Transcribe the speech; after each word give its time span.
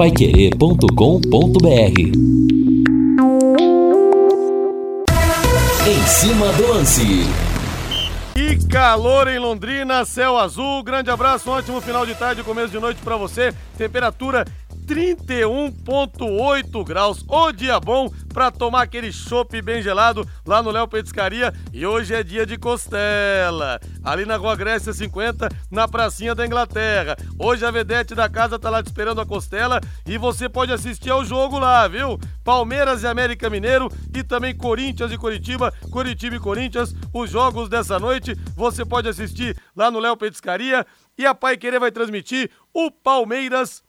paiquerê.com.br 0.00 2.00
Em 5.86 6.06
cima 6.06 6.50
do 6.54 6.68
lance. 6.68 7.02
E 8.34 8.56
calor 8.66 9.28
em 9.28 9.38
Londrina, 9.38 10.06
céu 10.06 10.38
azul. 10.38 10.82
Grande 10.82 11.10
abraço, 11.10 11.50
um 11.50 11.52
ótimo 11.52 11.82
final 11.82 12.06
de 12.06 12.14
tarde, 12.14 12.42
começo 12.42 12.68
de 12.68 12.80
noite 12.80 12.98
para 13.04 13.18
você. 13.18 13.52
Temperatura 13.76 14.46
31,8 14.90 16.84
graus. 16.84 17.24
O 17.28 17.52
dia 17.52 17.78
bom 17.78 18.12
para 18.34 18.50
tomar 18.50 18.82
aquele 18.82 19.12
chopp 19.12 19.62
bem 19.62 19.80
gelado 19.80 20.28
lá 20.44 20.60
no 20.60 20.72
Léo 20.72 20.88
Petiscaria. 20.88 21.54
E 21.72 21.86
hoje 21.86 22.12
é 22.12 22.24
dia 22.24 22.44
de 22.44 22.58
costela. 22.58 23.78
Ali 24.02 24.26
na 24.26 24.36
Rua 24.36 24.56
Grécia 24.56 24.92
50, 24.92 25.48
na 25.70 25.86
pracinha 25.86 26.34
da 26.34 26.44
Inglaterra. 26.44 27.16
Hoje 27.38 27.64
a 27.64 27.70
vedete 27.70 28.16
da 28.16 28.28
casa 28.28 28.58
tá 28.58 28.68
lá 28.68 28.82
te 28.82 28.88
esperando 28.88 29.20
a 29.20 29.26
costela 29.26 29.80
e 30.04 30.18
você 30.18 30.48
pode 30.48 30.72
assistir 30.72 31.10
ao 31.10 31.24
jogo 31.24 31.56
lá, 31.56 31.86
viu? 31.86 32.18
Palmeiras 32.42 33.04
e 33.04 33.06
América 33.06 33.48
Mineiro 33.48 33.88
e 34.12 34.24
também 34.24 34.56
Corinthians 34.56 35.12
e 35.12 35.16
Curitiba, 35.16 35.72
Curitiba 35.92 36.34
e 36.34 36.40
Corinthians. 36.40 36.96
Os 37.14 37.30
jogos 37.30 37.68
dessa 37.68 38.00
noite 38.00 38.34
você 38.56 38.84
pode 38.84 39.08
assistir 39.08 39.56
lá 39.76 39.88
no 39.88 40.00
Léo 40.00 40.16
Petiscaria. 40.16 40.84
E 41.16 41.24
a 41.24 41.32
Pai 41.32 41.56
Querer 41.56 41.78
vai 41.78 41.92
transmitir 41.92 42.50
o 42.74 42.90
Palmeiras 42.90 43.84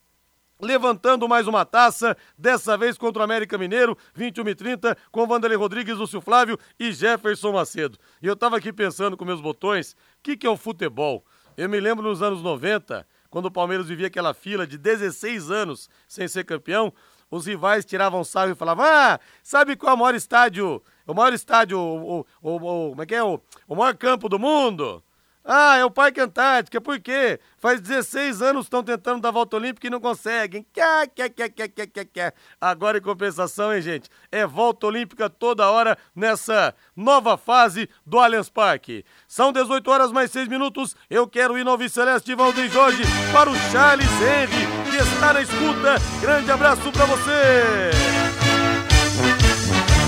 levantando 0.62 1.28
mais 1.28 1.48
uma 1.48 1.66
taça, 1.66 2.16
dessa 2.38 2.78
vez 2.78 2.98
contra 2.98 3.22
o 3.22 3.24
América 3.24 3.58
Mineiro, 3.58 3.98
21 4.14 4.50
e 4.50 4.56
30, 4.56 4.98
com 5.12 5.28
Vanderlei 5.28 5.58
Rodrigues, 5.58 5.98
Lúcio 5.98 6.22
Flávio 6.22 6.58
e 6.80 6.92
Jefferson 6.92 7.52
Macedo. 7.52 7.98
E 8.22 8.28
eu 8.28 8.36
tava 8.36 8.58
aqui 8.58 8.72
pensando 8.72 9.18
com 9.18 9.26
meus 9.26 9.42
botões, 9.42 9.94
o 9.94 9.96
que, 10.24 10.38
que 10.38 10.46
é 10.46 10.50
o 10.50 10.56
futebol? 10.56 11.26
Eu 11.58 11.68
me 11.68 11.80
lembro 11.80 12.08
nos 12.08 12.22
anos 12.22 12.42
90, 12.42 13.06
quando 13.30 13.48
o 13.48 13.52
Palmeiras 13.52 13.88
vivia 13.88 14.08
aquela 14.08 14.34
fila 14.34 14.68
de 14.68 14.78
16 14.78 15.50
anos 15.50 15.90
sem 16.08 16.28
ser 16.28 16.46
campeão, 16.46 16.94
os 17.30 17.46
rivais 17.46 17.86
tiravam 17.86 18.24
sarro 18.24 18.52
e 18.52 18.56
falavam: 18.56 18.86
Ah, 18.86 19.20
sabe 19.42 19.76
qual 19.78 19.94
é 19.94 19.96
o 19.96 19.98
maior 19.98 20.16
estádio? 20.16 20.84
O 21.08 21.14
maior 21.14 21.34
estádio, 21.34 21.80
o, 21.80 22.20
o, 22.20 22.26
o, 22.42 22.56
o 22.56 22.90
como 22.90 23.02
é 23.02 23.06
que 23.06 23.16
é? 23.16 23.24
O, 23.24 23.40
o 23.68 23.76
maior 23.76 23.96
campo 23.96 24.28
do 24.28 24.38
mundo? 24.38 25.02
Ah, 25.44 25.76
é 25.78 25.84
o 25.84 25.90
Parque 25.90 26.22
Antártica, 26.22 26.80
por 26.80 27.00
quê? 27.00 27.40
Faz 27.58 27.82
16 27.82 28.42
anos 28.44 28.66
estão 28.66 28.84
tentando 28.84 29.22
dar 29.22 29.32
volta 29.32 29.56
olímpica 29.56 29.88
e 29.88 29.90
não 29.90 30.00
conseguem. 30.00 30.66
Quer, 30.72 31.08
quer, 31.08 31.30
quer, 31.30 31.50
quer, 31.50 31.68
quer, 31.68 31.88
quer, 31.88 32.06
quer. 32.06 32.34
Agora 32.60 33.00
em 33.00 33.02
compensação, 33.02 33.74
hein, 33.74 33.82
gente? 33.82 34.08
É 34.32 34.46
volta 34.46 34.86
olímpica 34.86 35.30
toda 35.30 35.70
hora 35.70 35.98
nessa 36.16 36.76
nova 36.96 37.38
fase 37.38 37.90
do 38.06 38.20
Allianz 38.20 38.50
Parque. 38.50 39.04
São 39.28 39.52
18 39.52 39.90
horas 39.90 40.12
mais 40.12 40.32
6 40.32 40.48
minutos. 40.48 40.96
Eu 41.10 41.28
quero 41.28 41.58
ir 41.58 41.66
no 41.66 41.90
Celeste 41.90 42.36
Valdir 42.36 42.70
Jorge 42.70 43.02
para 43.34 43.50
o 43.50 43.56
Charles 43.72 44.12
Henry, 44.22 44.92
que 44.92 44.98
está 44.98 45.34
na 45.34 45.42
escuta. 45.42 45.96
Grande 46.22 46.52
abraço 46.52 46.92
para 46.92 47.06
você. 47.06 47.92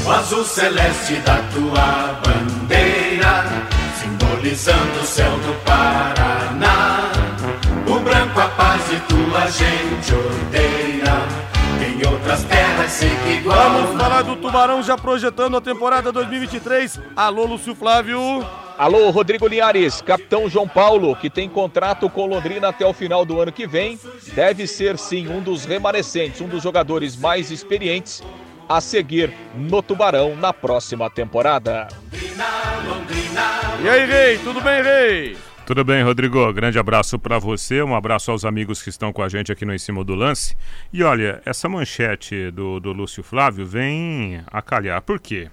O 0.06 0.12
azul 0.12 0.44
celeste 0.44 1.16
da 1.22 1.38
tua 1.54 2.22
bandeira 2.22 3.73
simbolizando 4.44 5.00
o 5.00 5.06
céu 5.06 5.32
do 5.40 5.54
Paraná. 5.64 7.12
O 7.88 8.00
branco 8.00 8.40
a 8.40 8.50
paz 8.50 8.82
e 8.92 9.00
tua 9.02 9.48
gente 9.48 10.14
odeia. 10.14 11.14
Em 11.82 12.12
outras 12.12 12.44
terras 12.44 12.92
sei 12.92 13.10
que 13.10 13.32
igual. 13.38 13.58
Vamos 13.58 14.02
falar 14.02 14.22
do 14.24 14.36
Tubarão 14.36 14.84
já 14.84 14.98
projetando 14.98 15.56
a 15.56 15.62
temporada 15.62 16.12
2023. 16.12 17.00
Alô, 17.16 17.46
Lúcio 17.46 17.74
Flávio. 17.74 18.20
Alô, 18.78 19.10
Rodrigo 19.12 19.48
Linhares, 19.48 20.02
capitão 20.02 20.50
João 20.50 20.68
Paulo, 20.68 21.16
que 21.16 21.30
tem 21.30 21.48
contrato 21.48 22.10
com 22.10 22.26
Londrina 22.26 22.70
até 22.70 22.86
o 22.86 22.94
final 22.94 23.24
do 23.24 23.40
ano 23.40 23.52
que 23.52 23.68
vem, 23.68 24.00
deve 24.34 24.66
ser 24.66 24.98
sim 24.98 25.28
um 25.28 25.42
dos 25.42 25.64
remanescentes, 25.64 26.42
um 26.42 26.48
dos 26.48 26.64
jogadores 26.64 27.16
mais 27.16 27.52
experientes 27.52 28.24
a 28.68 28.82
seguir 28.82 29.32
no 29.56 29.82
Tubarão 29.84 30.36
na 30.36 30.52
próxima 30.52 31.10
temporada. 31.10 31.88
E 33.82 33.90
aí, 33.90 34.06
Rei, 34.06 34.38
tudo 34.38 34.62
bem, 34.62 34.84
Rei? 34.84 35.38
Tudo 35.66 35.84
bem, 35.84 36.04
Rodrigo? 36.04 36.54
Grande 36.54 36.78
abraço 36.78 37.18
para 37.18 37.40
você, 37.40 37.82
um 37.82 37.96
abraço 37.96 38.30
aos 38.30 38.46
amigos 38.46 38.82
que 38.82 38.90
estão 38.90 39.12
com 39.12 39.24
a 39.24 39.30
gente 39.30 39.52
aqui 39.52 39.66
no 39.66 39.74
Em 39.74 39.78
Cima 39.80 40.04
do 40.04 40.14
Lance. 40.14 40.56
E 40.92 41.02
olha, 41.02 41.42
essa 41.44 41.68
manchete 41.68 42.52
do, 42.52 42.80
do 42.80 42.94
Lúcio 42.94 43.24
Flávio 43.24 43.66
vem 43.66 44.44
a 44.46 44.62
calhar. 44.62 45.02
Por 45.02 45.20
quê? 45.20 45.50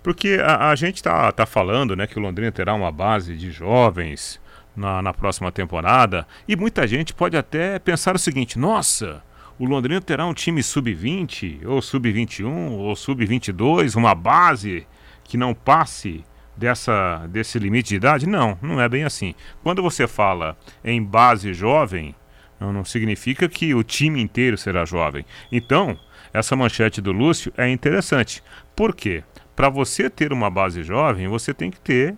Porque 0.00 0.38
a, 0.40 0.70
a 0.70 0.76
gente 0.76 1.02
tá, 1.02 1.32
tá 1.32 1.44
falando 1.44 1.96
né, 1.96 2.06
que 2.06 2.18
o 2.18 2.22
Londrina 2.22 2.52
terá 2.52 2.72
uma 2.72 2.92
base 2.92 3.36
de 3.36 3.50
jovens 3.50 4.40
na, 4.76 5.02
na 5.02 5.12
próxima 5.12 5.50
temporada. 5.50 6.26
E 6.46 6.54
muita 6.54 6.86
gente 6.86 7.12
pode 7.12 7.36
até 7.36 7.80
pensar 7.80 8.14
o 8.14 8.18
seguinte: 8.18 8.58
nossa, 8.58 9.22
o 9.58 9.64
Londrina 9.64 10.00
terá 10.00 10.24
um 10.24 10.34
time 10.34 10.62
sub-20, 10.62 11.66
ou 11.66 11.82
sub-21, 11.82 12.70
ou 12.70 12.94
sub-22, 12.94 13.96
uma 13.96 14.14
base 14.14 14.86
que 15.24 15.36
não 15.36 15.52
passe 15.52 16.24
dessa, 16.56 17.26
desse 17.28 17.58
limite 17.58 17.90
de 17.90 17.96
idade? 17.96 18.26
Não, 18.26 18.58
não 18.62 18.80
é 18.80 18.88
bem 18.88 19.04
assim. 19.04 19.34
Quando 19.62 19.82
você 19.82 20.06
fala 20.06 20.56
em 20.84 21.02
base 21.02 21.52
jovem, 21.52 22.14
não, 22.58 22.72
não 22.72 22.84
significa 22.84 23.48
que 23.48 23.74
o 23.74 23.82
time 23.82 24.20
inteiro 24.20 24.56
será 24.56 24.84
jovem. 24.84 25.24
Então, 25.50 25.98
essa 26.32 26.56
manchete 26.56 27.00
do 27.00 27.12
Lúcio 27.12 27.52
é 27.56 27.68
interessante. 27.68 28.42
Por 28.74 28.94
quê? 28.94 29.22
Para 29.54 29.68
você 29.68 30.10
ter 30.10 30.32
uma 30.32 30.50
base 30.50 30.82
jovem, 30.82 31.28
você 31.28 31.54
tem 31.54 31.70
que 31.70 31.80
ter 31.80 32.16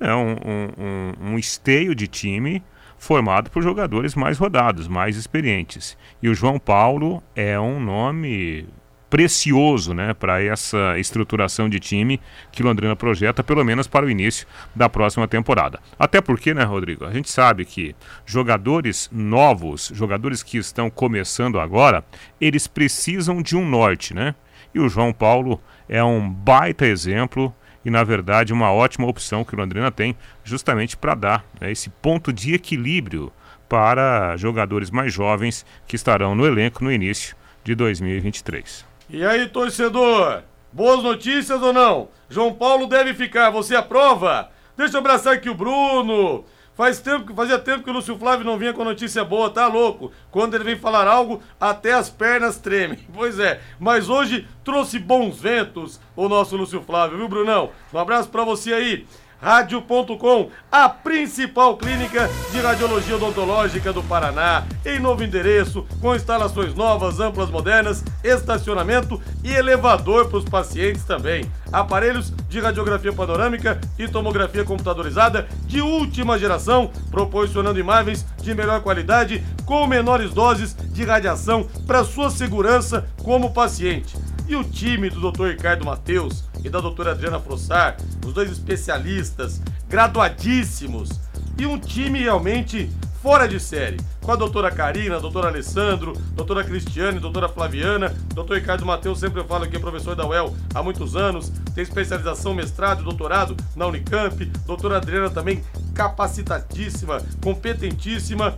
é, 0.00 0.14
um, 0.14 0.32
um, 0.32 1.32
um 1.32 1.38
esteio 1.38 1.94
de 1.94 2.06
time 2.06 2.62
formado 2.98 3.50
por 3.50 3.62
jogadores 3.62 4.14
mais 4.14 4.38
rodados, 4.38 4.88
mais 4.88 5.16
experientes. 5.16 5.96
E 6.22 6.28
o 6.28 6.34
João 6.34 6.58
Paulo 6.58 7.22
é 7.34 7.58
um 7.58 7.78
nome 7.78 8.66
precioso 9.10 9.94
né, 9.94 10.14
para 10.14 10.42
essa 10.42 10.98
estruturação 10.98 11.68
de 11.68 11.80
time 11.80 12.20
que 12.52 12.62
Londrina 12.62 12.94
projeta, 12.94 13.42
pelo 13.42 13.64
menos 13.64 13.86
para 13.86 14.06
o 14.06 14.10
início 14.10 14.46
da 14.74 14.88
próxima 14.88 15.26
temporada. 15.26 15.80
Até 15.98 16.20
porque, 16.20 16.52
né, 16.52 16.62
Rodrigo, 16.64 17.04
a 17.04 17.12
gente 17.12 17.30
sabe 17.30 17.64
que 17.64 17.94
jogadores 18.26 19.08
novos, 19.12 19.90
jogadores 19.94 20.42
que 20.42 20.58
estão 20.58 20.90
começando 20.90 21.58
agora, 21.58 22.04
eles 22.40 22.66
precisam 22.66 23.42
de 23.42 23.56
um 23.56 23.66
norte, 23.68 24.14
né? 24.14 24.34
E 24.74 24.78
o 24.78 24.88
João 24.88 25.12
Paulo 25.12 25.60
é 25.88 26.02
um 26.04 26.28
baita 26.28 26.86
exemplo 26.86 27.54
e, 27.84 27.90
na 27.90 28.04
verdade, 28.04 28.52
uma 28.52 28.70
ótima 28.70 29.06
opção 29.06 29.44
que 29.44 29.54
o 29.54 29.58
Londrina 29.58 29.90
tem 29.90 30.14
justamente 30.44 30.96
para 30.96 31.14
dar 31.14 31.44
né, 31.58 31.72
esse 31.72 31.88
ponto 31.88 32.32
de 32.32 32.54
equilíbrio 32.54 33.32
para 33.68 34.36
jogadores 34.36 34.90
mais 34.90 35.12
jovens 35.12 35.64
que 35.86 35.96
estarão 35.96 36.34
no 36.34 36.46
elenco 36.46 36.82
no 36.82 36.92
início 36.92 37.36
de 37.64 37.74
2023. 37.74 38.87
E 39.10 39.24
aí, 39.24 39.48
torcedor? 39.48 40.42
Boas 40.70 41.02
notícias 41.02 41.62
ou 41.62 41.72
não? 41.72 42.08
João 42.28 42.52
Paulo 42.52 42.86
deve 42.86 43.14
ficar, 43.14 43.48
você 43.48 43.74
aprova? 43.74 44.50
Deixa 44.76 44.96
eu 44.96 45.00
abraçar 45.00 45.32
aqui 45.32 45.48
o 45.48 45.54
Bruno. 45.54 46.44
Faz 46.74 47.00
tempo, 47.00 47.34
fazia 47.34 47.58
tempo 47.58 47.82
que 47.82 47.88
o 47.88 47.92
Lúcio 47.94 48.18
Flávio 48.18 48.44
não 48.44 48.58
vinha 48.58 48.74
com 48.74 48.84
notícia 48.84 49.24
boa, 49.24 49.48
tá 49.48 49.66
louco? 49.66 50.12
Quando 50.30 50.54
ele 50.54 50.64
vem 50.64 50.76
falar 50.76 51.08
algo, 51.08 51.42
até 51.58 51.94
as 51.94 52.10
pernas 52.10 52.58
tremem. 52.58 52.98
Pois 53.14 53.38
é, 53.38 53.62
mas 53.80 54.10
hoje 54.10 54.46
trouxe 54.62 54.98
bons 54.98 55.40
ventos 55.40 55.98
o 56.14 56.28
nosso 56.28 56.54
Lúcio 56.54 56.82
Flávio, 56.82 57.16
viu, 57.16 57.28
Brunão? 57.28 57.70
Um 57.92 57.98
abraço 57.98 58.28
para 58.28 58.44
você 58.44 58.74
aí. 58.74 59.06
Rádio.com, 59.40 60.50
a 60.70 60.88
principal 60.88 61.76
clínica 61.76 62.28
de 62.50 62.60
radiologia 62.60 63.14
odontológica 63.14 63.92
do 63.92 64.02
Paraná, 64.02 64.64
em 64.84 64.98
novo 64.98 65.22
endereço, 65.22 65.86
com 66.00 66.14
instalações 66.14 66.74
novas, 66.74 67.20
amplas, 67.20 67.48
modernas, 67.48 68.04
estacionamento 68.24 69.20
e 69.44 69.52
elevador 69.52 70.28
para 70.28 70.38
os 70.38 70.44
pacientes 70.44 71.04
também. 71.04 71.48
Aparelhos 71.72 72.32
de 72.48 72.58
radiografia 72.58 73.12
panorâmica 73.12 73.80
e 73.96 74.08
tomografia 74.08 74.64
computadorizada 74.64 75.46
de 75.66 75.80
última 75.80 76.36
geração, 76.36 76.90
proporcionando 77.08 77.78
imagens 77.78 78.26
de 78.42 78.54
melhor 78.54 78.80
qualidade 78.80 79.44
com 79.64 79.86
menores 79.86 80.32
doses 80.32 80.74
de 80.74 81.04
radiação 81.04 81.68
para 81.86 82.02
sua 82.02 82.28
segurança 82.28 83.08
como 83.22 83.52
paciente. 83.52 84.16
E 84.48 84.56
o 84.56 84.64
time 84.64 85.10
do 85.10 85.30
Dr. 85.30 85.48
Ricardo 85.48 85.84
Mateus 85.84 86.47
e 86.64 86.68
da 86.68 86.80
doutora 86.80 87.12
Adriana 87.12 87.40
Frossar, 87.40 87.96
os 88.26 88.32
dois 88.32 88.50
especialistas, 88.50 89.60
graduadíssimos, 89.88 91.10
e 91.58 91.66
um 91.66 91.78
time 91.78 92.20
realmente 92.20 92.90
fora 93.22 93.48
de 93.48 93.58
série. 93.58 93.98
Com 94.22 94.32
a 94.32 94.36
doutora 94.36 94.70
Karina, 94.70 95.16
a 95.16 95.18
doutora 95.18 95.48
Alessandro, 95.48 96.12
doutora 96.34 96.62
Cristiane, 96.62 97.18
doutora 97.18 97.48
Flaviana, 97.48 98.14
doutor 98.34 98.58
Ricardo 98.58 98.86
Mateus, 98.86 99.18
sempre 99.18 99.40
eu 99.40 99.44
falo 99.44 99.66
que 99.66 99.76
é 99.76 99.80
professor 99.80 100.14
da 100.14 100.26
UEL 100.26 100.54
há 100.74 100.82
muitos 100.82 101.16
anos, 101.16 101.50
tem 101.74 101.82
especialização, 101.82 102.54
mestrado 102.54 103.00
e 103.00 103.04
doutorado 103.04 103.56
na 103.74 103.86
Unicamp, 103.86 104.44
doutora 104.66 104.98
Adriana 104.98 105.30
também 105.30 105.64
capacitadíssima, 105.94 107.20
competentíssima. 107.42 108.56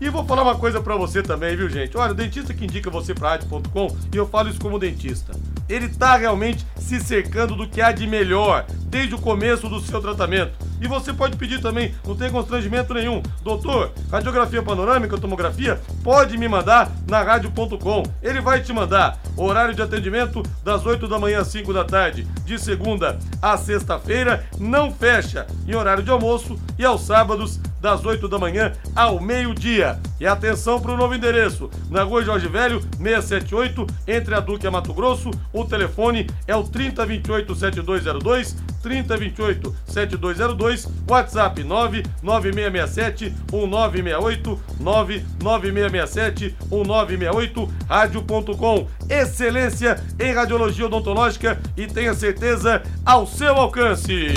E 0.00 0.10
vou 0.10 0.24
falar 0.24 0.42
uma 0.42 0.56
coisa 0.56 0.80
para 0.80 0.96
você 0.96 1.22
também, 1.22 1.56
viu, 1.56 1.70
gente? 1.70 1.96
Olha, 1.96 2.10
o 2.10 2.14
dentista 2.14 2.52
que 2.52 2.64
indica 2.64 2.90
você 2.90 3.14
pra 3.14 3.30
rádio.com, 3.30 3.96
e 4.12 4.16
eu 4.16 4.26
falo 4.26 4.48
isso 4.48 4.60
como 4.60 4.78
dentista. 4.78 5.32
Ele 5.72 5.88
tá 5.88 6.16
realmente 6.18 6.66
se 6.76 7.00
cercando 7.00 7.56
do 7.56 7.66
que 7.66 7.80
há 7.80 7.90
de 7.92 8.06
melhor 8.06 8.66
desde 8.88 9.14
o 9.14 9.18
começo 9.18 9.70
do 9.70 9.80
seu 9.80 10.02
tratamento. 10.02 10.52
E 10.82 10.86
você 10.86 11.14
pode 11.14 11.34
pedir 11.38 11.62
também, 11.62 11.94
não 12.06 12.14
tem 12.14 12.30
constrangimento 12.30 12.92
nenhum. 12.92 13.22
Doutor, 13.42 13.90
radiografia 14.10 14.62
panorâmica, 14.62 15.16
tomografia, 15.16 15.80
pode 16.04 16.36
me 16.36 16.46
mandar 16.46 16.92
na 17.08 17.22
rádio.com. 17.22 18.02
Ele 18.22 18.42
vai 18.42 18.60
te 18.60 18.70
mandar. 18.70 19.18
Horário 19.34 19.74
de 19.74 19.80
atendimento 19.80 20.42
das 20.62 20.84
8 20.84 21.08
da 21.08 21.18
manhã 21.18 21.40
às 21.40 21.48
5 21.48 21.72
da 21.72 21.86
tarde, 21.86 22.26
de 22.44 22.58
segunda 22.58 23.18
a 23.40 23.56
sexta-feira, 23.56 24.44
não 24.58 24.92
fecha 24.92 25.46
em 25.66 25.74
horário 25.74 26.02
de 26.02 26.10
almoço 26.10 26.58
e 26.78 26.84
aos 26.84 27.00
sábados 27.06 27.58
das 27.82 28.06
8 28.06 28.26
da 28.28 28.38
manhã 28.38 28.72
ao 28.94 29.20
meio-dia. 29.20 29.98
E 30.20 30.26
atenção 30.26 30.80
para 30.80 30.92
o 30.92 30.96
novo 30.96 31.16
endereço, 31.16 31.68
na 31.90 32.04
rua 32.04 32.22
Jorge 32.22 32.46
Velho, 32.46 32.80
678, 32.80 33.84
entre 34.06 34.36
a 34.36 34.40
Duque 34.40 34.64
e 34.64 34.68
a 34.68 34.70
Mato 34.70 34.94
Grosso. 34.94 35.32
O 35.52 35.64
telefone 35.64 36.30
é 36.46 36.54
o 36.54 36.62
3028-7202, 36.62 38.54
3028-7202, 38.84 40.88
WhatsApp 41.08 41.64
99667-1968, 41.64 44.58
99667-1968, 44.80 47.68
rádio.com. 47.88 48.86
Excelência 49.10 50.00
em 50.20 50.32
radiologia 50.32 50.86
odontológica 50.86 51.58
e 51.76 51.88
tenha 51.88 52.14
certeza 52.14 52.80
ao 53.04 53.26
seu 53.26 53.56
alcance. 53.56 54.28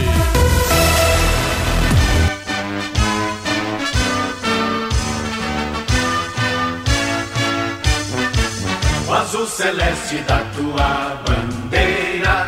Azul 9.46 9.48
celeste 9.48 10.18
da 10.24 10.40
tua 10.56 11.22
bandeira, 11.24 12.48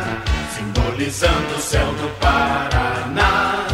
simbolizando 0.54 1.54
o 1.56 1.60
céu 1.60 1.86
do 1.86 2.08
Paraná. 2.20 3.66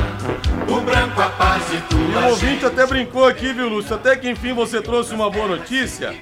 O 0.68 0.80
branco 0.80 1.20
a 1.20 1.28
paz 1.30 1.62
e 1.72 1.76
E 1.76 1.80
tua 1.82 2.20
o 2.20 2.28
ouvinte 2.30 2.66
até 2.66 2.86
brincou 2.86 3.26
aqui, 3.26 3.52
viu, 3.52 3.68
Lúcio? 3.68 3.94
Até 3.94 4.16
que 4.16 4.28
enfim 4.28 4.52
você 4.52 4.80
trouxe 4.80 5.14
uma 5.14 5.30
boa 5.30 5.48
notícia. 5.48 6.14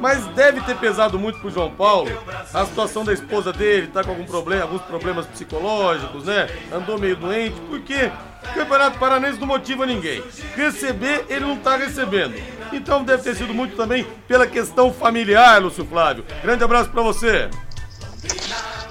Mas 0.00 0.24
deve 0.28 0.60
ter 0.62 0.76
pesado 0.76 1.18
muito 1.18 1.38
pro 1.40 1.50
João 1.50 1.70
Paulo 1.70 2.10
a 2.52 2.64
situação 2.64 3.04
da 3.04 3.12
esposa 3.12 3.52
dele, 3.52 3.88
tá 3.88 4.02
com 4.02 4.10
algum 4.10 4.24
problema, 4.24 4.62
alguns 4.62 4.82
problemas 4.82 5.26
psicológicos, 5.26 6.24
né? 6.24 6.48
Andou 6.72 6.98
meio 6.98 7.16
doente, 7.16 7.56
porque 7.68 8.10
o 8.33 8.33
Campeonato 8.52 8.98
Paranense 8.98 9.38
não 9.40 9.46
motiva 9.46 9.86
ninguém. 9.86 10.22
Receber, 10.54 11.24
ele 11.28 11.40
não 11.44 11.56
tá 11.56 11.76
recebendo. 11.76 12.34
Então 12.72 13.02
deve 13.04 13.22
ter 13.22 13.34
sido 13.36 13.54
muito 13.54 13.76
também 13.76 14.06
pela 14.28 14.46
questão 14.46 14.92
familiar, 14.92 15.62
Lúcio 15.62 15.84
Flávio. 15.84 16.24
Grande 16.42 16.62
abraço 16.64 16.90
pra 16.90 17.02
você. 17.02 17.48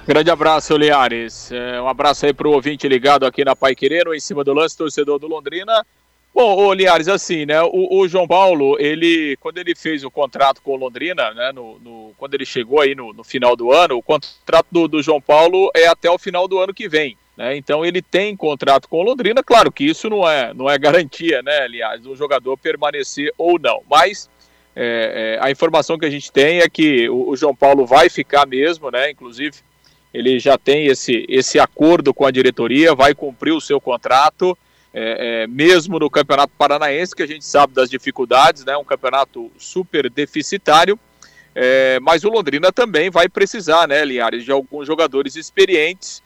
Grande 0.05 0.29
abraço, 0.29 0.75
Liares. 0.75 1.51
É, 1.51 1.81
um 1.81 1.88
abraço 1.88 2.25
aí 2.25 2.33
pro 2.33 2.51
ouvinte 2.51 2.88
ligado 2.88 3.25
aqui 3.25 3.45
na 3.45 3.55
Pai 3.55 3.73
Quereiro, 3.73 4.13
em 4.13 4.19
cima 4.19 4.44
do 4.44 4.53
lance, 4.53 4.77
torcedor 4.77 5.17
do 5.17 5.27
Londrina. 5.27 5.85
Bom, 6.35 6.56
ô 6.65 6.73
Liares, 6.73 7.07
assim, 7.07 7.45
né? 7.45 7.61
O, 7.61 7.99
o 7.99 8.07
João 8.07 8.27
Paulo, 8.27 8.75
ele, 8.79 9.38
quando 9.39 9.59
ele 9.59 9.75
fez 9.75 10.03
o 10.03 10.11
contrato 10.11 10.61
com 10.61 10.71
o 10.71 10.75
Londrina, 10.75 11.31
né? 11.33 11.51
No, 11.53 11.79
no- 11.79 12.11
quando 12.17 12.33
ele 12.33 12.45
chegou 12.45 12.81
aí 12.81 12.95
no, 12.95 13.13
no 13.13 13.23
final 13.23 13.56
do 13.56 13.71
ano, 13.71 13.95
o 13.97 14.01
contrato 14.01 14.65
do, 14.71 14.88
do 14.88 15.01
João 15.01 15.21
Paulo 15.21 15.69
é 15.75 15.88
até 15.88 16.09
o 16.09 16.17
final 16.17 16.47
do 16.47 16.59
ano 16.59 16.73
que 16.73 16.89
vem. 16.89 17.15
Né? 17.35 17.57
Então 17.57 17.83
ele 17.85 18.01
tem 18.01 18.35
contrato 18.35 18.88
com 18.88 19.00
o 19.00 19.03
Londrina, 19.03 19.44
claro 19.44 19.71
que 19.71 19.83
isso 19.83 20.09
não 20.09 20.27
é, 20.30 20.53
não 20.53 20.69
é 20.69 20.77
garantia, 20.77 21.41
né, 21.41 21.62
aliás, 21.62 22.01
do 22.01 22.15
jogador 22.15 22.57
permanecer 22.57 23.33
ou 23.38 23.59
não. 23.59 23.81
Mas 23.89 24.30
é, 24.75 25.38
é, 25.39 25.45
a 25.45 25.51
informação 25.51 25.97
que 25.97 26.06
a 26.06 26.09
gente 26.09 26.31
tem 26.31 26.59
é 26.59 26.69
que 26.69 27.07
o, 27.09 27.30
o 27.30 27.35
João 27.35 27.56
Paulo 27.56 27.85
vai 27.85 28.09
ficar 28.09 28.45
mesmo, 28.45 28.89
né? 28.89 29.12
Inclusive, 29.12 29.57
ele 30.13 30.39
já 30.39 30.57
tem 30.57 30.88
esse, 30.88 31.25
esse 31.30 31.59
acordo 31.59 32.13
com 32.13 32.25
a 32.25 32.31
diretoria, 32.31 32.95
vai 32.95 33.13
cumprir 33.13 33.51
o 33.51 33.62
seu 33.62 33.80
contrato, 33.80 34.57
é, 34.94 35.44
é, 35.44 35.47
mesmo 35.47 36.00
no 36.00 36.09
Campeonato 36.09 36.53
Paranaense, 36.57 37.15
que 37.15 37.24
a 37.24 37.27
gente 37.27 37.45
sabe 37.45 37.74
das 37.74 37.89
dificuldades, 37.89 38.65
né? 38.65 38.75
Um 38.77 38.83
campeonato 38.83 39.51
super 39.57 40.09
deficitário. 40.09 41.00
É, 41.56 42.00
mas 42.00 42.24
o 42.24 42.30
Londrina 42.30 42.71
também 42.71 43.12
vai 43.12 43.30
precisar, 43.30 43.88
né, 43.88 44.03
Linhares, 44.03 44.44
de 44.44 44.51
alguns 44.51 44.88
jogadores 44.88 45.35
experientes 45.35 46.22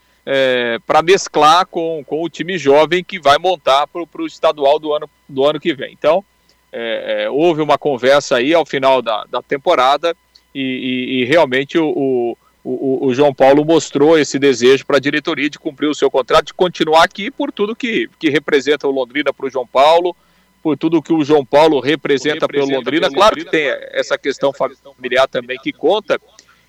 para 0.86 1.02
mesclar 1.02 1.66
com, 1.66 2.02
com 2.06 2.22
o 2.22 2.28
time 2.28 2.58
jovem 2.58 3.02
que 3.02 3.18
vai 3.18 3.38
montar 3.38 3.86
para 3.86 4.02
o 4.22 4.26
estadual 4.26 4.78
do 4.78 4.92
ano, 4.92 5.08
do 5.28 5.44
ano 5.44 5.58
que 5.60 5.72
vem. 5.74 5.92
Então, 5.98 6.24
é, 6.72 7.24
é, 7.24 7.30
houve 7.30 7.62
uma 7.62 7.78
conversa 7.78 8.36
aí 8.36 8.52
ao 8.52 8.66
final 8.66 9.00
da, 9.00 9.24
da 9.30 9.40
temporada 9.42 10.14
e, 10.54 10.60
e- 10.60 11.22
e 11.22 11.24
realmente 11.24 11.78
o, 11.78 12.36
o, 12.62 13.06
o- 13.08 13.14
João 13.14 13.32
Paulo 13.32 13.64
mostrou 13.64 14.18
esse 14.18 14.38
desejo 14.38 14.84
para 14.84 14.98
a 14.98 15.00
diretoria 15.00 15.48
de 15.48 15.58
cumprir 15.58 15.88
o 15.88 15.94
seu 15.94 16.10
contrato, 16.10 16.46
de 16.46 16.54
continuar 16.54 17.04
aqui 17.04 17.30
por 17.30 17.50
tudo 17.50 17.74
que, 17.74 18.08
que 18.18 18.28
representa 18.28 18.86
o 18.86 18.90
Londrina 18.90 19.32
para 19.32 19.46
o 19.46 19.50
João 19.50 19.66
Paulo, 19.66 20.14
por 20.62 20.76
tudo 20.76 21.00
que 21.00 21.12
o 21.12 21.24
João 21.24 21.44
Paulo 21.44 21.80
representa, 21.80 22.46
pelo 22.48 22.66
Londrina. 22.78 23.06
Claro 23.14 23.36
que 23.36 23.44
tem 23.50 23.68
essa 23.92 24.18
questão 24.18 24.52
familiar 24.52 25.26
também 25.28 25.56
que 25.58 25.72
conta. 25.72 26.20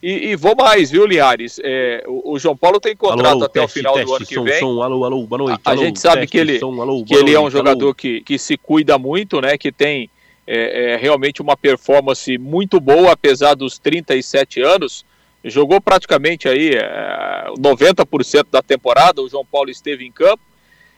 E, 0.02 0.30
e 0.30 0.36
vou 0.36 0.56
mais, 0.56 0.90
viu, 0.90 1.06
Liares? 1.06 1.60
É, 1.62 2.04
o, 2.08 2.34
o 2.34 2.40
João 2.40 2.56
Paulo 2.56 2.80
tem 2.80 2.96
contrato 2.96 3.44
até 3.44 3.62
o 3.62 3.68
final 3.68 3.94
do 3.94 4.16
ano 4.16 4.26
que 4.26 4.36
som, 4.36 4.44
vem. 4.44 4.60
som, 4.60 4.82
alô, 4.82 5.04
alô, 5.04 5.24
boa 5.24 5.40
noite. 5.40 5.62
A 5.66 5.72
alô, 5.72 5.84
gente 5.84 6.00
sabe 6.00 6.22
teste, 6.22 6.32
que 6.32 6.38
ele, 6.38 6.60
som, 6.60 6.82
alô, 6.82 7.04
que 7.04 7.14
ele 7.14 7.34
é 7.34 7.38
um 7.38 7.44
noite, 7.44 7.54
jogador 7.54 7.86
alô. 7.86 7.94
que, 7.94 8.22
que 8.22 8.38
se 8.38 8.58
cuida 8.58 8.98
muito, 8.98 9.42
né? 9.42 9.58
Que 9.58 9.72
tem 9.72 10.10
é, 10.48 10.94
é, 10.94 10.98
realmente 10.98 11.42
uma 11.42 11.58
performance 11.58 12.38
muito 12.38 12.80
boa, 12.80 13.12
apesar 13.12 13.56
dos 13.56 13.78
37 13.78 14.62
anos. 14.62 15.06
Jogou 15.44 15.82
praticamente 15.82 16.48
aí 16.48 16.76
é, 16.76 17.48
90% 17.58 18.48
da 18.50 18.62
temporada, 18.62 19.22
o 19.22 19.28
João 19.28 19.46
Paulo 19.46 19.70
esteve 19.70 20.06
em 20.06 20.12
campo. 20.12 20.42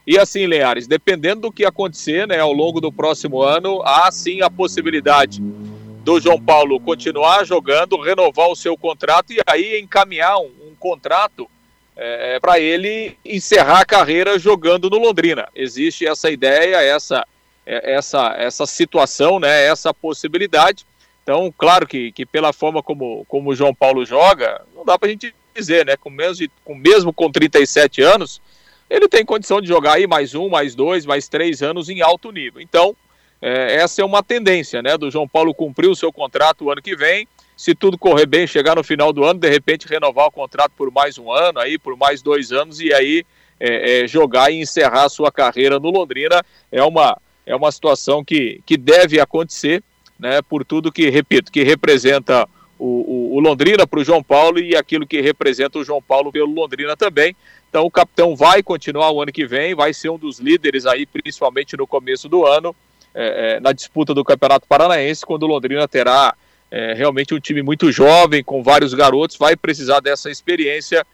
E 0.06 0.18
assim, 0.18 0.45
Leares, 0.45 0.88
dependendo 0.88 1.42
do 1.42 1.51
que 1.51 1.65
acontecer 1.65 2.27
né, 2.27 2.39
ao 2.39 2.53
longo 2.53 2.80
do 2.80 2.92
próximo 2.92 3.42
ano, 3.42 3.81
há 3.83 4.12
sim 4.12 4.42
a 4.42 4.50
possibilidade 4.50 5.42
do 6.03 6.19
João 6.19 6.42
Paulo 6.42 6.80
continuar 6.80 7.45
jogando, 7.45 8.00
renovar 8.01 8.50
o 8.50 8.56
seu 8.56 8.75
contrato 8.77 9.31
e 9.33 9.39
aí 9.45 9.80
encaminhar 9.80 10.38
um, 10.39 10.51
um 10.69 10.75
contrato 10.80 11.50
é, 11.95 12.39
para 12.39 12.59
ele 12.59 13.18
encerrar 13.24 13.81
a 13.81 13.86
carreira 13.86 14.39
jogando 14.39 14.89
no 14.89 14.98
Londrina. 14.98 15.48
Existe 15.56 16.07
essa 16.07 16.31
ideia, 16.31 16.77
essa, 16.81 17.25
é, 17.65 17.94
essa, 17.94 18.33
essa 18.38 18.65
situação, 18.65 19.39
né, 19.39 19.65
essa 19.65 19.94
possibilidade. 19.94 20.86
Então, 21.24 21.53
claro 21.56 21.86
que, 21.88 22.12
que 22.12 22.25
pela 22.25 22.51
forma 22.51 22.81
como, 22.81 23.24
como 23.27 23.51
o 23.51 23.56
João 23.56 23.74
Paulo 23.74 24.03
joga, 24.06 24.62
não 24.75 24.83
dá 24.83 24.98
para 24.98 25.07
a 25.07 25.12
gente 25.12 25.33
dizer, 25.53 25.86
né? 25.86 25.95
Com 25.95 26.09
de- 26.33 26.50
com, 26.65 26.74
mesmo 26.74 27.13
com 27.13 27.31
37 27.31 28.01
anos, 28.01 28.42
ele 28.89 29.07
tem 29.07 29.24
condição 29.24 29.62
de 29.62 29.68
jogar 29.68 29.94
aí 29.94 30.07
mais 30.07 30.33
um, 30.33 30.50
mais 30.50 30.74
dois, 30.74 31.06
mais 31.06 31.27
três 31.27 31.62
anos 31.62 31.89
em 31.89 32.01
alto 32.01 32.31
nível. 32.31 32.59
Então, 32.59 32.95
é, 33.41 33.75
essa 33.77 34.01
é 34.01 34.05
uma 34.05 34.21
tendência, 34.21 34.81
né? 34.81 34.97
Do 34.97 35.09
João 35.09 35.27
Paulo 35.27 35.53
cumprir 35.53 35.89
o 35.89 35.95
seu 35.95 36.13
contrato 36.13 36.65
o 36.65 36.71
ano 36.71 36.81
que 36.81 36.95
vem. 36.95 37.27
Se 37.57 37.73
tudo 37.73 37.97
correr 37.97 38.25
bem, 38.25 38.45
chegar 38.45 38.75
no 38.75 38.83
final 38.83 39.12
do 39.12 39.24
ano, 39.24 39.39
de 39.39 39.50
repente 39.50 39.88
renovar 39.88 40.27
o 40.27 40.31
contrato 40.31 40.71
por 40.77 40.91
mais 40.91 41.17
um 41.17 41.31
ano, 41.31 41.60
aí 41.60 41.77
por 41.77 41.98
mais 41.98 42.21
dois 42.21 42.51
anos 42.51 42.79
e 42.79 42.93
aí 42.93 43.25
é, 43.60 44.03
é, 44.03 44.07
jogar 44.07 44.51
e 44.51 44.60
encerrar 44.60 45.05
a 45.05 45.10
sua 45.10 45.31
carreira 45.31 45.79
no 45.79 45.89
Londrina 45.89 46.43
é 46.71 46.83
uma, 46.83 47.17
é 47.45 47.55
uma 47.55 47.71
situação 47.71 48.24
que, 48.24 48.62
que 48.65 48.77
deve 48.77 49.19
acontecer, 49.19 49.83
né? 50.19 50.41
Por 50.41 50.63
tudo 50.63 50.91
que, 50.91 51.10
repito, 51.10 51.51
que 51.51 51.63
representa 51.63 52.48
o, 52.77 52.86
o, 52.86 53.36
o 53.38 53.39
Londrina 53.39 53.88
para 53.88 54.00
o 54.00 54.03
João 54.03 54.24
Paulo 54.24 54.60
e 54.60 54.75
aquilo 54.75 55.05
que 55.05 55.19
representa 55.19 55.79
o 55.79 55.83
João 55.83 56.01
Paulo 56.01 56.31
pelo 56.31 56.51
Londrina 56.51 56.95
também. 56.95 57.36
Então 57.69 57.86
o 57.86 57.91
capitão 57.91 58.36
vai 58.36 58.62
continuar 58.62 59.12
o 59.12 59.21
ano 59.21 59.31
que 59.31 59.45
vem, 59.45 59.74
vai 59.74 59.93
ser 59.93 60.10
um 60.10 60.17
dos 60.17 60.39
líderes 60.39 60.86
aí, 60.86 61.05
principalmente 61.05 61.77
no 61.77 61.88
começo 61.88 62.27
do 62.27 62.45
ano, 62.45 62.75
é, 63.13 63.56
é, 63.56 63.60
na 63.60 63.72
disputa 63.72 64.13
do 64.13 64.24
Campeonato 64.24 64.68
Paranaense, 64.68 65.25
quando 65.25 65.44
o 65.44 65.48
Londrina 65.48 65.88
terá 65.88 66.34
é, 66.70 66.94
realmente 66.94 67.34
um 67.34 67.39
time 67.39 67.62
muito 67.62 67.91
jovem, 67.91 68.44
com 68.44 68.63
vários 68.63 68.94
garotos, 68.94 69.36
vai 69.38 69.56
precisar 69.56 70.00
dessa 70.00 70.30
experiência 70.30 71.06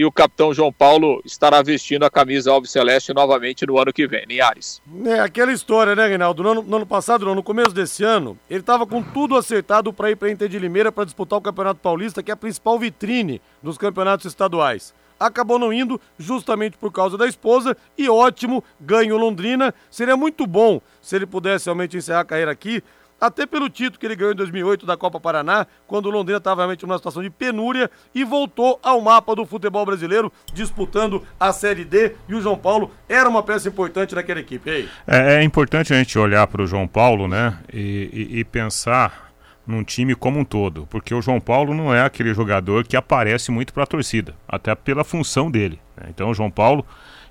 e 0.00 0.04
o 0.06 0.10
capitão 0.10 0.54
João 0.54 0.72
Paulo 0.72 1.20
estará 1.26 1.60
vestindo 1.60 2.04
a 2.04 2.10
camisa 2.10 2.50
Alves 2.50 2.70
Celeste 2.70 3.12
novamente 3.12 3.66
no 3.66 3.78
ano 3.78 3.92
que 3.92 4.06
vem, 4.06 4.24
Linhares. 4.24 4.80
É 5.04 5.20
aquela 5.20 5.52
história, 5.52 5.94
né, 5.94 6.06
Reinaldo? 6.06 6.42
No 6.42 6.52
ano, 6.52 6.62
no 6.62 6.76
ano 6.76 6.86
passado, 6.86 7.26
não, 7.26 7.34
no 7.34 7.42
começo 7.42 7.74
desse 7.74 8.02
ano, 8.02 8.38
ele 8.48 8.60
estava 8.60 8.86
com 8.86 9.02
tudo 9.02 9.36
acertado 9.36 9.92
para 9.92 10.10
ir 10.10 10.16
para 10.16 10.30
Inter 10.30 10.48
de 10.48 10.58
Limeira 10.58 10.90
para 10.90 11.04
disputar 11.04 11.38
o 11.38 11.42
Campeonato 11.42 11.80
Paulista, 11.80 12.22
que 12.22 12.30
é 12.30 12.32
a 12.32 12.36
principal 12.36 12.78
vitrine 12.78 13.42
dos 13.62 13.76
campeonatos 13.76 14.24
estaduais. 14.24 14.94
Acabou 15.18 15.58
não 15.58 15.70
indo 15.70 16.00
justamente 16.18 16.78
por 16.78 16.90
causa 16.90 17.18
da 17.18 17.26
esposa 17.26 17.76
e 17.98 18.08
ótimo, 18.08 18.64
ganho 18.80 19.18
Londrina. 19.18 19.74
Seria 19.90 20.16
muito 20.16 20.46
bom 20.46 20.80
se 21.02 21.14
ele 21.14 21.26
pudesse 21.26 21.66
realmente 21.66 21.98
encerrar 21.98 22.20
a 22.20 22.24
carreira 22.24 22.50
aqui, 22.50 22.82
até 23.20 23.44
pelo 23.46 23.68
título 23.68 23.98
que 23.98 24.06
ele 24.06 24.16
ganhou 24.16 24.32
em 24.32 24.36
2008 24.36 24.86
da 24.86 24.96
Copa 24.96 25.20
Paraná, 25.20 25.66
quando 25.86 26.06
o 26.06 26.10
Londrina 26.10 26.38
estava 26.38 26.62
realmente 26.62 26.82
numa 26.84 26.96
situação 26.96 27.22
de 27.22 27.30
penúria 27.30 27.90
e 28.14 28.24
voltou 28.24 28.78
ao 28.82 29.00
mapa 29.00 29.34
do 29.36 29.44
futebol 29.44 29.84
brasileiro, 29.84 30.32
disputando 30.54 31.22
a 31.38 31.52
Série 31.52 31.84
D. 31.84 32.14
E 32.28 32.34
o 32.34 32.40
João 32.40 32.56
Paulo 32.56 32.90
era 33.08 33.28
uma 33.28 33.42
peça 33.42 33.68
importante 33.68 34.14
naquela 34.14 34.40
equipe. 34.40 34.88
É, 35.06 35.34
é 35.36 35.42
importante 35.42 35.92
a 35.92 35.96
gente 35.98 36.18
olhar 36.18 36.46
para 36.46 36.62
o 36.62 36.66
João 36.66 36.86
Paulo, 36.88 37.28
né? 37.28 37.58
E, 37.72 38.28
e- 38.32 38.38
e 38.40 38.44
pensar 38.44 39.30
num 39.66 39.84
time 39.84 40.14
como 40.16 40.38
um 40.40 40.44
todo, 40.44 40.86
porque 40.90 41.14
o 41.14 41.22
João 41.22 41.40
Paulo 41.40 41.72
não 41.74 41.94
é 41.94 42.02
aquele 42.02 42.34
jogador 42.34 42.84
que 42.84 42.96
aparece 42.96 43.52
muito 43.52 43.72
para 43.72 43.84
a 43.84 43.86
torcida, 43.86 44.34
até 44.48 44.74
pela 44.74 45.04
função 45.04 45.48
dele. 45.50 45.78
né? 45.96 46.06
Então 46.08 46.30
o 46.30 46.34
João 46.34 46.50
Paulo 46.50 46.84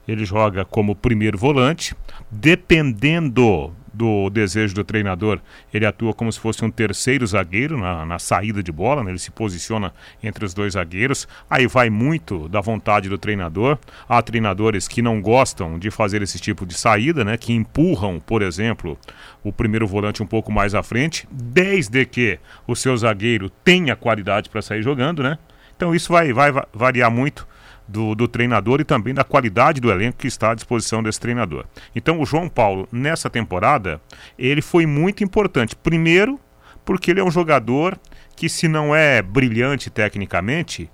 ele 0.08 0.24
joga 0.26 0.64
como 0.64 0.96
primeiro 0.96 1.38
volante, 1.38 1.94
dependendo 2.32 3.74
do 4.00 4.30
desejo 4.30 4.74
do 4.74 4.84
treinador, 4.86 5.42
ele 5.74 5.86
atua 5.86 6.14
como 6.14 6.32
se 6.32 6.40
fosse 6.40 6.64
um 6.64 6.72
terceiro 6.72 7.28
zagueiro 7.28 7.78
na, 7.78 8.06
na 8.06 8.18
saída 8.18 8.64
de 8.64 8.72
bola, 8.72 9.04
né? 9.04 9.12
ele 9.12 9.20
se 9.20 9.30
posiciona 9.30 9.94
entre 10.24 10.46
os 10.46 10.54
dois 10.54 10.74
zagueiros. 10.74 11.28
Aí 11.50 11.68
vai 11.68 11.90
muito 11.90 12.48
da 12.48 12.62
vontade 12.62 13.10
do 13.10 13.18
treinador. 13.18 13.78
Há 14.08 14.22
treinadores 14.22 14.88
que 14.88 15.02
não 15.02 15.22
gostam 15.22 15.78
de 15.78 15.92
fazer 15.92 16.22
esse 16.22 16.40
tipo 16.40 16.66
de 16.66 16.76
saída, 16.76 17.26
né? 17.26 17.36
que 17.36 17.52
empurram, 17.52 18.22
por 18.22 18.42
exemplo, 18.42 18.98
o 19.44 19.52
primeiro 19.52 19.86
volante 19.86 20.24
um 20.24 20.28
pouco 20.28 20.50
mais 20.50 20.74
à 20.74 20.82
frente, 20.82 21.28
desde 21.30 22.06
que 22.06 22.40
o 22.66 22.78
seu 22.78 22.96
zagueiro 22.96 23.50
tenha 23.50 23.98
qualidade 23.98 24.48
para 24.48 24.62
sair 24.62 24.82
jogando. 24.82 25.22
Né? 25.22 25.38
Então 25.76 25.94
isso 25.94 26.14
vai, 26.14 26.32
vai 26.32 26.54
variar 26.74 27.12
muito 27.12 27.46
do, 27.90 28.14
do, 28.14 28.28
treinador 28.28 28.80
e 28.80 28.84
também 28.84 29.14
da 29.14 29.24
qualidade 29.24 29.82
do 29.82 29.92
elenco 29.92 30.20
que 30.20 30.28
está 30.28 30.52
à 30.52 30.56
disposição 30.56 31.02
desse 31.02 31.20
treinador. 31.20 31.66
Então 31.96 32.22
o 32.22 32.26
João 32.26 32.48
Paulo, 32.48 32.88
nessa 32.92 33.30
temporada, 33.30 34.00
ele 34.38 34.62
foi 34.62 34.86
muito 34.86 35.24
importante. 35.24 35.76
Primeiro, 35.76 36.40
porque 36.86 37.12
ele 37.12 37.20
é 37.20 37.24
um 37.24 37.32
jogador 37.32 38.00
que, 38.36 38.48
se 38.48 38.68
não 38.68 38.96
é 38.96 39.22
brilhante 39.22 39.90
tecnicamente, 39.90 40.90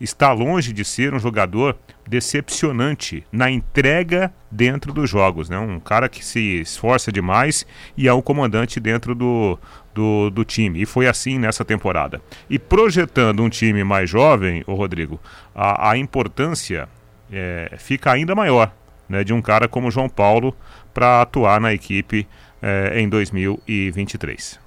está 0.00 0.32
longe 0.32 0.72
de 0.72 0.84
ser 0.84 1.14
um 1.14 1.18
jogador 1.18 1.76
decepcionante 2.06 3.24
na 3.32 3.50
entrega 3.50 4.32
dentro 4.50 4.92
dos 4.92 5.08
jogos. 5.08 5.48
Né? 5.48 5.58
Um 5.58 5.80
cara 5.80 6.08
que 6.08 6.24
se 6.24 6.60
esforça 6.60 7.10
demais 7.10 7.64
e 7.96 8.08
é 8.08 8.12
um 8.12 8.20
comandante 8.20 8.78
dentro 8.78 9.14
do, 9.14 9.58
do, 9.94 10.30
do 10.30 10.44
time. 10.44 10.82
E 10.82 10.86
foi 10.86 11.06
assim 11.06 11.38
nessa 11.38 11.64
temporada. 11.64 12.20
E 12.50 12.58
projetando 12.58 13.42
um 13.42 13.48
time 13.48 13.84
mais 13.84 14.10
jovem, 14.10 14.64
o 14.66 14.74
Rodrigo, 14.74 15.20
a, 15.54 15.90
a 15.90 15.96
importância 15.96 16.88
é, 17.32 17.72
fica 17.78 18.12
ainda 18.12 18.34
maior 18.34 18.72
né, 19.08 19.22
de 19.22 19.32
um 19.32 19.40
cara 19.40 19.68
como 19.68 19.90
João 19.90 20.08
Paulo 20.08 20.54
para 20.92 21.22
atuar 21.22 21.60
na 21.60 21.72
equipe 21.72 22.26
é, 22.60 23.00
em 23.00 23.08
2023. 23.08 24.60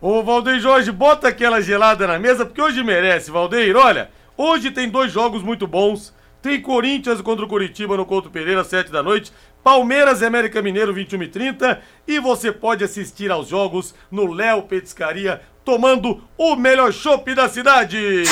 Ô 0.00 0.22
Valdeir 0.22 0.60
Jorge, 0.60 0.90
bota 0.90 1.28
aquela 1.28 1.60
gelada 1.60 2.06
na 2.06 2.18
mesa, 2.18 2.44
porque 2.44 2.60
hoje 2.60 2.82
merece, 2.82 3.30
Valdeir. 3.30 3.76
Olha, 3.76 4.10
hoje 4.36 4.70
tem 4.70 4.88
dois 4.88 5.12
jogos 5.12 5.42
muito 5.42 5.66
bons. 5.66 6.12
Tem 6.42 6.60
Corinthians 6.60 7.20
contra 7.20 7.44
o 7.44 7.48
Curitiba 7.48 7.96
no 7.96 8.04
Couto 8.04 8.28
Pereira, 8.28 8.64
7 8.64 8.90
da 8.90 9.00
noite. 9.00 9.32
Palmeiras 9.62 10.20
e 10.20 10.26
América 10.26 10.60
Mineiro, 10.60 10.92
21 10.92 11.22
e 11.22 11.28
30. 11.28 11.82
E 12.06 12.18
você 12.18 12.50
pode 12.50 12.84
assistir 12.84 13.30
aos 13.30 13.48
jogos 13.48 13.94
no 14.10 14.32
Léo 14.32 14.62
Petiscaria, 14.62 15.40
tomando 15.64 16.22
o 16.36 16.56
melhor 16.56 16.92
chopp 16.92 17.34
da 17.34 17.48
cidade. 17.48 18.24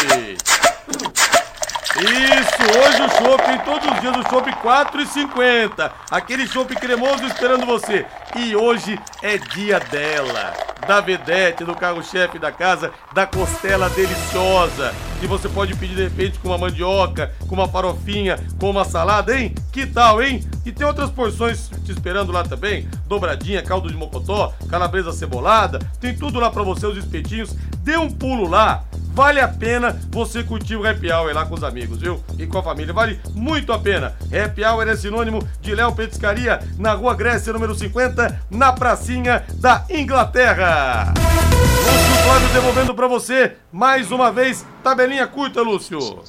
Isso, 2.01 2.79
hoje 2.79 3.03
o 3.03 3.11
chopp, 3.11 3.65
todos 3.65 3.93
os 3.93 4.01
dias 4.01 4.17
o 4.17 4.23
chopp 4.31 4.51
4,50. 4.51 5.93
Aquele 6.11 6.47
chopp 6.47 6.75
cremoso 6.75 7.27
esperando 7.27 7.67
você. 7.67 8.07
E 8.35 8.57
hoje 8.57 8.99
é 9.23 9.37
dia 9.37 9.79
dela, 9.79 10.55
da 10.89 11.01
vedete, 11.03 11.63
do 11.63 11.75
carro-chefe 11.75 12.39
da 12.39 12.51
casa, 12.51 12.91
da 13.13 13.27
costela 13.27 13.91
deliciosa. 13.91 14.95
E 15.23 15.27
você 15.27 15.47
pode 15.47 15.75
pedir 15.75 15.95
de 15.95 16.05
repente 16.05 16.39
com 16.39 16.49
uma 16.49 16.57
mandioca, 16.57 17.35
com 17.47 17.55
uma 17.55 17.69
farofinha, 17.69 18.39
com 18.59 18.71
uma 18.71 18.87
salada, 18.87 19.39
hein? 19.39 19.55
Que 19.71 19.85
tal, 19.85 20.23
hein? 20.23 20.43
E 20.65 20.73
tem 20.73 20.87
outras 20.87 21.11
porções 21.11 21.69
te 21.85 21.93
esperando 21.93 22.33
lá 22.33 22.43
também. 22.43 22.89
Dobradinha, 23.11 23.61
caldo 23.61 23.89
de 23.89 23.97
mocotó, 23.97 24.55
calabresa 24.69 25.13
cebolada. 25.13 25.81
Tem 26.01 26.15
tudo 26.15 26.39
lá 26.39 26.49
para 26.49 26.63
você, 26.63 26.87
os 26.87 26.97
espetinhos. 26.97 27.57
Dê 27.79 27.97
um 27.97 28.09
pulo 28.09 28.49
lá. 28.49 28.85
Vale 29.13 29.41
a 29.41 29.49
pena 29.49 30.01
você 30.13 30.45
curtir 30.45 30.77
o 30.77 30.89
Happy 30.89 31.11
Hour 31.11 31.35
lá 31.35 31.45
com 31.45 31.57
os 31.57 31.65
amigos, 31.65 31.99
viu? 31.99 32.23
E 32.39 32.47
com 32.47 32.59
a 32.59 32.63
família. 32.63 32.95
Vale 32.95 33.19
muito 33.35 33.73
a 33.73 33.81
pena. 33.81 34.15
Happy 34.33 34.65
Hour 34.65 34.87
é 34.87 34.95
sinônimo 34.95 35.43
de 35.61 35.75
Léo 35.75 35.93
Petiscaria, 35.93 36.61
na 36.79 36.93
Rua 36.93 37.13
Grécia, 37.17 37.53
número 37.53 37.75
50, 37.75 38.43
na 38.49 38.73
pracinha 38.73 39.45
da 39.55 39.85
Inglaterra. 39.91 41.13
Lúcio 41.13 42.25
Flávio 42.25 42.49
devolvendo 42.51 42.95
para 42.95 43.09
você, 43.09 43.57
mais 43.73 44.13
uma 44.13 44.31
vez, 44.31 44.65
tabelinha 44.85 45.27
curta, 45.27 45.63
Lúcio. 45.63 46.23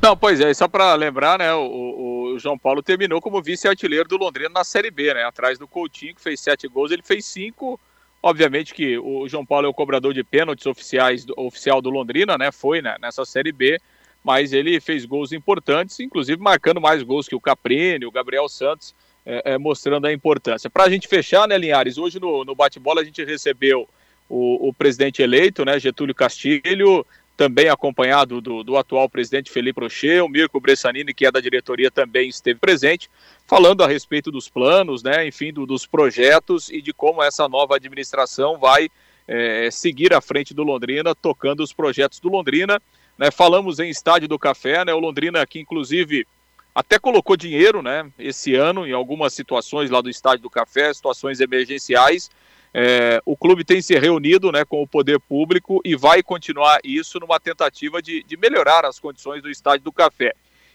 Não, 0.00 0.16
pois 0.16 0.40
é, 0.40 0.52
só 0.54 0.66
para 0.66 0.94
lembrar, 0.94 1.38
né, 1.38 1.52
o, 1.52 1.60
o, 1.60 2.15
João 2.38 2.58
Paulo 2.58 2.82
terminou 2.82 3.20
como 3.20 3.42
vice-artilheiro 3.42 4.08
do 4.08 4.16
Londrina 4.16 4.48
na 4.48 4.64
Série 4.64 4.90
B, 4.90 5.14
né, 5.14 5.24
atrás 5.24 5.58
do 5.58 5.66
Coutinho, 5.66 6.14
que 6.14 6.20
fez 6.20 6.40
sete 6.40 6.68
gols, 6.68 6.90
ele 6.90 7.02
fez 7.02 7.24
cinco, 7.24 7.78
Obviamente 8.26 8.74
que 8.74 8.98
o 8.98 9.28
João 9.28 9.46
Paulo 9.46 9.68
é 9.68 9.70
o 9.70 9.74
cobrador 9.74 10.12
de 10.12 10.24
pênaltis 10.24 10.66
oficiais, 10.66 11.24
oficial 11.36 11.80
do 11.80 11.90
Londrina, 11.90 12.36
né? 12.36 12.50
Foi 12.50 12.82
né, 12.82 12.96
nessa 13.00 13.24
Série 13.24 13.52
B, 13.52 13.80
mas 14.24 14.52
ele 14.52 14.80
fez 14.80 15.04
gols 15.04 15.30
importantes, 15.30 16.00
inclusive 16.00 16.42
marcando 16.42 16.80
mais 16.80 17.04
gols 17.04 17.28
que 17.28 17.36
o 17.36 17.40
Caprini, 17.40 18.04
o 18.04 18.10
Gabriel 18.10 18.48
Santos, 18.48 18.94
é, 19.24 19.52
é, 19.52 19.58
mostrando 19.58 20.06
a 20.06 20.12
importância. 20.12 20.68
Para 20.68 20.84
a 20.84 20.90
gente 20.90 21.06
fechar, 21.06 21.46
né, 21.46 21.56
Linhares? 21.56 21.98
Hoje 21.98 22.18
no, 22.18 22.44
no 22.44 22.52
bate-bola 22.52 23.00
a 23.00 23.04
gente 23.04 23.22
recebeu 23.24 23.88
o, 24.28 24.68
o, 24.68 24.74
presidente 24.74 25.22
eleito, 25.22 25.64
né, 25.64 25.78
Getúlio 25.78 26.12
Castilho, 26.12 27.06
também 27.36 27.68
acompanhado 27.68 28.40
do, 28.40 28.64
do 28.64 28.76
atual 28.76 29.08
presidente 29.08 29.50
Felipe 29.50 29.80
Rocher, 29.80 30.24
o 30.24 30.28
Mirko 30.28 30.58
Bressanini, 30.58 31.12
que 31.12 31.26
é 31.26 31.30
da 31.30 31.40
diretoria, 31.40 31.90
também 31.90 32.28
esteve 32.28 32.58
presente 32.58 33.10
falando 33.46 33.84
a 33.84 33.86
respeito 33.86 34.30
dos 34.30 34.48
planos, 34.48 35.02
né, 35.02 35.26
enfim, 35.26 35.52
do, 35.52 35.66
dos 35.66 35.86
projetos 35.86 36.70
e 36.70 36.80
de 36.80 36.92
como 36.92 37.22
essa 37.22 37.48
nova 37.48 37.76
administração 37.76 38.58
vai 38.58 38.88
é, 39.28 39.68
seguir 39.70 40.14
à 40.14 40.20
frente 40.20 40.54
do 40.54 40.62
Londrina, 40.62 41.14
tocando 41.14 41.62
os 41.62 41.72
projetos 41.72 42.18
do 42.18 42.28
Londrina. 42.28 42.80
Né, 43.18 43.30
falamos 43.30 43.78
em 43.78 43.88
Estádio 43.88 44.28
do 44.28 44.38
Café, 44.38 44.84
né, 44.84 44.94
o 44.94 44.98
Londrina 44.98 45.46
que 45.46 45.60
inclusive 45.60 46.26
até 46.74 46.98
colocou 46.98 47.36
dinheiro 47.36 47.82
né, 47.82 48.10
esse 48.18 48.54
ano 48.54 48.86
em 48.86 48.92
algumas 48.92 49.32
situações 49.32 49.90
lá 49.90 50.00
do 50.00 50.10
Estádio 50.10 50.42
do 50.42 50.50
Café, 50.50 50.92
situações 50.92 51.40
emergenciais. 51.40 52.30
É, 52.72 53.20
o 53.24 53.36
clube 53.36 53.64
tem 53.64 53.80
se 53.80 53.98
reunido 53.98 54.52
né, 54.52 54.64
com 54.64 54.82
o 54.82 54.86
poder 54.86 55.18
público 55.18 55.80
e 55.84 55.96
vai 55.96 56.22
continuar 56.22 56.78
isso 56.84 57.18
numa 57.18 57.40
tentativa 57.40 58.02
de, 58.02 58.22
de 58.22 58.36
melhorar 58.36 58.84
as 58.84 58.98
condições 58.98 59.42
do 59.42 59.50
Estádio 59.50 59.84
do 59.84 59.92
Café. 59.92 60.34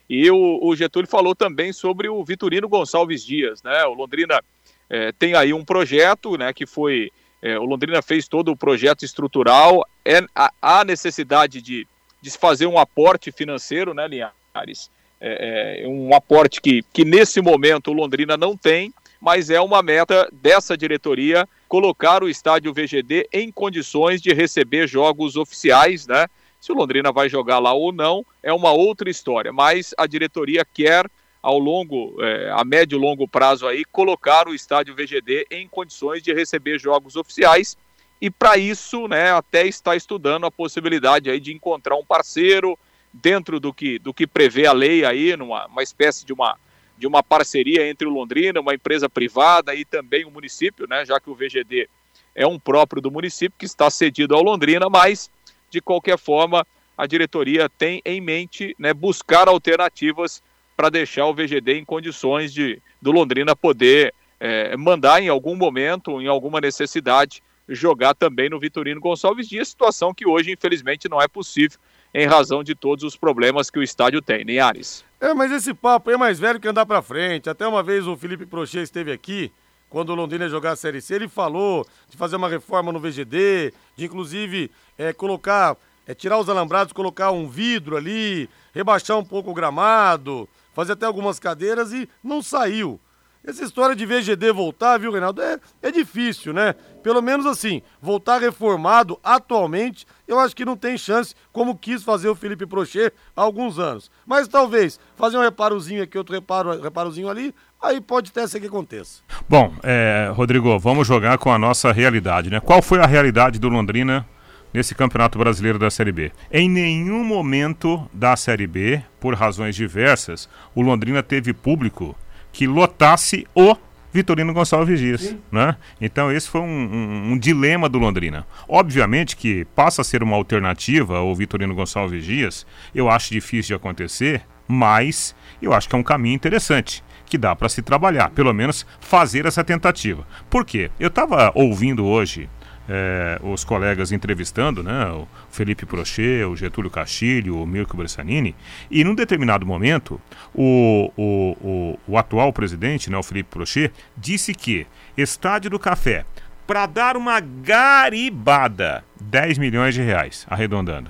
E 0.09 0.29
o, 0.29 0.59
o, 0.61 0.75
Getúlio 0.75 1.07
falou 1.07 1.35
também 1.35 1.71
sobre 1.71 2.09
o 2.09 2.23
Vitorino 2.23 2.67
Gonçalves 2.67 3.23
Dias, 3.23 3.63
né? 3.63 3.85
O 3.85 3.93
Londrina 3.93 4.41
é, 4.89 5.11
tem 5.11 5.35
aí 5.35 5.53
um 5.53 5.63
projeto, 5.63 6.37
né? 6.37 6.51
Que 6.51 6.65
foi 6.65 7.09
é, 7.41 7.57
o 7.57 7.63
Londrina 7.63 8.01
fez 8.01 8.27
todo 8.27 8.51
o 8.51 8.57
projeto 8.57 9.03
estrutural. 9.03 9.87
É, 10.05 10.21
há 10.61 10.85
necessidade 10.85 11.61
de, 11.61 11.87
de 12.21 12.29
se 12.29 12.37
fazer 12.37 12.67
um 12.67 12.77
aporte 12.77 13.31
financeiro, 13.31 13.93
né, 13.93 14.07
Linhares? 14.07 14.91
É, 15.19 15.83
é, 15.83 15.87
um 15.87 16.13
aporte 16.13 16.61
que, 16.61 16.83
que 16.93 17.03
nesse 17.03 17.41
momento 17.41 17.89
o 17.89 17.93
Londrina 17.93 18.37
não 18.37 18.55
tem, 18.55 18.93
mas 19.21 19.51
é 19.51 19.61
uma 19.61 19.83
meta 19.83 20.27
dessa 20.31 20.75
diretoria 20.75 21.47
colocar 21.67 22.23
o 22.23 22.27
estádio 22.27 22.73
VGD 22.73 23.29
em 23.31 23.51
condições 23.51 24.19
de 24.19 24.33
receber 24.33 24.87
jogos 24.87 25.35
oficiais, 25.35 26.07
né? 26.07 26.27
Se 26.59 26.71
o 26.71 26.75
Londrina 26.75 27.11
vai 27.11 27.29
jogar 27.29 27.59
lá 27.59 27.71
ou 27.71 27.91
não 27.91 28.25
é 28.41 28.51
uma 28.51 28.71
outra 28.71 29.09
história, 29.09 29.53
mas 29.53 29.93
a 29.97 30.07
diretoria 30.07 30.65
quer 30.65 31.05
ao 31.41 31.57
longo, 31.57 32.15
é, 32.19 32.51
a 32.51 32.63
médio 32.63 32.97
e 32.97 33.01
longo 33.01 33.27
prazo 33.27 33.67
aí, 33.67 33.83
colocar 33.85 34.47
o 34.47 34.53
estádio 34.53 34.95
VGD 34.95 35.47
em 35.49 35.67
condições 35.67 36.21
de 36.21 36.33
receber 36.33 36.79
jogos 36.79 37.15
oficiais 37.15 37.77
e 38.19 38.29
para 38.29 38.57
isso, 38.57 39.07
né, 39.07 39.31
até 39.31 39.65
está 39.65 39.95
estudando 39.95 40.45
a 40.45 40.51
possibilidade 40.51 41.29
aí 41.29 41.39
de 41.39 41.51
encontrar 41.51 41.95
um 41.95 42.05
parceiro 42.05 42.77
dentro 43.11 43.59
do 43.59 43.73
que, 43.73 43.97
do 43.97 44.13
que 44.13 44.27
prevê 44.27 44.67
a 44.67 44.71
lei 44.71 45.03
aí, 45.03 45.35
numa 45.35 45.65
uma 45.65 45.81
espécie 45.81 46.23
de 46.23 46.31
uma, 46.31 46.55
de 47.01 47.07
uma 47.07 47.23
parceria 47.23 47.89
entre 47.89 48.07
o 48.07 48.11
Londrina, 48.11 48.61
uma 48.61 48.75
empresa 48.75 49.09
privada 49.09 49.73
e 49.73 49.83
também 49.83 50.23
o 50.23 50.29
município, 50.29 50.85
né, 50.87 51.03
já 51.03 51.19
que 51.19 51.31
o 51.31 51.33
VGD 51.33 51.89
é 52.35 52.45
um 52.45 52.59
próprio 52.59 53.01
do 53.01 53.09
município 53.09 53.57
que 53.57 53.65
está 53.65 53.89
cedido 53.89 54.35
ao 54.35 54.43
Londrina, 54.43 54.87
mas 54.87 55.27
de 55.71 55.81
qualquer 55.81 56.19
forma, 56.19 56.63
a 56.95 57.07
diretoria 57.07 57.67
tem 57.67 58.03
em 58.05 58.21
mente 58.21 58.75
né, 58.77 58.93
buscar 58.93 59.47
alternativas 59.47 60.43
para 60.77 60.89
deixar 60.89 61.25
o 61.25 61.33
VGD 61.33 61.79
em 61.79 61.83
condições 61.83 62.53
de 62.53 62.79
do 63.01 63.11
Londrina 63.11 63.55
poder 63.55 64.13
é, 64.39 64.77
mandar 64.77 65.23
em 65.23 65.27
algum 65.27 65.55
momento, 65.55 66.21
em 66.21 66.27
alguma 66.27 66.61
necessidade, 66.61 67.41
jogar 67.67 68.13
também 68.13 68.47
no 68.47 68.59
Vitorino 68.59 69.01
Gonçalves 69.01 69.49
Dias, 69.49 69.69
situação 69.69 70.13
que 70.13 70.27
hoje, 70.27 70.51
infelizmente, 70.51 71.09
não 71.09 71.19
é 71.19 71.27
possível 71.27 71.79
em 72.13 72.27
razão 72.27 72.63
de 72.63 72.75
todos 72.75 73.03
os 73.03 73.15
problemas 73.15 73.69
que 73.69 73.79
o 73.79 73.83
estádio 73.83 74.21
tem, 74.21 74.43
nem 74.43 74.59
Ares. 74.59 75.03
É, 75.19 75.33
mas 75.33 75.51
esse 75.51 75.73
papo 75.73 76.11
é 76.11 76.17
mais 76.17 76.39
velho 76.39 76.59
que 76.59 76.67
andar 76.67 76.85
para 76.85 77.01
frente. 77.01 77.49
Até 77.49 77.67
uma 77.67 77.81
vez 77.81 78.07
o 78.07 78.17
Felipe 78.17 78.45
Prochet 78.45 78.83
esteve 78.83 79.11
aqui, 79.11 79.51
quando 79.89 80.09
o 80.09 80.15
Londrina 80.15 80.45
ia 80.45 80.49
jogar 80.49 80.71
a 80.71 80.75
Série 80.75 81.01
C, 81.01 81.15
ele 81.15 81.27
falou 81.27 81.85
de 82.09 82.17
fazer 82.17 82.35
uma 82.35 82.49
reforma 82.49 82.91
no 82.91 82.99
VGD, 82.99 83.73
de 83.95 84.05
inclusive 84.05 84.71
é, 84.97 85.13
colocar, 85.13 85.77
é, 86.07 86.13
tirar 86.13 86.37
os 86.37 86.49
alambrados, 86.49 86.93
colocar 86.93 87.31
um 87.31 87.47
vidro 87.47 87.97
ali, 87.97 88.49
rebaixar 88.73 89.17
um 89.17 89.25
pouco 89.25 89.51
o 89.51 89.53
gramado, 89.53 90.47
fazer 90.73 90.93
até 90.93 91.05
algumas 91.05 91.39
cadeiras 91.39 91.91
e 91.91 92.09
não 92.23 92.41
saiu. 92.41 92.99
Essa 93.43 93.63
história 93.63 93.95
de 93.95 94.05
VGD 94.05 94.51
voltar, 94.51 94.99
viu, 94.99 95.11
Reinaldo, 95.11 95.41
é, 95.41 95.59
é 95.81 95.89
difícil, 95.89 96.53
né? 96.53 96.75
Pelo 97.01 97.23
menos 97.23 97.47
assim, 97.47 97.81
voltar 97.99 98.39
reformado 98.39 99.19
atualmente, 99.23 100.05
eu 100.27 100.37
acho 100.39 100.55
que 100.55 100.63
não 100.63 100.77
tem 100.77 100.95
chance, 100.95 101.33
como 101.51 101.75
quis 101.75 102.03
fazer 102.03 102.29
o 102.29 102.35
Felipe 102.35 102.67
Prochê 102.67 103.11
há 103.35 103.41
alguns 103.41 103.79
anos. 103.79 104.11
Mas 104.27 104.47
talvez 104.47 104.99
fazer 105.15 105.37
um 105.37 105.41
reparozinho 105.41 106.03
aqui, 106.03 106.19
outro 106.19 106.35
reparo, 106.35 106.79
reparozinho 106.79 107.27
ali, 107.27 107.51
aí 107.81 107.99
pode 107.99 108.29
até 108.29 108.45
ser 108.45 108.59
que 108.59 108.67
aconteça. 108.67 109.23
Bom, 109.49 109.73
é, 109.81 110.31
Rodrigo, 110.35 110.77
vamos 110.77 111.07
jogar 111.07 111.39
com 111.39 111.51
a 111.51 111.57
nossa 111.57 111.91
realidade, 111.91 112.51
né? 112.51 112.59
Qual 112.59 112.79
foi 112.79 112.99
a 112.99 113.07
realidade 113.07 113.57
do 113.57 113.69
Londrina 113.69 114.23
nesse 114.71 114.93
Campeonato 114.93 115.39
Brasileiro 115.39 115.79
da 115.79 115.89
Série 115.89 116.11
B? 116.11 116.31
Em 116.51 116.69
nenhum 116.69 117.23
momento 117.23 118.07
da 118.13 118.35
Série 118.35 118.67
B, 118.67 119.01
por 119.19 119.33
razões 119.33 119.75
diversas, 119.75 120.47
o 120.75 120.81
Londrina 120.83 121.23
teve 121.23 121.53
público 121.53 122.15
que 122.51 122.67
lotasse 122.67 123.45
o 123.55 123.75
Vitorino 124.13 124.53
Gonçalves 124.53 124.99
Vigias, 124.99 125.35
né? 125.51 125.75
Então 125.99 126.31
esse 126.31 126.49
foi 126.49 126.61
um, 126.61 126.65
um, 126.65 127.31
um, 127.31 127.37
dilema 127.37 127.87
do 127.87 127.97
Londrina. 127.97 128.45
Obviamente 128.67 129.37
que 129.37 129.65
passa 129.73 130.01
a 130.01 130.05
ser 130.05 130.21
uma 130.21 130.35
alternativa 130.35 131.17
ao 131.17 131.33
Vitorino 131.33 131.73
Gonçalves 131.73 132.11
Vigias, 132.11 132.65
eu 132.93 133.09
acho 133.09 133.31
difícil 133.31 133.67
de 133.67 133.73
acontecer, 133.75 134.41
mas 134.67 135.33
eu 135.61 135.73
acho 135.73 135.87
que 135.87 135.95
é 135.95 135.97
um 135.97 136.03
caminho 136.03 136.35
interessante 136.35 137.03
que 137.25 137.37
dá 137.37 137.55
para 137.55 137.69
se 137.69 137.81
trabalhar, 137.81 138.29
pelo 138.31 138.53
menos 138.53 138.85
fazer 138.99 139.45
essa 139.45 139.63
tentativa. 139.63 140.27
Por 140.49 140.65
quê? 140.65 140.91
Eu 140.99 141.07
estava 141.07 141.49
ouvindo 141.55 142.05
hoje 142.05 142.49
é, 142.93 143.39
os 143.41 143.63
colegas 143.63 144.11
entrevistando, 144.11 144.83
né, 144.83 145.05
o 145.11 145.25
Felipe 145.49 145.85
Prochê, 145.85 146.43
o 146.43 146.57
Getúlio 146.57 146.91
Castilho, 146.91 147.57
o 147.57 147.65
Mirko 147.65 147.95
Bressanini, 147.95 148.53
e 148.89 149.01
num 149.05 149.15
determinado 149.15 149.65
momento, 149.65 150.19
o, 150.53 151.09
o, 151.15 151.57
o, 151.61 151.99
o 152.05 152.17
atual 152.17 152.51
presidente, 152.51 153.09
né, 153.09 153.17
o 153.17 153.23
Felipe 153.23 153.49
Prochê, 153.49 153.91
disse 154.17 154.53
que 154.53 154.85
Estádio 155.17 155.71
do 155.71 155.79
Café, 155.79 156.25
para 156.67 156.85
dar 156.85 157.15
uma 157.15 157.39
garibada, 157.39 159.05
10 159.21 159.57
milhões 159.57 159.95
de 159.95 160.01
reais, 160.01 160.45
arredondando. 160.49 161.09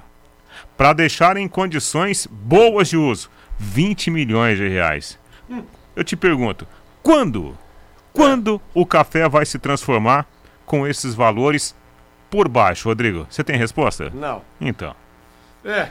Para 0.77 0.93
deixar 0.93 1.35
em 1.35 1.47
condições 1.47 2.27
boas 2.27 2.89
de 2.89 2.97
uso, 2.97 3.27
20 3.57 4.11
milhões 4.11 4.57
de 4.57 4.67
reais. 4.67 5.19
Eu 5.95 6.03
te 6.03 6.15
pergunto, 6.15 6.67
quando? 7.01 7.57
Quando 8.13 8.61
o 8.71 8.85
café 8.85 9.27
vai 9.27 9.45
se 9.45 9.57
transformar 9.57 10.27
com 10.71 10.87
esses 10.87 11.13
valores 11.13 11.75
por 12.29 12.47
baixo, 12.47 12.87
Rodrigo? 12.87 13.27
Você 13.29 13.43
tem 13.43 13.57
resposta? 13.57 14.09
Não. 14.11 14.41
Então. 14.61 14.95
É. 15.65 15.89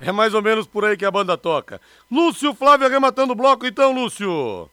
É 0.00 0.10
mais 0.10 0.34
ou 0.34 0.42
menos 0.42 0.66
por 0.66 0.84
aí 0.84 0.96
que 0.96 1.04
a 1.04 1.10
banda 1.10 1.38
toca. 1.38 1.80
Lúcio 2.10 2.52
Flávio 2.52 2.88
arrematando 2.88 3.32
o 3.32 3.36
bloco, 3.36 3.64
então, 3.64 3.92
Lúcio. 3.92 4.68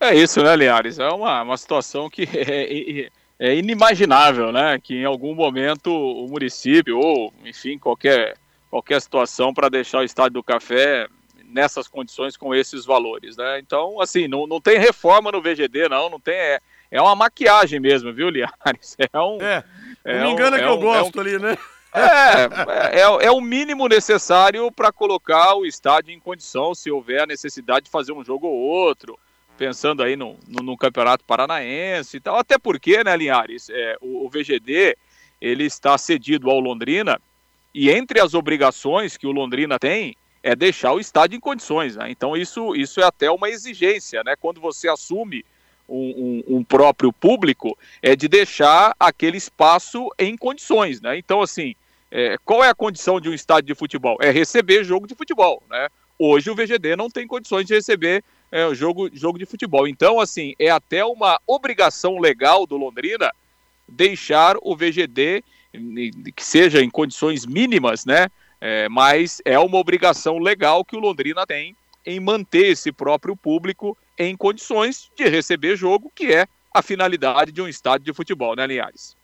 É 0.00 0.14
isso, 0.14 0.42
né, 0.42 0.56
Linhares? 0.56 0.98
É 0.98 1.08
uma, 1.10 1.42
uma 1.42 1.56
situação 1.58 2.08
que 2.08 2.22
é, 2.32 3.02
é, 3.02 3.10
é 3.38 3.56
inimaginável, 3.56 4.50
né? 4.50 4.80
Que 4.82 4.94
em 4.94 5.04
algum 5.04 5.34
momento 5.34 5.90
o 5.92 6.26
município, 6.26 6.98
ou 6.98 7.30
enfim, 7.44 7.78
qualquer, 7.78 8.38
qualquer 8.70 9.02
situação 9.02 9.52
para 9.52 9.68
deixar 9.68 9.98
o 9.98 10.04
estádio 10.04 10.32
do 10.32 10.42
café 10.42 11.08
nessas 11.44 11.86
condições 11.86 12.38
com 12.38 12.54
esses 12.54 12.86
valores, 12.86 13.36
né? 13.36 13.58
Então, 13.58 14.00
assim, 14.00 14.26
não, 14.26 14.46
não 14.46 14.62
tem 14.62 14.78
reforma 14.78 15.30
no 15.30 15.42
VGD, 15.42 15.90
não, 15.90 16.08
não 16.08 16.18
tem. 16.18 16.34
É, 16.34 16.60
é 16.94 17.02
uma 17.02 17.16
maquiagem 17.16 17.80
mesmo, 17.80 18.12
viu, 18.12 18.30
Liares? 18.30 18.96
É 19.12 19.20
um. 19.20 19.42
É, 19.42 19.64
é 20.04 20.18
não 20.18 20.28
me 20.28 20.32
engana 20.32 20.56
um, 20.56 20.60
que 20.60 20.64
é 20.64 20.68
eu 20.68 20.74
um, 20.74 20.80
gosto 20.80 21.18
é 21.18 21.18
um, 21.18 21.26
ali, 21.26 21.38
né? 21.40 21.58
É, 21.92 23.00
é, 23.00 23.26
é, 23.26 23.30
o 23.32 23.40
mínimo 23.40 23.88
necessário 23.88 24.70
para 24.70 24.92
colocar 24.92 25.56
o 25.56 25.66
estádio 25.66 26.14
em 26.14 26.20
condição, 26.20 26.72
se 26.72 26.92
houver 26.92 27.22
a 27.22 27.26
necessidade 27.26 27.86
de 27.86 27.90
fazer 27.90 28.12
um 28.12 28.24
jogo 28.24 28.46
ou 28.46 28.54
outro, 28.54 29.18
pensando 29.58 30.04
aí 30.04 30.14
no, 30.14 30.36
no, 30.46 30.62
no 30.62 30.76
Campeonato 30.76 31.24
Paranaense 31.24 32.16
e 32.16 32.20
tal. 32.20 32.36
Até 32.36 32.58
porque, 32.58 33.02
né, 33.02 33.16
Linhares, 33.16 33.68
é, 33.70 33.96
o, 34.00 34.26
o 34.26 34.28
VGD 34.28 34.96
ele 35.40 35.64
está 35.64 35.98
cedido 35.98 36.48
ao 36.48 36.60
Londrina 36.60 37.20
e 37.74 37.90
entre 37.90 38.20
as 38.20 38.34
obrigações 38.34 39.16
que 39.16 39.26
o 39.26 39.32
Londrina 39.32 39.80
tem 39.80 40.16
é 40.44 40.54
deixar 40.54 40.92
o 40.92 41.00
estádio 41.00 41.36
em 41.36 41.40
condições. 41.40 41.96
Né? 41.96 42.10
Então 42.10 42.36
isso, 42.36 42.76
isso 42.76 43.00
é 43.00 43.04
até 43.04 43.30
uma 43.30 43.48
exigência, 43.48 44.22
né? 44.22 44.36
Quando 44.36 44.60
você 44.60 44.88
assume 44.88 45.44
um, 45.88 46.42
um, 46.48 46.56
um, 46.56 46.64
próprio 46.64 47.12
público, 47.12 47.76
é 48.02 48.16
de 48.16 48.28
deixar 48.28 48.94
aquele 48.98 49.36
espaço 49.36 50.08
em 50.18 50.36
condições. 50.36 51.00
Né? 51.00 51.18
Então, 51.18 51.40
assim, 51.40 51.74
é, 52.10 52.36
qual 52.44 52.62
é 52.62 52.68
a 52.68 52.74
condição 52.74 53.20
de 53.20 53.28
um 53.28 53.34
estádio 53.34 53.68
de 53.68 53.74
futebol? 53.74 54.18
É 54.20 54.30
receber 54.30 54.84
jogo 54.84 55.06
de 55.06 55.14
futebol. 55.14 55.62
Né? 55.68 55.88
Hoje 56.18 56.50
o 56.50 56.54
VGD 56.54 56.96
não 56.96 57.10
tem 57.10 57.26
condições 57.26 57.66
de 57.66 57.74
receber 57.74 58.22
é, 58.50 58.72
jogo, 58.74 59.10
jogo 59.12 59.38
de 59.38 59.46
futebol. 59.46 59.88
Então, 59.88 60.20
assim, 60.20 60.54
é 60.58 60.70
até 60.70 61.04
uma 61.04 61.40
obrigação 61.46 62.18
legal 62.18 62.66
do 62.66 62.76
Londrina 62.76 63.32
deixar 63.88 64.56
o 64.62 64.76
VGD 64.76 65.42
que 66.34 66.44
seja 66.44 66.80
em 66.80 66.88
condições 66.88 67.44
mínimas, 67.44 68.04
né? 68.06 68.28
É, 68.60 68.88
mas 68.88 69.42
é 69.44 69.58
uma 69.58 69.76
obrigação 69.76 70.38
legal 70.38 70.84
que 70.84 70.96
o 70.96 71.00
Londrina 71.00 71.44
tem 71.46 71.76
em 72.04 72.20
manter 72.20 72.66
esse 72.66 72.92
próprio 72.92 73.36
público 73.36 73.96
em 74.18 74.36
condições 74.36 75.10
de 75.16 75.28
receber 75.28 75.76
jogo, 75.76 76.12
que 76.14 76.32
é 76.32 76.46
a 76.72 76.82
finalidade 76.82 77.52
de 77.52 77.62
um 77.62 77.68
estádio 77.68 78.04
de 78.04 78.12
futebol, 78.12 78.54
né, 78.56 78.66
Linhares? 78.66 79.16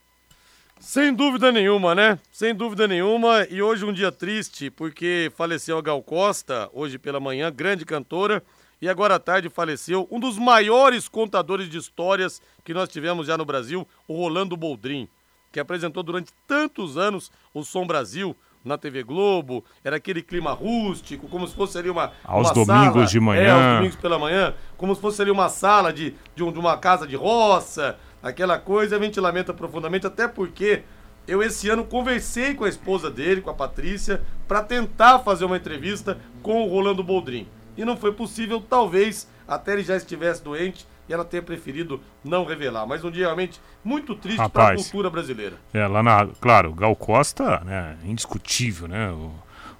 Sem 0.79 1.13
dúvida 1.13 1.51
nenhuma, 1.51 1.93
né? 1.93 2.17
Sem 2.31 2.55
dúvida 2.55 2.87
nenhuma. 2.87 3.45
E 3.51 3.61
hoje 3.61 3.85
um 3.85 3.93
dia 3.93 4.11
triste, 4.11 4.71
porque 4.71 5.31
faleceu 5.35 5.77
a 5.77 5.81
Gal 5.81 6.01
Costa, 6.01 6.69
hoje 6.73 6.97
pela 6.97 7.19
manhã, 7.19 7.51
grande 7.51 7.85
cantora. 7.85 8.43
E 8.81 8.89
agora 8.89 9.15
à 9.15 9.19
tarde 9.19 9.47
faleceu 9.47 10.07
um 10.09 10.19
dos 10.19 10.39
maiores 10.39 11.07
contadores 11.07 11.69
de 11.69 11.77
histórias 11.77 12.41
que 12.65 12.73
nós 12.73 12.89
tivemos 12.89 13.27
já 13.27 13.37
no 13.37 13.45
Brasil, 13.45 13.87
o 14.07 14.15
Rolando 14.15 14.57
Boldrin, 14.57 15.07
que 15.51 15.59
apresentou 15.59 16.01
durante 16.01 16.33
tantos 16.47 16.97
anos 16.97 17.31
o 17.53 17.63
Som 17.63 17.85
Brasil, 17.85 18.35
na 18.63 18.77
TV 18.77 19.03
Globo, 19.03 19.63
era 19.83 19.95
aquele 19.95 20.21
clima 20.21 20.51
rústico, 20.51 21.27
como 21.27 21.47
se 21.47 21.55
fosse 21.55 21.77
ali 21.77 21.89
uma. 21.89 22.11
Aos 22.23 22.47
uma 22.47 22.53
domingos 22.53 22.93
sala, 22.93 23.05
de 23.05 23.19
manhã. 23.19 23.41
É, 23.41 23.51
aos 23.51 23.75
domingos 23.77 23.95
pela 23.97 24.19
manhã, 24.19 24.53
como 24.77 24.95
se 24.95 25.01
fosse 25.01 25.21
ali 25.21 25.31
uma 25.31 25.49
sala 25.49 25.91
de, 25.91 26.15
de, 26.35 26.43
um, 26.43 26.51
de 26.51 26.59
uma 26.59 26.77
casa 26.77 27.07
de 27.07 27.15
roça, 27.15 27.97
aquela 28.21 28.57
coisa, 28.59 28.97
a 28.97 28.99
gente 28.99 29.19
lamenta 29.19 29.53
profundamente, 29.53 30.05
até 30.05 30.27
porque 30.27 30.83
eu 31.27 31.41
esse 31.41 31.69
ano 31.69 31.83
conversei 31.83 32.53
com 32.53 32.63
a 32.63 32.69
esposa 32.69 33.09
dele, 33.09 33.41
com 33.41 33.49
a 33.49 33.53
Patrícia, 33.53 34.21
para 34.47 34.63
tentar 34.63 35.19
fazer 35.19 35.45
uma 35.45 35.57
entrevista 35.57 36.17
com 36.41 36.63
o 36.63 36.67
Rolando 36.67 37.03
Boldrin. 37.03 37.47
E 37.77 37.85
não 37.85 37.95
foi 37.95 38.11
possível, 38.11 38.61
talvez 38.61 39.27
até 39.47 39.73
ele 39.73 39.83
já 39.83 39.95
estivesse 39.95 40.43
doente 40.43 40.85
e 41.11 41.13
ela 41.13 41.25
tenha 41.25 41.43
preferido 41.43 41.99
não 42.23 42.45
revelar. 42.45 42.87
Mas 42.87 43.03
um 43.03 43.11
dia 43.11 43.25
realmente 43.25 43.59
muito 43.83 44.15
triste 44.15 44.49
para 44.49 44.69
a 44.69 44.75
cultura 44.75 45.09
brasileira. 45.09 45.57
É, 45.73 45.85
lá 45.85 46.01
na. 46.01 46.25
Claro, 46.39 46.73
Gal 46.73 46.95
Costa, 46.95 47.61
né? 47.65 47.97
Indiscutível, 48.05 48.87
né? 48.87 49.11
O, 49.11 49.31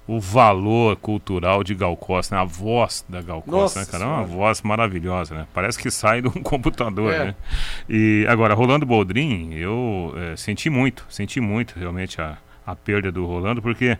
o 0.06 0.20
valor 0.20 0.96
cultural 0.96 1.64
de 1.64 1.74
Gal 1.74 1.96
Costa, 1.96 2.36
né? 2.36 2.42
a 2.42 2.44
voz 2.44 3.04
da 3.08 3.22
Gal 3.22 3.40
Costa, 3.40 3.80
Nossa 3.80 3.80
né, 3.80 3.86
cara? 3.86 4.04
É 4.04 4.06
uma 4.06 4.24
voz 4.24 4.60
maravilhosa, 4.60 5.34
né? 5.34 5.46
Parece 5.54 5.78
que 5.78 5.90
sai 5.90 6.20
de 6.20 6.28
um 6.28 6.32
computador, 6.44 7.14
é. 7.14 7.24
né? 7.26 7.34
E 7.88 8.26
agora, 8.28 8.52
Rolando 8.52 8.84
Boldrin, 8.84 9.54
eu 9.54 10.14
é, 10.16 10.36
senti 10.36 10.68
muito, 10.68 11.06
senti 11.08 11.40
muito 11.40 11.78
realmente 11.78 12.20
a, 12.20 12.36
a 12.66 12.76
perda 12.76 13.10
do 13.10 13.24
Rolando, 13.24 13.62
porque 13.62 13.96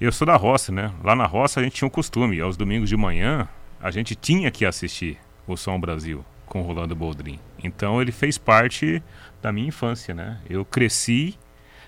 eu 0.00 0.10
sou 0.10 0.26
da 0.26 0.36
roça, 0.36 0.72
né? 0.72 0.90
Lá 1.02 1.14
na 1.14 1.26
roça 1.26 1.60
a 1.60 1.62
gente 1.62 1.74
tinha 1.74 1.86
um 1.86 1.90
costume, 1.90 2.40
aos 2.40 2.56
domingos 2.56 2.88
de 2.88 2.96
manhã, 2.96 3.46
a 3.82 3.90
gente 3.90 4.14
tinha 4.14 4.50
que 4.50 4.64
assistir 4.64 5.18
o 5.46 5.58
Som 5.58 5.78
Brasil 5.78 6.24
com 6.54 6.62
Rolando 6.62 6.94
Boldrin. 6.94 7.40
Então 7.64 8.00
ele 8.00 8.12
fez 8.12 8.38
parte 8.38 9.02
da 9.42 9.50
minha 9.50 9.66
infância, 9.66 10.14
né? 10.14 10.38
Eu 10.48 10.64
cresci 10.64 11.36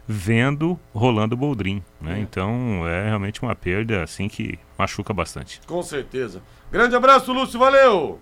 vendo 0.08 0.76
Rolando 0.92 1.36
Boldrin, 1.36 1.84
né? 2.00 2.18
É. 2.18 2.20
Então 2.20 2.86
é 2.88 3.04
realmente 3.04 3.40
uma 3.40 3.54
perda 3.54 4.02
assim 4.02 4.28
que 4.28 4.58
machuca 4.76 5.14
bastante. 5.14 5.60
Com 5.68 5.80
certeza. 5.84 6.42
Grande 6.68 6.96
abraço, 6.96 7.32
Lúcio, 7.32 7.60
valeu! 7.60 8.18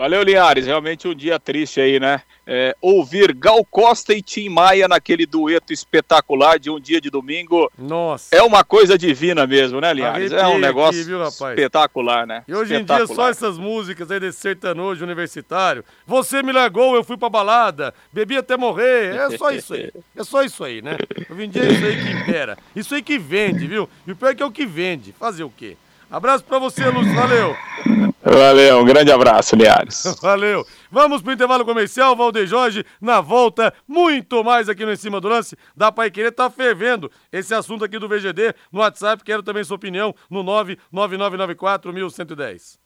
Valeu, 0.00 0.22
Linhares. 0.22 0.64
Realmente 0.64 1.06
um 1.06 1.14
dia 1.14 1.38
triste 1.38 1.78
aí, 1.78 2.00
né? 2.00 2.22
É, 2.46 2.74
ouvir 2.80 3.34
Gal 3.34 3.62
Costa 3.66 4.14
e 4.14 4.22
Tim 4.22 4.48
Maia 4.48 4.88
naquele 4.88 5.26
dueto 5.26 5.74
espetacular 5.74 6.58
de 6.58 6.70
um 6.70 6.80
dia 6.80 7.02
de 7.02 7.10
domingo. 7.10 7.70
Nossa. 7.76 8.34
É 8.34 8.42
uma 8.42 8.64
coisa 8.64 8.96
divina 8.96 9.46
mesmo, 9.46 9.78
né, 9.78 9.92
Linhares? 9.92 10.32
é 10.32 10.46
um 10.46 10.58
negócio 10.58 10.98
aqui, 10.98 11.06
viu, 11.06 11.22
espetacular, 11.22 12.26
né? 12.26 12.44
E 12.48 12.54
hoje 12.54 12.76
em 12.76 12.82
dia 12.82 13.06
só 13.06 13.28
essas 13.28 13.58
músicas 13.58 14.10
aí 14.10 14.18
desse 14.18 14.40
sertanojo 14.40 15.04
universitário. 15.04 15.84
Você 16.06 16.42
me 16.42 16.50
largou, 16.50 16.94
eu 16.94 17.04
fui 17.04 17.18
pra 17.18 17.28
balada, 17.28 17.92
bebi 18.10 18.38
até 18.38 18.56
morrer. 18.56 19.14
É 19.14 19.36
só 19.36 19.50
isso 19.50 19.74
aí. 19.74 19.92
É 20.16 20.24
só 20.24 20.42
isso 20.42 20.64
aí, 20.64 20.80
né? 20.80 20.96
Hoje 21.28 21.44
em 21.44 21.50
dia 21.50 21.62
é 21.62 21.72
isso 21.72 21.84
aí 21.84 22.02
que 22.02 22.10
impera. 22.10 22.58
Isso 22.74 22.94
aí 22.94 23.02
que 23.02 23.18
vende, 23.18 23.66
viu? 23.66 23.86
E 24.06 24.12
o 24.12 24.16
pior 24.16 24.30
é 24.30 24.34
que 24.34 24.42
é 24.42 24.46
o 24.46 24.50
que 24.50 24.64
vende. 24.64 25.12
Fazer 25.12 25.44
o 25.44 25.50
quê? 25.54 25.76
Abraço 26.10 26.44
pra 26.44 26.58
você, 26.58 26.84
Lúcio. 26.88 27.14
Valeu. 27.14 27.56
Valeu, 28.22 28.80
um 28.80 28.84
grande 28.84 29.10
abraço, 29.10 29.56
Liares. 29.56 30.02
Valeu. 30.20 30.66
Vamos 30.90 31.22
pro 31.22 31.32
intervalo 31.32 31.64
comercial, 31.64 32.16
Valdeir 32.16 32.46
Jorge, 32.46 32.84
na 33.00 33.20
volta, 33.20 33.72
muito 33.86 34.42
mais 34.42 34.68
aqui 34.68 34.84
no 34.84 34.92
Em 34.92 34.96
Cima 34.96 35.20
do 35.20 35.28
Lance. 35.28 35.56
Da 35.76 35.90
Pai 35.92 36.10
Querer 36.10 36.32
tá 36.32 36.50
fervendo 36.50 37.10
esse 37.32 37.54
assunto 37.54 37.84
aqui 37.84 37.98
do 37.98 38.08
VGD 38.08 38.54
no 38.72 38.80
WhatsApp. 38.80 39.22
Quero 39.24 39.42
também 39.42 39.64
sua 39.64 39.76
opinião 39.76 40.14
no 40.28 40.42
99994 40.42 41.92
1110. 41.92 42.78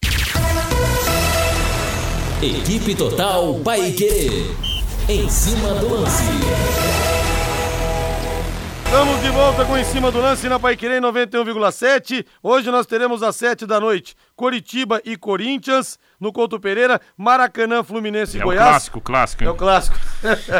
Equipe 2.43 2.95
Total 2.95 3.55
Paique. 3.65 4.45
Em 5.09 5.29
cima 5.29 5.75
do 5.75 5.95
lance. 5.95 7.14
Estamos 8.85 9.21
de 9.23 9.31
volta 9.31 9.65
com 9.65 9.77
Em 9.77 9.85
Cima 9.85 10.11
do 10.13 10.21
Lance 10.21 10.49
na 10.49 10.59
Paiquerê 10.61 11.01
91,7. 11.01 12.25
Hoje 12.43 12.71
nós 12.71 12.87
teremos 12.87 13.23
às 13.23 13.35
7 13.37 13.67
da 13.67 13.81
noite 13.81 14.15
Coritiba 14.37 15.01
e 15.05 15.17
Corinthians. 15.17 15.99
No 16.21 16.33
Couto 16.33 16.61
Pereira, 16.61 17.01
Maracanã, 17.17 17.83
Fluminense 17.83 18.37
e 18.37 18.41
É 18.41 18.45
o 18.45 18.47
Goiás. 18.47 18.69
clássico, 18.69 19.01
clássico. 19.01 19.45
É 19.45 19.51
o 19.51 19.55
clássico. 19.55 19.97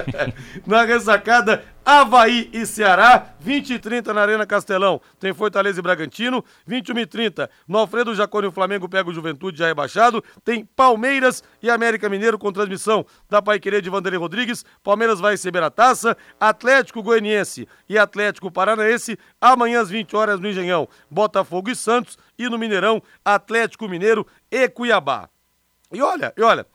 na 0.67 0.83
ressacada, 0.85 1.65
Havaí 1.85 2.49
e 2.53 2.65
Ceará, 2.65 3.35
20 3.39 3.75
e 3.75 3.79
30 3.79 4.15
na 4.15 4.23
Arena 4.23 4.47
Castelão. 4.47 5.01
Tem 5.21 5.35
Fortaleza 5.35 5.81
e 5.81 5.83
Bragantino, 5.83 6.43
21 6.67 6.99
e 7.01 7.07
30 7.07 7.51
no 7.69 7.77
Alfredo 7.77 8.15
Jaconi, 8.15 8.47
o 8.47 8.53
Flamengo 8.53 8.89
pega 8.89 9.11
o 9.11 9.13
Juventude 9.13 9.59
já 9.59 9.67
rebaixado. 9.67 10.25
Tem 10.43 10.65
Palmeiras 10.65 11.45
e 11.63 11.71
América 11.71 12.09
Mineiro 12.09 12.39
com 12.39 12.51
transmissão 12.51 13.05
da 13.29 13.43
Paiquerê 13.43 13.83
de 13.83 13.91
Vanderlei 13.91 14.19
Rodrigues. 14.19 14.65
Palmeiras 14.83 15.21
vai 15.21 15.33
receber 15.33 15.63
a 15.63 15.71
taça. 15.71 16.17
Atlético 16.41 17.03
Goianiense 17.03 17.69
e 17.87 17.99
Atlético 17.99 18.51
Paranaense, 18.51 19.19
amanhã 19.41 19.83
às 19.83 19.91
20 19.91 20.17
horas 20.17 20.41
no 20.41 20.49
Engenhão. 20.49 20.89
Botafogo 21.11 21.71
e 21.71 21.77
Santos 21.77 22.17
e 22.39 22.49
no 22.49 22.59
Mineirão, 22.59 23.03
Atlético 23.25 23.89
Mineiro 23.89 24.27
e 24.51 24.69
Cuiabá. 24.69 25.29
E 25.93 26.03
olha, 26.03 26.33
e 26.37 26.43
olha, 26.43 26.67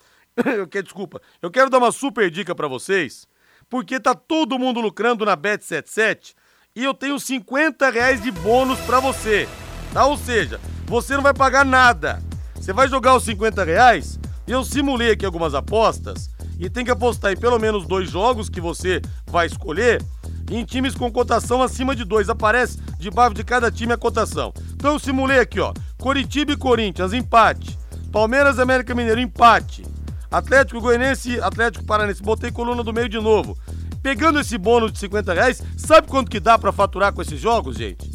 eu 0.46 0.84
desculpa, 0.84 1.22
eu 1.42 1.52
quero 1.52 1.70
dar 1.70 1.80
uma 1.80 1.92
super 1.92 2.30
dica 2.30 2.56
pra 2.56 2.68
vocês, 2.68 3.28
porque 3.70 4.00
tá 4.00 4.16
todo 4.16 4.58
mundo 4.58 4.82
lucrando 4.82 5.26
na 5.26 5.38
Bet77 5.38 6.34
e 6.76 6.84
eu 6.84 6.94
tenho 6.94 7.20
50 7.20 7.90
reais 7.90 8.22
de 8.22 8.32
bônus 8.32 8.80
pra 8.80 9.00
você, 9.00 9.48
tá? 9.94 10.06
Ou 10.06 10.18
seja, 10.18 10.60
você 10.86 11.16
não 11.16 11.24
vai 11.24 11.34
pagar 11.34 11.66
nada. 11.66 12.22
Você 12.56 12.74
vai 12.74 12.88
jogar 12.88 13.16
os 13.16 13.24
50 13.24 13.64
reais 13.64 14.20
e 14.48 14.52
eu 14.52 14.64
simulei 14.64 15.12
aqui 15.12 15.26
algumas 15.26 15.54
apostas 15.54 16.30
e 16.60 16.70
tem 16.70 16.84
que 16.84 16.92
apostar 16.92 17.32
em 17.32 17.38
pelo 17.38 17.60
menos 17.60 17.88
dois 17.88 18.10
jogos 18.10 18.50
que 18.50 18.60
você 18.60 19.02
vai 19.28 19.46
escolher 19.46 20.04
em 20.52 20.64
times 20.66 20.96
com 20.96 21.12
cotação 21.12 21.62
acima 21.62 21.96
de 21.96 22.04
dois. 22.04 22.30
Aparece 22.30 22.80
debaixo 22.98 23.36
de 23.36 23.44
cada 23.44 23.72
time 23.72 23.94
a 23.94 23.98
cotação. 23.98 24.54
Então 24.74 24.94
eu 24.94 25.00
simulei 25.00 25.40
aqui, 25.40 25.60
ó. 25.60 25.74
Coritiba 25.98 26.52
e 26.52 26.58
Corinthians, 26.58 27.14
empate. 27.14 27.78
Palmeiras 28.12 28.58
e 28.58 28.62
América 28.62 28.96
Mineiro, 28.96 29.22
empate. 29.22 29.84
Atlético 30.32 30.80
Goianiense, 30.80 31.42
Atlético 31.42 31.84
Paranense, 31.86 32.22
botei 32.22 32.52
coluna 32.52 32.84
do 32.84 32.94
meio 32.94 33.10
de 33.10 33.20
novo. 33.20 33.58
Pegando 34.02 34.40
esse 34.40 34.58
bônus 34.58 34.94
de 34.94 35.00
50 35.00 35.34
reais, 35.34 35.62
sabe 35.76 36.08
quanto 36.08 36.32
que 36.32 36.40
dá 36.40 36.58
pra 36.58 36.72
faturar 36.72 37.12
com 37.12 37.22
esses 37.22 37.38
jogos, 37.40 37.76
gente? 37.76 38.06
R$ 38.06 38.12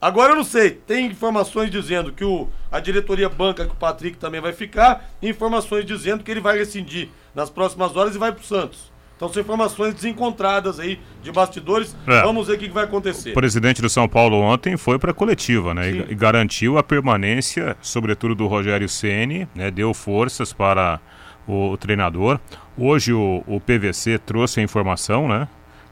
Agora 0.00 0.32
eu 0.32 0.36
não 0.36 0.44
sei, 0.44 0.70
tem 0.70 1.06
informações 1.06 1.70
dizendo 1.70 2.12
que 2.12 2.24
o, 2.24 2.48
a 2.72 2.80
diretoria 2.80 3.28
banca 3.28 3.64
que 3.66 3.72
o 3.72 3.76
Patrick 3.76 4.16
também 4.18 4.40
vai 4.40 4.52
ficar, 4.52 5.04
e 5.22 5.28
informações 5.28 5.84
dizendo 5.84 6.24
que 6.24 6.30
ele 6.30 6.40
vai 6.40 6.58
rescindir 6.58 7.08
nas 7.34 7.48
próximas 7.50 7.94
horas 7.96 8.14
e 8.14 8.18
vai 8.18 8.32
pro 8.32 8.44
Santos. 8.44 8.92
Então 9.16 9.28
são 9.28 9.42
informações 9.42 9.94
desencontradas 9.94 10.80
aí 10.80 10.98
de 11.22 11.30
bastidores. 11.30 11.96
É. 12.06 12.22
Vamos 12.22 12.48
ver 12.48 12.54
o 12.54 12.58
que, 12.58 12.68
vai 12.68 12.84
acontecer. 12.84 13.30
O 13.30 13.34
presidente 13.34 13.80
do 13.80 13.88
São 13.88 14.08
Paulo 14.08 14.40
ontem 14.40 14.76
foi 14.76 14.98
para 14.98 15.12
a 15.12 15.14
coletiva, 15.14 15.72
né? 15.72 15.90
E, 15.90 16.12
e 16.12 16.14
garantiu 16.14 16.78
a 16.78 16.82
permanência, 16.82 17.76
sobretudo 17.80 18.34
do 18.34 18.46
Rogério 18.46 18.88
Ceni, 18.88 19.48
né? 19.54 19.70
Deu 19.70 19.94
forças 19.94 20.52
para 20.52 21.00
o, 21.46 21.70
o 21.70 21.76
treinador. 21.76 22.40
Hoje 22.76 23.12
o, 23.12 23.44
o 23.46 23.60
PVC 23.60 24.18
trouxe 24.18 24.60
a 24.60 24.62
informação, 24.62 25.28
né? 25.28 25.48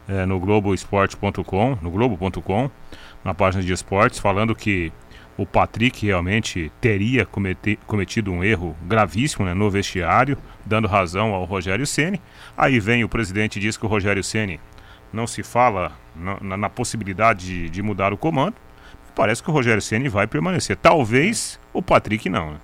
é, 0.07 0.25
no 0.25 0.39
Globoesporte.com, 0.39 1.77
no 1.81 1.91
Globo.com, 1.91 2.69
na 3.23 3.33
página 3.33 3.63
de 3.63 3.71
esportes, 3.71 4.19
falando 4.19 4.55
que 4.55 4.91
o 5.37 5.45
Patrick 5.45 6.05
realmente 6.05 6.71
teria 6.79 7.25
cometi- 7.25 7.79
cometido 7.87 8.31
um 8.31 8.43
erro 8.43 8.75
gravíssimo 8.83 9.45
né, 9.45 9.53
no 9.53 9.69
vestiário, 9.69 10.37
dando 10.65 10.87
razão 10.87 11.33
ao 11.33 11.43
Rogério 11.45 11.87
Ceni. 11.87 12.21
Aí 12.55 12.79
vem 12.79 13.03
o 13.03 13.09
presidente 13.09 13.57
e 13.57 13.59
diz 13.61 13.75
que 13.75 13.85
o 13.85 13.89
Rogério 13.89 14.23
Ceni 14.23 14.59
não 15.11 15.25
se 15.25 15.41
fala 15.43 15.91
na, 16.15 16.37
na- 16.41 16.57
na 16.57 16.69
possibilidade 16.69 17.45
de, 17.45 17.69
de 17.69 17.81
mudar 17.81 18.13
o 18.13 18.17
comando. 18.17 18.55
Parece 19.15 19.41
que 19.43 19.49
o 19.49 19.53
Rogério 19.53 19.81
Ceni 19.81 20.07
vai 20.09 20.27
permanecer. 20.27 20.75
Talvez 20.77 21.59
o 21.71 21.81
Patrick 21.81 22.29
não. 22.29 22.51
Né? 22.51 22.57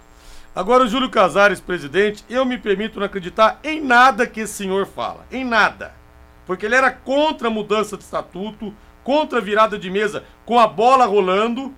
Agora 0.55 0.83
o 0.83 0.87
Júlio 0.87 1.09
Casares, 1.09 1.59
presidente, 1.59 2.23
eu 2.29 2.43
me 2.45 2.57
permito 2.57 2.99
não 2.99 3.05
acreditar 3.05 3.59
em 3.63 3.79
nada 3.81 4.25
que 4.27 4.41
esse 4.41 4.53
senhor 4.53 4.85
fala. 4.87 5.25
Em 5.31 5.43
nada. 5.45 5.93
Porque 6.45 6.65
ele 6.65 6.75
era 6.75 6.91
contra 6.91 7.47
a 7.47 7.51
mudança 7.51 7.95
de 7.97 8.03
estatuto, 8.03 8.73
contra 9.03 9.37
a 9.39 9.41
virada 9.41 9.77
de 9.77 9.89
mesa 9.91 10.23
com 10.45 10.57
a 10.59 10.67
bola 10.67 11.05
rolando. 11.05 11.71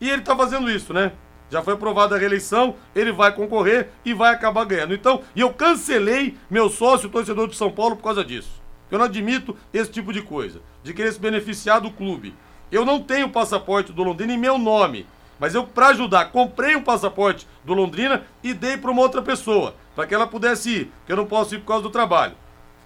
E 0.00 0.10
ele 0.10 0.22
tá 0.22 0.36
fazendo 0.36 0.70
isso, 0.70 0.92
né? 0.92 1.12
Já 1.50 1.62
foi 1.62 1.74
aprovada 1.74 2.16
a 2.16 2.18
reeleição, 2.18 2.74
ele 2.94 3.12
vai 3.12 3.32
concorrer 3.32 3.90
e 4.04 4.12
vai 4.12 4.34
acabar 4.34 4.64
ganhando. 4.64 4.94
Então, 4.94 5.22
e 5.34 5.40
eu 5.40 5.52
cancelei 5.52 6.36
meu 6.50 6.68
sócio 6.68 7.08
torcedor 7.08 7.48
de 7.48 7.56
São 7.56 7.70
Paulo 7.70 7.96
por 7.96 8.02
causa 8.02 8.24
disso. 8.24 8.60
Eu 8.90 8.98
não 8.98 9.06
admito 9.06 9.56
esse 9.72 9.90
tipo 9.90 10.12
de 10.12 10.22
coisa, 10.22 10.60
de 10.82 10.92
querer 10.92 11.12
se 11.12 11.20
beneficiar 11.20 11.80
do 11.80 11.90
clube. 11.90 12.34
Eu 12.70 12.84
não 12.84 13.00
tenho 13.00 13.30
passaporte 13.30 13.92
do 13.92 14.02
Londrina 14.02 14.32
em 14.32 14.38
meu 14.38 14.58
nome, 14.58 15.06
mas 15.38 15.54
eu, 15.54 15.64
pra 15.64 15.88
ajudar, 15.88 16.32
comprei 16.32 16.74
um 16.74 16.82
passaporte 16.82 17.46
do 17.64 17.74
Londrina 17.74 18.24
e 18.42 18.52
dei 18.52 18.76
pra 18.76 18.90
uma 18.90 19.02
outra 19.02 19.22
pessoa, 19.22 19.74
para 19.94 20.06
que 20.06 20.14
ela 20.14 20.26
pudesse 20.26 20.70
ir, 20.70 20.92
porque 20.98 21.12
eu 21.12 21.16
não 21.16 21.26
posso 21.26 21.54
ir 21.54 21.58
por 21.58 21.66
causa 21.66 21.82
do 21.84 21.90
trabalho. 21.90 22.34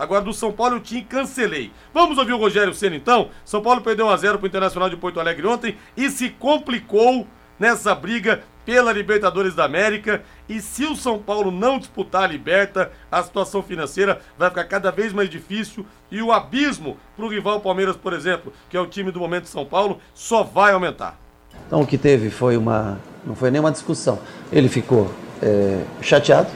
Agora 0.01 0.25
do 0.25 0.33
São 0.33 0.51
Paulo 0.51 0.77
eu 0.77 0.81
tinha 0.81 1.05
cancelei. 1.05 1.71
Vamos 1.93 2.17
ouvir 2.17 2.33
o 2.33 2.39
Rogério 2.39 2.73
Senna 2.73 2.97
então? 2.97 3.29
São 3.45 3.61
Paulo 3.61 3.83
perdeu 3.83 4.07
1x0 4.07 4.39
pro 4.39 4.47
Internacional 4.47 4.89
de 4.89 4.97
Porto 4.97 5.21
Alegre 5.21 5.47
ontem 5.47 5.77
e 5.95 6.09
se 6.09 6.31
complicou 6.31 7.27
nessa 7.59 7.95
briga 7.95 8.43
pela 8.65 8.95
Libertadores 8.95 9.55
da 9.55 9.67
América. 9.67 10.23
E 10.49 10.59
se 10.63 10.87
o 10.87 10.97
São 10.97 11.19
Paulo 11.19 11.51
não 11.51 11.79
disputar 11.79 12.23
a 12.23 12.27
Liberta, 12.27 12.91
a 13.13 13.23
situação 13.23 13.63
financeira 13.63 14.23
vai 14.39 14.49
ficar 14.49 14.65
cada 14.65 14.91
vez 14.91 15.13
mais 15.13 15.29
difícil 15.29 15.85
e 16.11 16.23
o 16.23 16.33
abismo 16.33 16.97
pro 17.15 17.29
rival 17.29 17.61
Palmeiras, 17.61 17.95
por 17.95 18.15
exemplo, 18.15 18.55
que 18.71 18.79
é 18.79 18.81
o 18.81 18.87
time 18.87 19.11
do 19.11 19.21
momento 19.21 19.43
de 19.43 19.51
São 19.51 19.67
Paulo, 19.67 20.01
só 20.15 20.43
vai 20.43 20.73
aumentar. 20.73 21.21
Então 21.67 21.83
o 21.83 21.87
que 21.87 21.99
teve 21.99 22.31
foi 22.31 22.57
uma. 22.57 22.99
não 23.23 23.35
foi 23.35 23.51
nenhuma 23.51 23.71
discussão. 23.71 24.19
Ele 24.51 24.71
ficou 24.71 25.13
é, 25.43 25.83
chateado, 26.01 26.49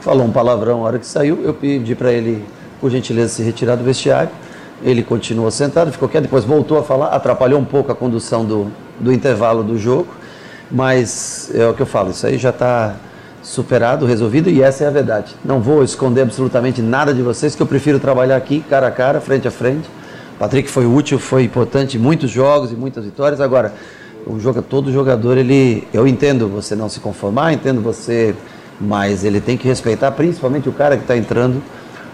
falou 0.00 0.24
um 0.24 0.30
palavrão 0.30 0.78
na 0.78 0.84
hora 0.84 0.98
que 1.00 1.06
saiu. 1.06 1.42
Eu 1.42 1.52
pedi 1.52 1.96
para 1.96 2.12
ele, 2.12 2.46
por 2.82 2.90
gentileza, 2.90 3.28
se 3.28 3.42
retirar 3.42 3.76
do 3.76 3.84
vestiário. 3.84 4.30
Ele 4.82 5.04
continuou 5.04 5.48
sentado, 5.52 5.92
ficou 5.92 6.08
quieto, 6.08 6.24
depois 6.24 6.44
voltou 6.44 6.76
a 6.76 6.82
falar, 6.82 7.06
atrapalhou 7.06 7.60
um 7.60 7.64
pouco 7.64 7.92
a 7.92 7.94
condução 7.94 8.44
do, 8.44 8.66
do 8.98 9.12
intervalo 9.12 9.62
do 9.62 9.78
jogo. 9.78 10.08
Mas 10.68 11.50
é 11.54 11.64
o 11.66 11.72
que 11.72 11.80
eu 11.80 11.86
falo, 11.86 12.10
isso 12.10 12.26
aí 12.26 12.36
já 12.36 12.50
está 12.50 12.96
superado, 13.42 14.04
resolvido 14.04 14.50
e 14.50 14.60
essa 14.60 14.82
é 14.82 14.88
a 14.88 14.90
verdade. 14.90 15.36
Não 15.44 15.60
vou 15.60 15.84
esconder 15.84 16.22
absolutamente 16.22 16.82
nada 16.82 17.14
de 17.14 17.22
vocês, 17.22 17.54
que 17.54 17.62
eu 17.62 17.66
prefiro 17.66 18.00
trabalhar 18.00 18.36
aqui, 18.36 18.64
cara 18.68 18.88
a 18.88 18.90
cara, 18.90 19.20
frente 19.20 19.46
a 19.46 19.50
frente. 19.50 19.88
Patrick 20.38 20.68
foi 20.68 20.86
útil, 20.86 21.18
foi 21.18 21.44
importante 21.44 21.98
muitos 21.98 22.30
jogos 22.30 22.72
e 22.72 22.74
muitas 22.74 23.04
vitórias. 23.04 23.40
Agora, 23.40 23.72
o 24.26 24.40
jogo, 24.40 24.60
todo 24.60 24.90
jogador, 24.90 25.38
ele, 25.38 25.86
eu 25.94 26.06
entendo 26.06 26.48
você 26.48 26.74
não 26.74 26.88
se 26.88 26.98
conformar, 26.98 27.52
entendo 27.52 27.80
você 27.80 28.34
mas 28.82 29.24
ele 29.24 29.40
tem 29.40 29.56
que 29.56 29.68
respeitar 29.68 30.10
principalmente 30.10 30.68
o 30.68 30.72
cara 30.72 30.96
que 30.96 31.02
está 31.02 31.16
entrando 31.16 31.62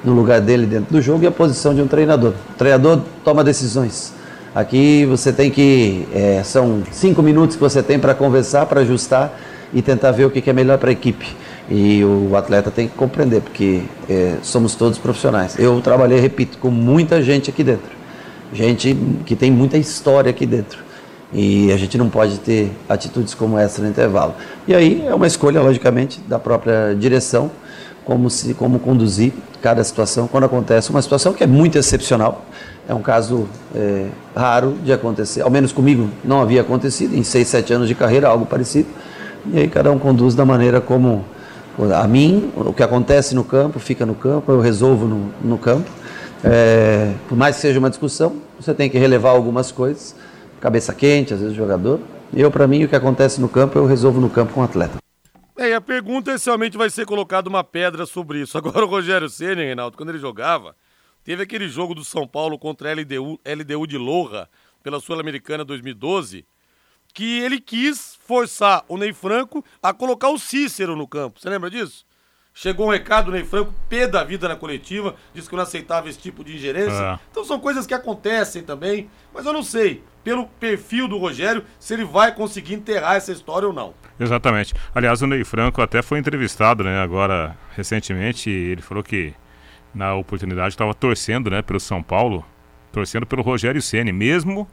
no 0.05 0.13
lugar 0.13 0.41
dele 0.41 0.67
dentro 0.67 0.93
do 0.93 1.03
jogo 1.03 1.25
e 1.25 1.27
a 1.27 1.31
posição 1.31 1.75
de 1.75 1.83
um 1.83 1.87
treinador. 1.87 2.33
O 2.51 2.55
treinador 2.55 3.01
toma 3.25 3.43
decisões. 3.43 4.13
Aqui 4.55 5.05
você 5.07 5.33
tem 5.33 5.51
que. 5.51 6.07
É, 6.13 6.43
são 6.45 6.83
cinco 6.91 7.23
minutos 7.23 7.57
que 7.57 7.63
você 7.63 7.83
tem 7.83 7.99
para 7.99 8.15
conversar, 8.15 8.67
para 8.67 8.81
ajustar 8.81 9.33
e 9.73 9.83
tentar 9.83 10.11
ver 10.13 10.25
o 10.25 10.31
que 10.31 10.49
é 10.49 10.53
melhor 10.53 10.79
para 10.79 10.91
a 10.91 10.93
equipe. 10.93 11.27
E 11.71 12.03
o 12.03 12.35
atleta 12.35 12.71
tem 12.71 12.89
que 12.89 12.95
compreender, 12.95 13.43
porque 13.43 13.83
é, 14.09 14.37
somos 14.43 14.75
todos 14.75 14.99
profissionais. 14.99 15.59
Eu 15.59 15.81
trabalhei, 15.83 16.19
repito, 16.19 16.57
com 16.59 16.71
muita 16.71 17.23
gente 17.23 17.51
aqui 17.51 17.63
dentro. 17.63 17.91
Gente 18.53 18.97
que 19.27 19.37
tem 19.37 19.51
muita 19.51 19.77
história 19.77 20.31
aqui 20.31 20.47
dentro. 20.47 20.79
E 21.31 21.71
a 21.71 21.77
gente 21.77 21.99
não 21.99 22.09
pode 22.09 22.39
ter 22.39 22.73
atitudes 22.89 23.35
como 23.35 23.59
essa 23.59 23.83
no 23.83 23.89
intervalo. 23.89 24.35
E 24.67 24.75
aí 24.75 25.07
é 25.07 25.15
uma 25.15 25.27
escolha, 25.27 25.61
logicamente, 25.61 26.21
da 26.27 26.39
própria 26.39 26.95
direção, 26.95 27.51
como, 28.03 28.31
se, 28.31 28.55
como 28.55 28.79
conduzir 28.79 29.35
cada 29.63 29.83
situação 29.83 30.27
quando 30.29 30.45
acontece 30.45 30.91
uma 30.91 31.03
situação 31.03 31.33
que 31.33 31.43
é 31.43 31.47
muito 31.47 31.79
excepcional. 31.79 32.45
É 32.89 32.95
um 32.95 33.03
caso 33.03 33.49
é, 33.75 34.07
raro 34.35 34.77
de 34.83 34.93
acontecer, 34.93 35.43
ao 35.43 35.51
menos 35.51 35.73
comigo 35.73 36.09
não 36.25 36.41
havia 36.41 36.63
acontecido, 36.63 37.15
em 37.15 37.23
seis, 37.23 37.49
sete 37.49 37.73
anos 37.73 37.87
de 37.87 37.95
carreira, 37.95 38.29
algo 38.29 38.47
parecido. 38.47 38.89
E 39.53 39.59
aí 39.59 39.69
cada 39.69 39.91
um 39.91 39.99
conduz 39.99 40.35
da 40.35 40.45
maneira 40.45 40.81
como 40.81 41.25
a 41.95 42.09
mim, 42.09 42.51
o 42.57 42.73
que 42.73 42.83
acontece 42.83 43.35
no 43.35 43.45
campo, 43.45 43.79
fica 43.79 44.05
no 44.05 44.15
campo, 44.15 44.51
eu 44.51 44.61
resolvo 44.61 45.07
no, 45.07 45.31
no 45.43 45.59
campo. 45.59 45.89
É, 46.43 47.13
por 47.29 47.37
mais 47.37 47.57
que 47.57 47.63
seja 47.63 47.79
uma 47.79 47.91
discussão, 47.91 48.37
você 48.59 48.75
tem 48.75 48.91
que 48.91 48.99
relevar 48.99 49.31
algumas 49.31 49.71
coisas, 49.71 50.15
cabeça 50.61 50.93
quente, 50.93 51.35
às 51.35 51.41
vezes 51.41 51.55
o 51.55 51.57
jogador. 51.57 52.01
Eu, 52.35 52.51
para 52.51 52.67
mim, 52.67 52.85
o 52.85 52.89
que 52.89 52.97
acontece 52.97 53.41
no 53.41 53.49
campo, 53.49 53.79
eu 53.79 53.87
resolvo 53.87 54.21
no 54.21 54.29
campo 54.29 54.53
com 54.53 54.61
o 54.61 54.65
atleta. 54.65 54.99
É, 55.61 55.71
e 55.71 55.75
a 55.75 55.81
pergunta 55.81 56.31
é 56.31 56.39
se 56.39 56.47
realmente 56.47 56.79
vai 56.79 56.89
ser 56.89 57.05
colocada 57.05 57.49
uma 57.49 57.65
pedra 57.65 58.07
sobre 58.07 58.41
isso. 58.41 58.57
Agora 58.57 58.85
o 58.85 58.89
Rogério 58.89 59.29
Senna, 59.29 59.61
Reinaldo, 59.61 59.97
quando 59.97 60.11
ele 60.11 60.19
jogava, 60.21 60.77
teve 61.25 61.43
aquele 61.43 61.69
jogo 61.69 61.97
do 61.97 62.05
São 62.05 62.29
Paulo 62.29 62.57
contra 62.57 62.89
a 62.89 62.95
LDU, 62.95 63.41
LDU 63.45 63.85
de 63.85 63.99
Loja, 63.99 64.49
pela 64.85 65.01
Sul-Americana 65.01 65.65
2012, 65.65 66.47
que 67.13 67.41
ele 67.41 67.61
quis 67.61 68.17
forçar 68.25 68.85
o 68.87 68.97
Ney 68.97 69.13
Franco 69.13 69.65
a 69.83 69.93
colocar 69.93 70.29
o 70.29 70.39
Cícero 70.39 70.95
no 70.95 71.09
campo. 71.09 71.41
Você 71.41 71.51
lembra 71.51 71.69
disso? 71.69 72.07
Chegou 72.61 72.89
um 72.89 72.91
recado 72.91 73.27
do 73.27 73.31
Ney 73.31 73.45
Franco, 73.45 73.73
pé 73.89 74.09
da 74.09 74.25
vida 74.25 74.49
na 74.49 74.57
coletiva, 74.57 75.15
disse 75.33 75.49
que 75.49 75.55
não 75.55 75.63
aceitava 75.63 76.09
esse 76.09 76.19
tipo 76.19 76.43
de 76.43 76.57
ingerência. 76.57 76.91
É. 76.93 77.19
Então 77.31 77.45
são 77.45 77.61
coisas 77.61 77.87
que 77.87 77.95
acontecem 77.95 78.65
também, 78.65 79.09
mas 79.33 79.47
eu 79.47 79.53
não 79.53 79.63
sei, 79.63 80.03
pelo 80.25 80.45
perfil 80.59 81.07
do 81.07 81.19
Rogério, 81.19 81.63
se 81.79 81.95
ele 81.95 82.05
vai 82.05 82.35
conseguir 82.35 82.75
enterrar 82.75 83.15
essa 83.15 83.31
história 83.31 83.69
ou 83.69 83.73
não. 83.73 83.95
Exatamente. 84.19 84.75
Aliás, 84.93 85.23
o 85.23 85.27
Ney 85.29 85.45
Franco 85.45 85.81
até 85.81 86.03
foi 86.03 86.19
entrevistado, 86.19 86.83
né, 86.83 86.99
agora 86.99 87.57
recentemente, 87.77 88.51
ele 88.51 88.83
falou 88.83 89.05
que 89.05 89.33
na 89.95 90.17
oportunidade 90.17 90.71
estava 90.71 90.93
torcendo, 90.93 91.49
né, 91.49 91.63
pelo 91.63 91.79
São 91.79 92.03
Paulo, 92.03 92.45
torcendo 92.91 93.25
pelo 93.25 93.43
Rogério 93.43 93.81
Ceni, 93.81 94.11
mesmo 94.11 94.69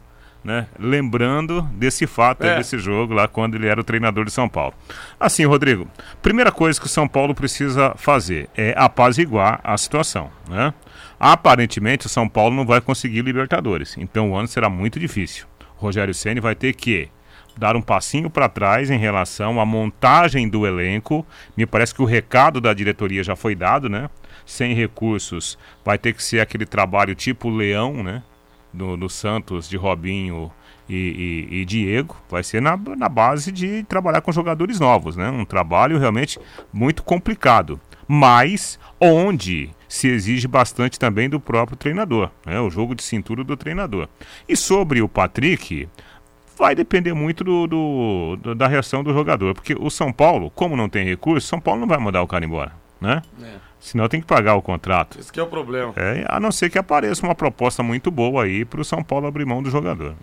né, 0.46 0.68
lembrando 0.78 1.62
desse 1.72 2.06
fato 2.06 2.44
é. 2.44 2.56
desse 2.56 2.78
jogo 2.78 3.12
lá 3.12 3.26
quando 3.26 3.56
ele 3.56 3.66
era 3.66 3.80
o 3.80 3.84
treinador 3.84 4.24
de 4.24 4.30
São 4.30 4.48
Paulo. 4.48 4.74
Assim, 5.18 5.44
Rodrigo, 5.44 5.90
primeira 6.22 6.52
coisa 6.52 6.78
que 6.78 6.86
o 6.86 6.88
São 6.88 7.08
Paulo 7.08 7.34
precisa 7.34 7.94
fazer 7.96 8.48
é 8.56 8.72
apaziguar 8.76 9.58
a 9.64 9.76
situação, 9.76 10.30
né? 10.48 10.72
Aparentemente 11.18 12.06
o 12.06 12.08
São 12.08 12.28
Paulo 12.28 12.54
não 12.54 12.64
vai 12.64 12.80
conseguir 12.80 13.22
Libertadores, 13.22 13.96
então 13.98 14.30
o 14.30 14.36
ano 14.36 14.46
será 14.46 14.70
muito 14.70 15.00
difícil. 15.00 15.46
O 15.78 15.82
Rogério 15.82 16.14
Ceni 16.14 16.38
vai 16.38 16.54
ter 16.54 16.74
que 16.74 17.08
dar 17.58 17.74
um 17.74 17.82
passinho 17.82 18.30
para 18.30 18.48
trás 18.48 18.88
em 18.88 18.98
relação 18.98 19.60
à 19.60 19.66
montagem 19.66 20.48
do 20.48 20.64
elenco. 20.64 21.26
Me 21.56 21.66
parece 21.66 21.92
que 21.92 22.02
o 22.02 22.04
recado 22.04 22.60
da 22.60 22.72
diretoria 22.72 23.24
já 23.24 23.34
foi 23.34 23.56
dado, 23.56 23.88
né? 23.88 24.08
Sem 24.44 24.74
recursos, 24.74 25.58
vai 25.84 25.98
ter 25.98 26.12
que 26.12 26.22
ser 26.22 26.38
aquele 26.38 26.66
trabalho 26.66 27.16
tipo 27.16 27.50
Leão, 27.50 28.04
né? 28.04 28.22
No, 28.76 28.96
no 28.96 29.08
Santos 29.08 29.68
de 29.68 29.76
Robinho 29.76 30.52
e, 30.88 31.48
e, 31.50 31.56
e, 31.60 31.64
Diego. 31.64 32.16
Vai 32.28 32.42
ser 32.42 32.60
na, 32.60 32.76
na 32.76 33.08
base 33.08 33.50
de 33.50 33.82
trabalhar 33.84 34.20
com 34.20 34.30
jogadores 34.30 34.78
novos, 34.78 35.16
né? 35.16 35.30
Um 35.30 35.44
trabalho 35.44 35.98
realmente 35.98 36.38
muito 36.72 37.02
complicado. 37.02 37.80
Mas 38.06 38.78
onde 39.00 39.70
se 39.88 40.08
exige 40.08 40.46
bastante 40.46 40.98
também 40.98 41.28
do 41.28 41.40
próprio 41.40 41.76
treinador, 41.76 42.30
né? 42.44 42.60
O 42.60 42.70
jogo 42.70 42.94
de 42.94 43.02
cintura 43.02 43.42
do 43.42 43.56
treinador. 43.56 44.08
E 44.48 44.56
sobre 44.56 45.00
o 45.02 45.08
Patrick, 45.08 45.88
vai 46.56 46.74
depender 46.74 47.12
muito 47.12 47.44
do, 47.44 47.66
do, 47.66 48.36
do, 48.36 48.54
da 48.54 48.66
reação 48.66 49.04
do 49.04 49.12
jogador. 49.12 49.54
Porque 49.54 49.74
o 49.78 49.90
São 49.90 50.12
Paulo, 50.12 50.50
como 50.50 50.76
não 50.76 50.88
tem 50.88 51.04
recurso, 51.04 51.46
São 51.46 51.60
Paulo 51.60 51.80
não 51.80 51.88
vai 51.88 51.98
mandar 51.98 52.22
o 52.22 52.26
cara 52.26 52.44
embora, 52.44 52.72
né? 53.00 53.22
É. 53.42 53.66
Senão 53.86 54.08
tem 54.08 54.20
que 54.20 54.26
pagar 54.26 54.56
o 54.56 54.62
contrato. 54.62 55.16
Esse 55.16 55.30
é 55.38 55.42
o 55.42 55.46
problema. 55.46 55.92
É, 55.94 56.24
a 56.28 56.40
não 56.40 56.50
ser 56.50 56.68
que 56.68 56.76
apareça 56.76 57.24
uma 57.24 57.36
proposta 57.36 57.84
muito 57.84 58.10
boa 58.10 58.42
aí 58.42 58.64
para 58.64 58.80
o 58.80 58.84
São 58.84 59.00
Paulo 59.00 59.28
abrir 59.28 59.46
mão 59.46 59.62
do 59.62 59.70
jogador. 59.70 60.16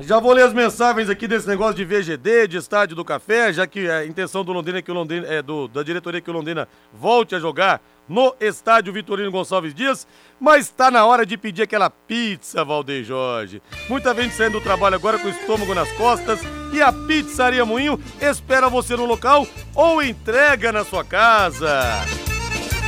Já 0.00 0.20
vou 0.20 0.34
ler 0.34 0.42
as 0.42 0.52
mensagens 0.52 1.08
aqui 1.08 1.26
desse 1.26 1.48
negócio 1.48 1.74
de 1.74 1.86
VGD, 1.86 2.48
de 2.48 2.58
estádio 2.58 2.94
do 2.94 3.04
café, 3.04 3.50
já 3.50 3.66
que 3.66 3.88
a 3.88 4.04
intenção 4.04 4.44
do 4.44 4.52
Londrina 4.52 4.80
é 4.80 4.82
que 4.82 4.90
o 4.90 4.94
Londrina, 4.94 5.26
é 5.26 5.40
do, 5.40 5.68
da 5.68 5.82
diretoria 5.82 6.18
é 6.18 6.20
que 6.20 6.28
o 6.28 6.34
Londrina 6.34 6.68
volte 6.92 7.34
a 7.34 7.38
jogar 7.38 7.80
no 8.06 8.34
estádio 8.38 8.92
Vitorino 8.92 9.30
Gonçalves 9.30 9.72
Dias, 9.72 10.06
mas 10.38 10.66
está 10.66 10.90
na 10.90 11.06
hora 11.06 11.24
de 11.24 11.38
pedir 11.38 11.62
aquela 11.62 11.88
pizza, 11.88 12.62
Valdeir 12.62 13.04
Jorge. 13.04 13.62
Muita 13.88 14.14
gente 14.14 14.34
saindo 14.34 14.58
do 14.58 14.60
trabalho 14.60 14.96
agora 14.96 15.18
com 15.18 15.28
o 15.28 15.30
estômago 15.30 15.74
nas 15.74 15.90
costas 15.92 16.40
e 16.74 16.82
a 16.82 16.92
Pizzaria 16.92 17.64
Moinho 17.64 17.98
espera 18.20 18.68
você 18.68 18.96
no 18.96 19.06
local 19.06 19.46
ou 19.74 20.02
entrega 20.02 20.72
na 20.72 20.84
sua 20.84 21.04
casa. 21.04 22.33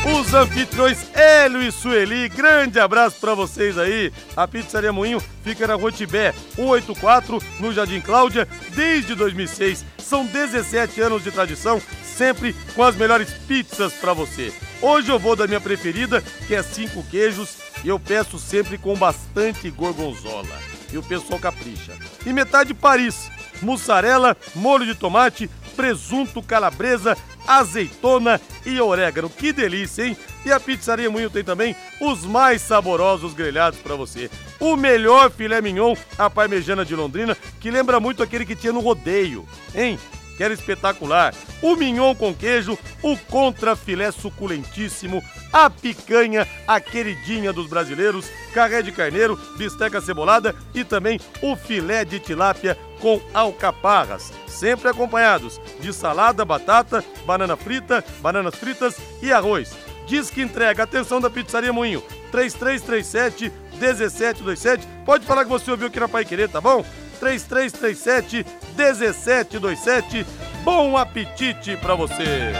Os 0.04 0.34
anfitriões 0.34 0.98
Hélio 1.14 1.62
e 1.62 1.72
Sueli, 1.72 2.28
grande 2.28 2.78
abraço 2.78 3.18
para 3.20 3.34
vocês 3.34 3.76
aí. 3.78 4.12
A 4.36 4.46
Pizzaria 4.46 4.92
Moinho 4.92 5.20
fica 5.42 5.66
na 5.66 5.74
Rua 5.74 5.90
Tibé, 5.90 6.32
184, 6.54 7.42
no 7.58 7.72
Jardim 7.72 8.00
Cláudia, 8.00 8.46
desde 8.74 9.14
2006. 9.14 9.84
São 9.98 10.24
17 10.24 11.00
anos 11.00 11.24
de 11.24 11.32
tradição, 11.32 11.80
sempre 12.04 12.54
com 12.74 12.82
as 12.82 12.94
melhores 12.94 13.32
pizzas 13.48 13.92
para 13.94 14.12
você. 14.12 14.52
Hoje 14.80 15.10
eu 15.10 15.18
vou 15.18 15.34
da 15.34 15.46
minha 15.46 15.60
preferida, 15.60 16.22
que 16.46 16.54
é 16.54 16.62
cinco 16.62 17.02
queijos, 17.04 17.56
e 17.82 17.88
eu 17.88 17.98
peço 17.98 18.38
sempre 18.38 18.78
com 18.78 18.94
bastante 18.94 19.70
gorgonzola. 19.70 20.56
E 20.92 20.98
o 20.98 21.02
pessoal 21.02 21.40
capricha. 21.40 21.92
E 22.24 22.32
metade 22.32 22.72
Paris, 22.72 23.30
mussarela, 23.60 24.36
molho 24.54 24.86
de 24.86 24.94
tomate, 24.94 25.50
presunto 25.74 26.42
calabresa, 26.42 27.16
azeitona 27.46 28.40
e 28.64 28.80
orégano. 28.80 29.30
Que 29.30 29.52
delícia, 29.52 30.04
hein? 30.04 30.16
E 30.44 30.52
a 30.52 30.60
Pizzaria 30.60 31.10
Moinho 31.10 31.30
tem 31.30 31.44
também 31.44 31.74
os 32.00 32.24
mais 32.24 32.62
saborosos 32.62 33.34
grelhados 33.34 33.78
para 33.78 33.94
você. 33.94 34.30
O 34.60 34.76
melhor 34.76 35.30
filé 35.30 35.60
mignon, 35.60 35.94
a 36.18 36.30
parmejana 36.30 36.84
de 36.84 36.94
Londrina, 36.94 37.36
que 37.60 37.70
lembra 37.70 38.00
muito 38.00 38.22
aquele 38.22 38.46
que 38.46 38.56
tinha 38.56 38.72
no 38.72 38.80
rodeio, 38.80 39.46
hein? 39.74 39.98
que 40.36 40.44
era 40.44 40.52
espetacular. 40.52 41.34
O 41.62 41.74
mignon 41.74 42.14
com 42.14 42.34
queijo, 42.34 42.78
o 43.02 43.16
contra 43.16 43.74
filé 43.74 44.10
suculentíssimo, 44.10 45.22
a 45.52 45.70
picanha, 45.70 46.46
a 46.66 46.78
queridinha 46.78 47.52
dos 47.52 47.66
brasileiros, 47.66 48.26
carré 48.52 48.82
de 48.82 48.92
carneiro, 48.92 49.38
bisteca 49.56 50.00
cebolada 50.00 50.54
e 50.74 50.84
também 50.84 51.18
o 51.42 51.56
filé 51.56 52.04
de 52.04 52.20
tilápia 52.20 52.76
com 53.00 53.20
alcaparras, 53.34 54.32
sempre 54.46 54.88
acompanhados 54.88 55.60
de 55.80 55.92
salada, 55.92 56.44
batata, 56.44 57.04
banana 57.24 57.56
frita, 57.56 58.04
bananas 58.20 58.54
fritas 58.54 58.96
e 59.22 59.32
arroz. 59.32 59.76
Diz 60.06 60.30
que 60.30 60.40
entrega. 60.40 60.84
Atenção 60.84 61.20
da 61.20 61.28
Pizzaria 61.28 61.72
Moinho. 61.72 62.02
3337 62.30 63.52
1727. 63.78 64.86
Pode 65.04 65.26
falar 65.26 65.44
que 65.44 65.50
você 65.50 65.70
ouviu 65.70 65.88
aqui 65.88 66.00
na 66.00 66.08
Pai 66.08 66.24
Querer, 66.24 66.48
tá 66.48 66.60
bom? 66.60 66.84
3337 67.20 68.46
1727. 68.76 70.26
Bom 70.62 70.96
apetite 70.96 71.76
para 71.76 71.94
você. 71.94 72.52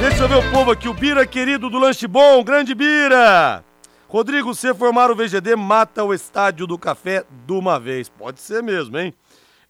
Deixa 0.00 0.22
eu 0.22 0.28
ver 0.28 0.36
o 0.36 0.50
povo 0.52 0.70
aqui, 0.70 0.88
o 0.88 0.94
Bira 0.94 1.26
querido 1.26 1.68
do 1.68 1.78
Lanche 1.78 2.06
Bom, 2.06 2.42
grande 2.44 2.74
Bira. 2.74 3.64
Rodrigo, 4.08 4.54
se 4.54 4.72
formar 4.72 5.10
o 5.10 5.14
VGD, 5.14 5.54
mata 5.54 6.02
o 6.02 6.14
estádio 6.14 6.66
do 6.66 6.78
café 6.78 7.26
de 7.46 7.52
uma 7.52 7.78
vez. 7.78 8.08
Pode 8.08 8.40
ser 8.40 8.62
mesmo, 8.62 8.98
hein? 8.98 9.12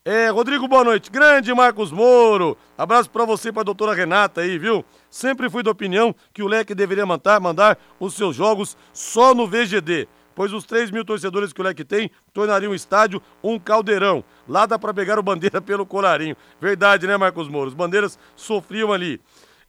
É, 0.04 0.28
Rodrigo, 0.28 0.68
boa 0.68 0.84
noite. 0.84 1.10
Grande 1.10 1.52
Marcos 1.52 1.90
Moro. 1.90 2.56
Abraço 2.78 3.10
para 3.10 3.24
você 3.24 3.48
e 3.48 3.52
pra 3.52 3.64
doutora 3.64 3.92
Renata 3.92 4.42
aí, 4.42 4.56
viu? 4.56 4.84
Sempre 5.10 5.50
fui 5.50 5.64
da 5.64 5.72
opinião 5.72 6.14
que 6.32 6.40
o 6.40 6.46
Leque 6.46 6.72
deveria 6.72 7.04
mandar, 7.04 7.40
mandar 7.40 7.76
os 7.98 8.14
seus 8.14 8.36
jogos 8.36 8.76
só 8.92 9.34
no 9.34 9.44
VGD 9.44 10.06
pois 10.38 10.52
os 10.52 10.64
3 10.64 10.92
mil 10.92 11.04
torcedores 11.04 11.52
que 11.52 11.60
o 11.60 11.64
Leque 11.64 11.84
tem 11.84 12.08
tornariam 12.32 12.70
o 12.70 12.74
estádio 12.74 13.20
um 13.42 13.58
caldeirão. 13.58 14.22
Lá 14.46 14.66
dá 14.66 14.78
para 14.78 14.94
pegar 14.94 15.18
o 15.18 15.22
bandeira 15.22 15.58
pelo 15.60 15.84
colarinho. 15.84 16.36
Verdade, 16.60 17.08
né, 17.08 17.16
Marcos 17.16 17.48
Moro? 17.48 17.66
Os 17.66 17.74
bandeiras 17.74 18.16
sofriam 18.36 18.92
ali. 18.92 19.20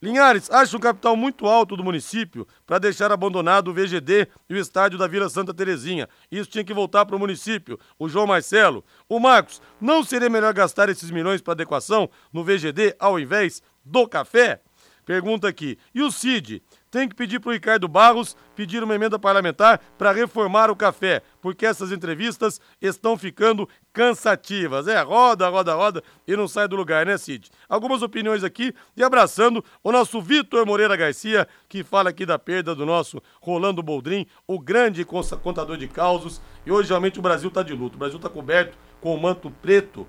Linhares, 0.02 0.50
acha 0.50 0.78
um 0.78 0.80
capital 0.80 1.16
muito 1.18 1.46
alto 1.46 1.76
do 1.76 1.84
município 1.84 2.48
para 2.66 2.80
deixar 2.80 3.12
abandonado 3.12 3.68
o 3.68 3.74
VGD 3.74 4.30
e 4.50 4.54
o 4.54 4.58
estádio 4.58 4.98
da 4.98 5.08
Vila 5.08 5.28
Santa 5.30 5.54
Terezinha. 5.54 6.08
Isso 6.32 6.50
tinha 6.50 6.64
que 6.64 6.74
voltar 6.74 7.06
para 7.06 7.18
o 7.18 7.20
município. 7.20 7.78
O 7.98 8.08
João 8.08 8.26
Marcelo. 8.26 8.84
O 9.10 9.20
Marcos, 9.20 9.62
não 9.80 10.02
seria 10.02 10.30
melhor 10.30 10.54
gastar 10.54 10.88
esses 10.88 11.12
milhões 11.12 11.42
para 11.42 11.52
adequação 11.52 12.10
no 12.32 12.46
VGD 12.46 12.96
ao 12.98 13.20
invés 13.20 13.62
do 13.84 14.08
café? 14.08 14.62
Pergunta 15.06 15.50
aqui. 15.50 15.78
E 15.94 16.02
o 16.02 16.12
Cid? 16.12 16.64
Tem 16.92 17.08
que 17.08 17.16
pedir 17.16 17.40
para 17.40 17.50
o 17.50 17.54
Ricardo 17.54 17.88
Barros 17.88 18.36
pedir 18.56 18.84
uma 18.84 18.96
emenda 18.96 19.20
parlamentar 19.20 19.80
para 19.98 20.12
reformar 20.12 20.72
o 20.72 20.76
café, 20.76 21.22
porque 21.40 21.66
essas 21.66 21.92
entrevistas 21.92 22.60
estão 22.82 23.16
ficando 23.16 23.70
cansativas. 23.94 24.88
É, 24.88 25.00
roda, 25.02 25.48
roda, 25.50 25.76
roda 25.76 26.04
e 26.28 26.36
não 26.36 26.48
sai 26.48 26.68
do 26.68 26.76
lugar, 26.76 27.06
né, 27.06 27.18
Cid? 27.18 27.52
Algumas 27.68 28.02
opiniões 28.02 28.44
aqui 28.44 28.74
e 28.98 29.04
abraçando 29.04 29.64
o 29.84 29.92
nosso 29.92 30.20
Vitor 30.20 30.66
Moreira 30.66 30.96
Garcia, 30.96 31.48
que 31.68 31.84
fala 31.84 32.10
aqui 32.10 32.26
da 32.26 32.40
perda 32.40 32.74
do 32.74 32.86
nosso 32.86 33.22
Rolando 33.40 33.84
Boldrin, 33.84 34.26
o 34.48 34.60
grande 34.60 35.06
contador 35.06 35.78
de 35.78 35.88
causos. 35.88 36.42
E 36.66 36.72
hoje 36.72 36.90
realmente 36.90 37.20
o 37.20 37.22
Brasil 37.22 37.50
está 37.50 37.62
de 37.62 37.74
luto. 37.74 37.96
O 37.96 38.00
Brasil 38.00 38.18
está 38.18 38.30
coberto 38.30 38.78
com 39.00 39.14
o 39.14 39.22
manto 39.22 39.52
preto 39.62 40.08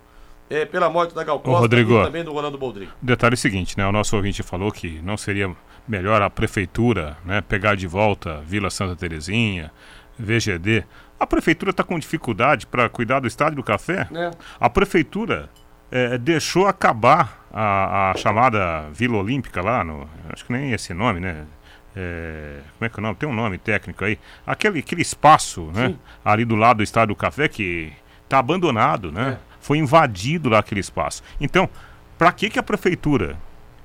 é, 0.51 0.67
pela 0.67 0.91
morte 0.91 1.15
da 1.15 1.23
Gal 1.23 1.39
Costa 1.39 1.61
Rodrigo, 1.61 2.01
e 2.01 2.05
também 2.05 2.25
do 2.25 2.33
Rolando 2.33 2.59
Boldrin. 2.59 2.89
Detalhe 3.01 3.37
seguinte, 3.37 3.79
né? 3.79 3.87
O 3.87 3.93
nosso 3.93 4.17
ouvinte 4.17 4.43
falou 4.43 4.73
que 4.73 5.01
não 5.03 5.17
seria 5.17 5.55
melhor 5.87 6.21
a 6.21 6.29
prefeitura 6.29 7.17
né, 7.25 7.41
pegar 7.41 7.77
de 7.77 7.87
volta 7.87 8.43
Vila 8.45 8.69
Santa 8.69 8.97
Terezinha, 8.97 9.71
VGD. 10.19 10.85
A 11.19 11.27
prefeitura 11.27 11.71
está 11.71 11.85
com 11.85 11.99
dificuldade 11.99 12.67
para 12.67 12.89
cuidar 12.89 13.21
do 13.21 13.29
estádio 13.29 13.57
do 13.57 13.63
café? 13.63 14.09
É. 14.13 14.31
A 14.59 14.69
prefeitura 14.69 15.49
é, 15.91 16.19
deixou 16.19 16.67
acabar 16.67 17.47
a, 17.53 18.11
a, 18.11 18.17
chamada 18.17 18.89
Vila 18.93 19.19
Olímpica 19.19 19.63
lá, 19.63 19.85
no, 19.85 20.09
acho 20.31 20.45
que 20.45 20.53
nem 20.53 20.73
esse 20.73 20.93
nome, 20.93 21.21
né? 21.21 21.47
É, 21.95 22.61
como 22.79 22.87
é 22.87 22.89
que 22.89 22.99
é 22.99 23.01
o 23.01 23.03
nome? 23.03 23.17
Tem 23.17 23.29
um 23.29 23.35
nome 23.35 23.59
técnico 23.59 24.05
aí. 24.05 24.19
Aquele, 24.47 24.79
aquele 24.81 25.03
espaço, 25.03 25.71
né? 25.75 25.89
Sim. 25.89 25.99
Ali 26.25 26.45
do 26.45 26.57
lado 26.57 26.79
do 26.79 26.83
estádio 26.83 27.15
do 27.15 27.19
café 27.19 27.49
que 27.49 27.93
está 28.25 28.39
abandonado, 28.39 29.11
né? 29.11 29.39
É. 29.47 29.50
Foi 29.71 29.79
invadido 29.79 30.49
lá 30.49 30.59
aquele 30.59 30.81
espaço. 30.81 31.23
Então, 31.41 31.71
para 32.19 32.33
que, 32.33 32.51
que 32.51 32.59
a 32.59 32.63
prefeitura 32.63 33.39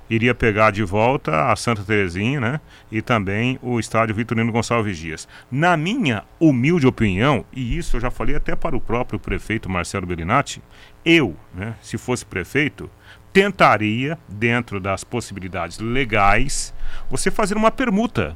iria 0.09 0.33
pegar 0.33 0.71
de 0.71 0.83
volta 0.83 1.51
a 1.51 1.55
Santa 1.55 1.83
Terezinha, 1.83 2.41
né? 2.41 2.59
E 2.91 3.03
também 3.03 3.59
o 3.61 3.79
estádio 3.79 4.15
Vitorino 4.15 4.51
Gonçalves 4.51 4.97
Dias. 4.97 5.27
Na 5.51 5.77
minha 5.77 6.23
humilde 6.39 6.87
opinião, 6.87 7.45
e 7.53 7.77
isso 7.77 7.97
eu 7.97 8.01
já 8.01 8.09
falei 8.09 8.35
até 8.35 8.55
para 8.55 8.75
o 8.75 8.81
próprio 8.81 9.19
prefeito 9.19 9.69
Marcelo 9.69 10.07
Bellinati, 10.07 10.59
eu, 11.05 11.37
né, 11.53 11.75
se 11.83 11.99
fosse 11.99 12.25
prefeito, 12.25 12.89
tentaria, 13.31 14.17
dentro 14.27 14.79
das 14.79 15.03
possibilidades 15.03 15.77
legais, 15.77 16.73
você 17.11 17.29
fazer 17.29 17.55
uma 17.55 17.69
permuta. 17.69 18.35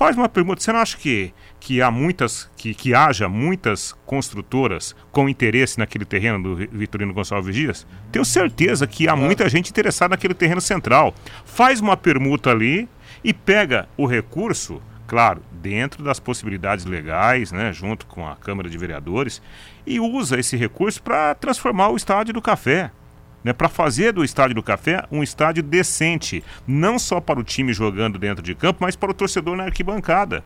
Faz 0.00 0.16
uma 0.16 0.30
permuta. 0.30 0.62
Você 0.62 0.72
não 0.72 0.80
acha 0.80 0.96
que, 0.96 1.30
que 1.60 1.82
há 1.82 1.90
muitas, 1.90 2.50
que, 2.56 2.72
que 2.72 2.94
haja 2.94 3.28
muitas 3.28 3.92
construtoras 4.06 4.96
com 5.12 5.28
interesse 5.28 5.78
naquele 5.78 6.06
terreno 6.06 6.42
do 6.42 6.56
Vitorino 6.56 7.12
Gonçalves 7.12 7.54
Dias? 7.54 7.86
Tenho 8.10 8.24
certeza 8.24 8.86
que 8.86 9.06
há 9.06 9.14
muita 9.14 9.46
gente 9.46 9.68
interessada 9.68 10.14
naquele 10.14 10.32
terreno 10.32 10.62
central. 10.62 11.14
Faz 11.44 11.82
uma 11.82 11.98
permuta 11.98 12.50
ali 12.50 12.88
e 13.22 13.34
pega 13.34 13.90
o 13.94 14.06
recurso, 14.06 14.80
claro, 15.06 15.42
dentro 15.52 16.02
das 16.02 16.18
possibilidades 16.18 16.86
legais, 16.86 17.52
né, 17.52 17.70
junto 17.70 18.06
com 18.06 18.26
a 18.26 18.36
Câmara 18.36 18.70
de 18.70 18.78
Vereadores, 18.78 19.42
e 19.86 20.00
usa 20.00 20.40
esse 20.40 20.56
recurso 20.56 21.02
para 21.02 21.34
transformar 21.34 21.90
o 21.90 21.96
estádio 21.96 22.32
do 22.32 22.40
café 22.40 22.90
né, 23.44 23.52
para 23.52 23.68
fazer 23.68 24.12
do 24.12 24.24
Estádio 24.24 24.56
do 24.56 24.62
Café 24.62 25.04
um 25.10 25.22
estádio 25.22 25.62
decente, 25.62 26.44
não 26.66 26.98
só 26.98 27.20
para 27.20 27.38
o 27.38 27.44
time 27.44 27.72
jogando 27.72 28.18
dentro 28.18 28.42
de 28.42 28.54
campo, 28.54 28.78
mas 28.80 28.96
para 28.96 29.10
o 29.10 29.14
torcedor 29.14 29.56
na 29.56 29.64
arquibancada. 29.64 30.44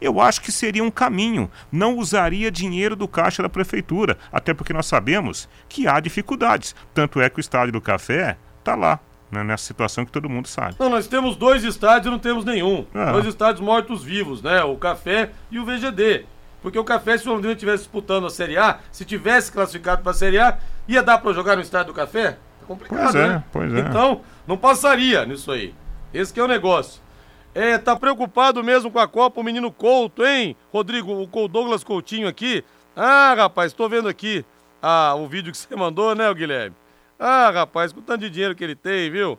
Eu 0.00 0.20
acho 0.20 0.40
que 0.40 0.52
seria 0.52 0.82
um 0.84 0.90
caminho. 0.90 1.50
Não 1.70 1.96
usaria 1.96 2.50
dinheiro 2.50 2.96
do 2.96 3.08
caixa 3.08 3.42
da 3.42 3.48
prefeitura, 3.48 4.18
até 4.32 4.52
porque 4.52 4.72
nós 4.72 4.86
sabemos 4.86 5.48
que 5.68 5.86
há 5.86 6.00
dificuldades. 6.00 6.74
Tanto 6.92 7.20
é 7.20 7.30
que 7.30 7.38
o 7.38 7.40
Estádio 7.40 7.72
do 7.72 7.80
Café 7.80 8.36
está 8.58 8.74
lá, 8.74 8.98
né, 9.30 9.42
nessa 9.42 9.64
situação 9.64 10.04
que 10.04 10.12
todo 10.12 10.28
mundo 10.28 10.48
sabe. 10.48 10.76
Não, 10.78 10.90
nós 10.90 11.06
temos 11.06 11.36
dois 11.36 11.64
estádios 11.64 12.06
e 12.06 12.10
não 12.10 12.18
temos 12.18 12.44
nenhum. 12.44 12.86
Ah. 12.94 13.12
Dois 13.12 13.26
estádios 13.26 13.60
mortos-vivos, 13.60 14.42
né? 14.42 14.62
O 14.64 14.76
Café 14.76 15.30
e 15.50 15.58
o 15.58 15.64
VGD. 15.64 16.26
Porque 16.60 16.78
o 16.78 16.84
Café, 16.84 17.18
se 17.18 17.28
o 17.28 17.32
Londrina 17.32 17.52
estivesse 17.52 17.82
disputando 17.82 18.26
a 18.26 18.30
Série 18.30 18.56
A, 18.56 18.78
se 18.90 19.04
tivesse 19.04 19.52
classificado 19.52 20.02
para 20.02 20.12
a 20.12 20.14
Série 20.14 20.38
A, 20.38 20.58
ia 20.88 21.02
dar 21.02 21.18
para 21.18 21.32
jogar 21.32 21.56
no 21.56 21.62
estádio 21.62 21.92
do 21.92 21.96
Café? 21.96 22.32
Tá 22.60 22.66
complicado, 22.66 23.02
Pois 23.02 23.14
é, 23.14 23.28
né? 23.28 23.44
pois 23.52 23.74
é. 23.74 23.80
Então, 23.80 24.20
não 24.46 24.56
passaria 24.56 25.24
nisso 25.24 25.50
aí. 25.52 25.74
Esse 26.12 26.32
que 26.32 26.40
é 26.40 26.42
o 26.42 26.48
negócio. 26.48 27.02
É, 27.54 27.78
tá 27.78 27.94
preocupado 27.94 28.62
mesmo 28.64 28.90
com 28.90 28.98
a 28.98 29.06
Copa 29.06 29.40
o 29.40 29.44
menino 29.44 29.70
Couto, 29.70 30.24
hein? 30.24 30.56
Rodrigo, 30.72 31.12
o 31.12 31.48
Douglas 31.48 31.84
Coutinho 31.84 32.26
aqui. 32.26 32.64
Ah, 32.96 33.34
rapaz, 33.36 33.72
tô 33.72 33.88
vendo 33.88 34.08
aqui 34.08 34.44
ah, 34.82 35.14
o 35.14 35.26
vídeo 35.26 35.50
que 35.52 35.56
você 35.58 35.74
mandou, 35.76 36.14
né, 36.14 36.32
Guilherme? 36.34 36.76
Ah, 37.18 37.50
rapaz, 37.50 37.92
com 37.92 38.00
o 38.00 38.02
tanto 38.02 38.20
de 38.20 38.30
dinheiro 38.30 38.54
que 38.54 38.62
ele 38.64 38.74
tem, 38.74 39.10
viu? 39.10 39.38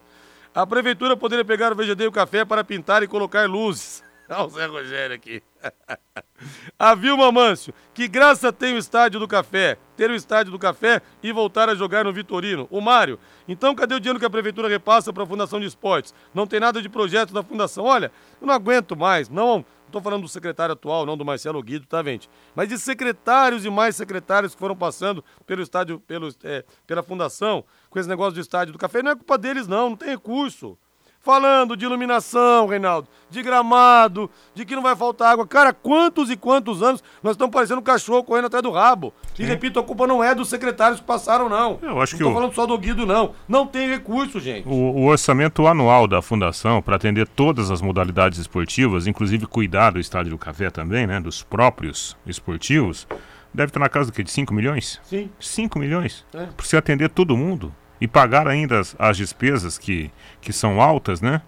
A 0.54 0.66
prefeitura 0.66 1.18
poderia 1.18 1.44
pegar 1.44 1.74
o 1.74 1.76
VGD 1.76 2.06
e 2.06 2.08
o 2.08 2.12
café 2.12 2.46
para 2.46 2.64
pintar 2.64 3.04
e 3.04 3.08
colocar 3.08 3.48
luzes. 3.50 4.04
Olha 4.30 4.46
o 4.46 4.50
Zé 4.50 4.66
Rogério 4.66 5.16
aqui. 5.16 5.44
A 6.78 6.96
Vilma 6.96 7.32
Mâncio, 7.32 7.74
que 7.94 8.08
graça 8.08 8.52
tem 8.52 8.76
o 8.76 8.78
estádio 8.78 9.20
do 9.20 9.28
café, 9.28 9.78
ter 9.96 10.10
o 10.10 10.16
estádio 10.16 10.52
do 10.52 10.60
café 10.60 11.02
e 11.24 11.32
voltar 11.32 11.70
a 11.70 11.76
jogar 11.76 12.04
no 12.04 12.14
Vitorino. 12.14 12.68
O 12.70 12.82
Mário, 12.82 13.20
então 13.48 13.74
cadê 13.74 13.96
o 13.96 14.00
dinheiro 14.00 14.20
que 14.20 14.26
a 14.26 14.30
prefeitura 14.30 14.68
repassa 14.68 15.14
para 15.14 15.24
a 15.24 15.28
Fundação 15.28 15.60
de 15.60 15.66
Esportes? 15.66 16.14
Não 16.34 16.46
tem 16.46 16.60
nada 16.60 16.82
de 16.82 16.90
projeto 16.90 17.34
da 17.34 17.44
fundação. 17.44 17.86
Olha, 17.86 18.12
eu 18.42 18.48
não 18.48 18.54
aguento 18.54 18.96
mais, 18.96 19.30
não 19.30 19.66
estou 19.96 20.02
falando 20.02 20.24
do 20.24 20.28
secretário 20.28 20.74
atual, 20.74 21.06
não 21.06 21.16
do 21.16 21.24
Marcelo 21.24 21.62
Guido, 21.64 21.86
tá, 21.86 22.04
gente? 22.04 22.30
Mas 22.54 22.68
de 22.68 22.78
secretários 22.78 23.64
e 23.64 23.70
mais 23.70 23.96
secretários 23.96 24.54
que 24.54 24.60
foram 24.60 24.76
passando 24.76 25.24
pelo 25.46 25.62
estádio, 25.62 26.00
pelo, 26.02 26.30
é, 26.44 26.66
pela 26.86 27.02
fundação, 27.02 27.64
com 27.90 27.98
esse 27.98 28.10
negócio 28.10 28.34
do 28.34 28.42
estádio 28.42 28.74
do 28.74 28.80
café. 28.80 29.02
Não 29.02 29.12
é 29.12 29.16
culpa 29.16 29.38
deles, 29.38 29.68
não, 29.68 29.92
não 29.92 29.98
tem 29.98 30.10
recurso. 30.10 30.78
Falando 31.26 31.76
de 31.76 31.84
iluminação, 31.84 32.68
Reinaldo, 32.68 33.08
de 33.32 33.42
gramado, 33.42 34.30
de 34.54 34.64
que 34.64 34.76
não 34.76 34.84
vai 34.84 34.96
faltar 34.96 35.32
água. 35.34 35.48
Cara, 35.48 35.74
quantos 35.74 36.30
e 36.30 36.38
quantos 36.38 36.84
anos 36.84 37.04
nós 37.24 37.32
estamos 37.34 37.52
parecendo 37.52 37.80
um 37.80 37.84
cachorro 37.84 38.24
correndo 38.24 38.46
atrás 38.46 38.62
do 38.62 38.70
rabo. 38.70 39.12
E 39.40 39.44
repito, 39.44 39.80
a 39.80 39.84
culpa 39.84 40.06
não 40.06 40.24
é 40.24 40.36
dos 40.36 40.48
secretários 40.50 41.00
que 41.00 41.06
passaram, 41.08 41.50
não. 41.50 41.80
Eu 41.82 42.00
acho 42.00 42.14
não 42.14 42.18
que 42.20 42.24
tô 42.24 42.30
o- 42.30 42.34
falando 42.36 42.54
só 42.54 42.68
do 42.68 42.78
Guido, 42.78 43.08
não. 43.08 43.34
Não 43.50 43.66
tem 43.66 43.90
recurso, 43.90 44.40
gente. 44.40 44.68
O, 44.70 44.72
o 44.72 45.06
orçamento 45.08 45.66
anual 45.66 46.06
da 46.08 46.22
fundação 46.22 46.80
para 46.80 46.96
atender 46.96 47.28
todas 47.28 47.72
as 47.72 47.82
modalidades 47.82 48.38
esportivas, 48.38 49.08
inclusive 49.08 49.48
cuidar 49.48 49.90
do 49.94 50.00
estádio 50.00 50.30
do 50.30 50.38
café 50.38 50.70
também, 50.70 51.08
né, 51.08 51.20
dos 51.20 51.42
próprios 51.42 52.16
esportivos, 52.28 53.08
deve 53.52 53.72
estar 53.72 53.80
na 53.80 53.90
casa 53.90 54.12
do 54.12 54.14
quê? 54.14 54.22
De 54.22 54.30
5 54.30 54.54
milhões? 54.54 55.02
Sim. 55.04 55.28
5 55.40 55.80
milhões? 55.80 56.24
É. 56.36 56.46
Para 56.46 56.64
você 56.64 56.78
atender 56.78 57.10
todo 57.10 57.36
mundo 57.36 57.74
e 58.00 58.08
pagar 58.08 58.48
ainda 58.48 58.80
as, 58.80 58.96
as 58.98 59.18
despesas 59.18 59.78
que, 59.78 60.12
que 60.42 60.52
são 60.52 60.82
altas, 60.82 61.22
né? 61.22 61.42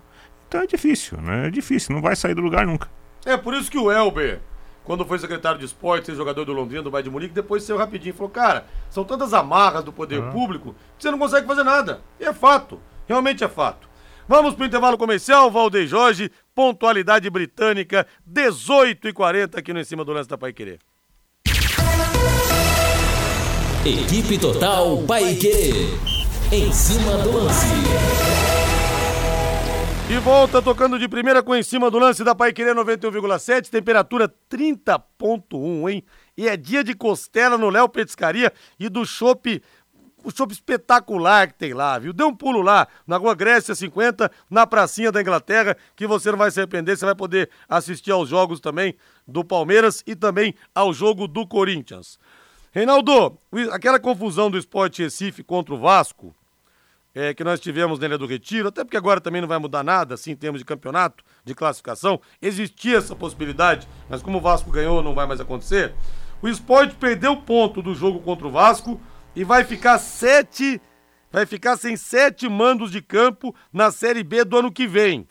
Então 0.47 0.61
é 0.61 0.67
difícil, 0.67 1.19
né? 1.21 1.47
É 1.47 1.49
difícil, 1.49 1.93
não 1.93 2.01
vai 2.01 2.15
sair 2.15 2.33
do 2.33 2.41
lugar 2.41 2.65
nunca. 2.65 2.89
É 3.25 3.35
por 3.35 3.53
isso 3.53 3.69
que 3.69 3.77
o 3.77 3.91
Elber, 3.91 4.39
quando 4.83 5.05
foi 5.05 5.19
secretário 5.19 5.59
de 5.59 5.65
esportes, 5.65 6.15
jogador 6.15 6.45
do 6.45 6.53
Londrina, 6.53 6.81
do 6.81 6.89
Bayern 6.89 7.09
de 7.09 7.13
Munique, 7.13 7.33
depois 7.33 7.63
saiu 7.63 7.77
rapidinho 7.77 8.13
e 8.13 8.17
falou: 8.17 8.29
Cara, 8.29 8.65
são 8.89 9.03
tantas 9.03 9.33
amarras 9.33 9.83
do 9.83 9.91
poder 9.91 10.21
público 10.31 10.73
que 10.97 11.03
você 11.03 11.11
não 11.11 11.19
consegue 11.19 11.45
fazer 11.45 11.63
nada. 11.63 12.01
E 12.19 12.23
é 12.23 12.33
fato, 12.33 12.79
realmente 13.05 13.43
é 13.43 13.49
fato. 13.49 13.87
Vamos 14.27 14.55
pro 14.55 14.65
intervalo 14.65 14.97
comercial, 14.97 15.49
Valdeir 15.49 15.87
Jorge, 15.87 16.31
pontualidade 16.53 17.29
britânica, 17.29 18.05
18h40 18.29 19.57
aqui 19.57 19.71
no 19.73 19.79
Em 19.79 19.85
Cima 19.85 20.03
do 20.03 20.11
Lance 20.11 20.27
da 20.29 20.37
Pai 20.37 20.51
Querer. 20.51 20.79
Equipe 23.85 24.37
Total 24.37 24.97
Paique. 25.07 26.16
Em 26.49 26.71
cima 26.71 27.17
do 27.17 27.43
lance. 27.43 27.65
De 30.07 30.17
volta, 30.19 30.61
tocando 30.61 30.97
de 30.97 31.05
primeira 31.09 31.43
com 31.43 31.53
em 31.53 31.61
cima 31.61 31.91
do 31.91 31.99
lance 31.99 32.23
da 32.23 32.33
Pai 32.33 32.53
Querer 32.53 32.73
91,7, 32.73 33.69
temperatura 33.69 34.33
30,1, 34.49 35.91
hein? 35.91 36.03
E 36.37 36.47
é 36.47 36.55
dia 36.55 36.85
de 36.85 36.93
costela 36.93 37.57
no 37.57 37.69
Léo 37.69 37.89
Petiscaria 37.89 38.53
e 38.79 38.87
do 38.87 39.05
chopp, 39.05 39.61
o 40.23 40.31
chopp 40.31 40.53
espetacular 40.53 41.49
que 41.49 41.55
tem 41.55 41.73
lá, 41.73 41.99
viu? 41.99 42.13
Dê 42.13 42.23
um 42.23 42.33
pulo 42.33 42.61
lá, 42.61 42.87
na 43.05 43.17
Rua 43.17 43.35
Grécia 43.35 43.75
50, 43.75 44.31
na 44.49 44.65
pracinha 44.65 45.11
da 45.11 45.19
Inglaterra, 45.19 45.75
que 45.97 46.07
você 46.07 46.31
não 46.31 46.37
vai 46.37 46.49
se 46.49 46.61
arrepender, 46.61 46.97
você 46.97 47.03
vai 47.03 47.15
poder 47.15 47.49
assistir 47.67 48.11
aos 48.11 48.29
jogos 48.29 48.61
também 48.61 48.95
do 49.27 49.43
Palmeiras 49.43 50.01
e 50.07 50.15
também 50.15 50.55
ao 50.73 50.93
jogo 50.93 51.27
do 51.27 51.45
Corinthians. 51.45 52.17
Reinaldo, 52.77 53.39
aquela 53.71 53.99
confusão 53.99 54.51
do 54.51 54.57
Esporte 54.57 55.01
Recife 55.01 55.41
contra 55.41 55.73
o 55.73 55.79
Vasco, 55.79 56.35
é, 57.15 57.33
que 57.33 57.43
nós 57.43 57.59
tivemos 57.59 57.97
na 57.97 58.05
Ilha 58.05 58.19
do 58.19 58.27
Retiro, 58.27 58.67
até 58.67 58.83
porque 58.83 58.95
agora 58.95 59.19
também 59.19 59.41
não 59.41 59.47
vai 59.47 59.57
mudar 59.57 59.83
nada, 59.83 60.13
assim, 60.13 60.29
em 60.29 60.35
termos 60.35 60.61
de 60.61 60.65
campeonato, 60.65 61.23
de 61.43 61.55
classificação, 61.55 62.21
existia 62.39 62.99
essa 62.99 63.15
possibilidade, 63.15 63.87
mas 64.07 64.21
como 64.21 64.37
o 64.37 64.41
Vasco 64.41 64.69
ganhou, 64.69 65.01
não 65.01 65.15
vai 65.15 65.25
mais 65.25 65.41
acontecer. 65.41 65.95
O 66.39 66.47
esporte 66.47 66.93
perdeu 66.93 67.35
ponto 67.37 67.81
do 67.81 67.95
jogo 67.95 68.19
contra 68.19 68.45
o 68.45 68.51
Vasco 68.51 69.01
e 69.35 69.43
vai 69.43 69.63
ficar 69.63 69.97
sete. 69.97 70.79
Vai 71.31 71.47
ficar 71.47 71.77
sem 71.77 71.97
sete 71.97 72.47
mandos 72.47 72.91
de 72.91 73.01
campo 73.01 73.55
na 73.73 73.89
Série 73.89 74.23
B 74.23 74.45
do 74.45 74.55
ano 74.55 74.71
que 74.71 74.85
vem. 74.85 75.27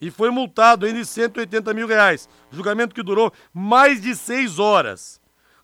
E 0.00 0.10
foi 0.10 0.30
multado 0.30 0.86
ainda 0.86 0.98
em 0.98 1.04
180 1.04 1.74
mil 1.74 1.86
reais. 1.86 2.26
Julgamento 2.50 2.94
que 2.94 3.02
durou 3.02 3.30
mais 3.52 4.00
de 4.00 4.16
seis 4.16 4.58
horas. 4.58 5.19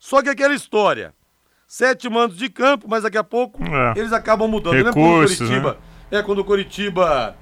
Só 0.07 0.23
que 0.23 0.29
aquela 0.29 0.55
história. 0.55 1.13
Sete 1.67 2.09
mandos 2.09 2.37
de 2.39 2.49
campo, 2.49 2.87
mas 2.89 3.03
daqui 3.03 3.19
a 3.19 3.25
pouco 3.25 3.61
É. 3.65 3.99
eles 3.99 4.13
acabam 4.13 4.49
mudando. 4.49 4.77
Recursos, 4.77 5.41
no 5.41 5.47
Curitiba, 5.49 5.79
É 6.13 6.23
quando 6.23 6.39
o 6.39 6.45
Coritiba 6.45 7.37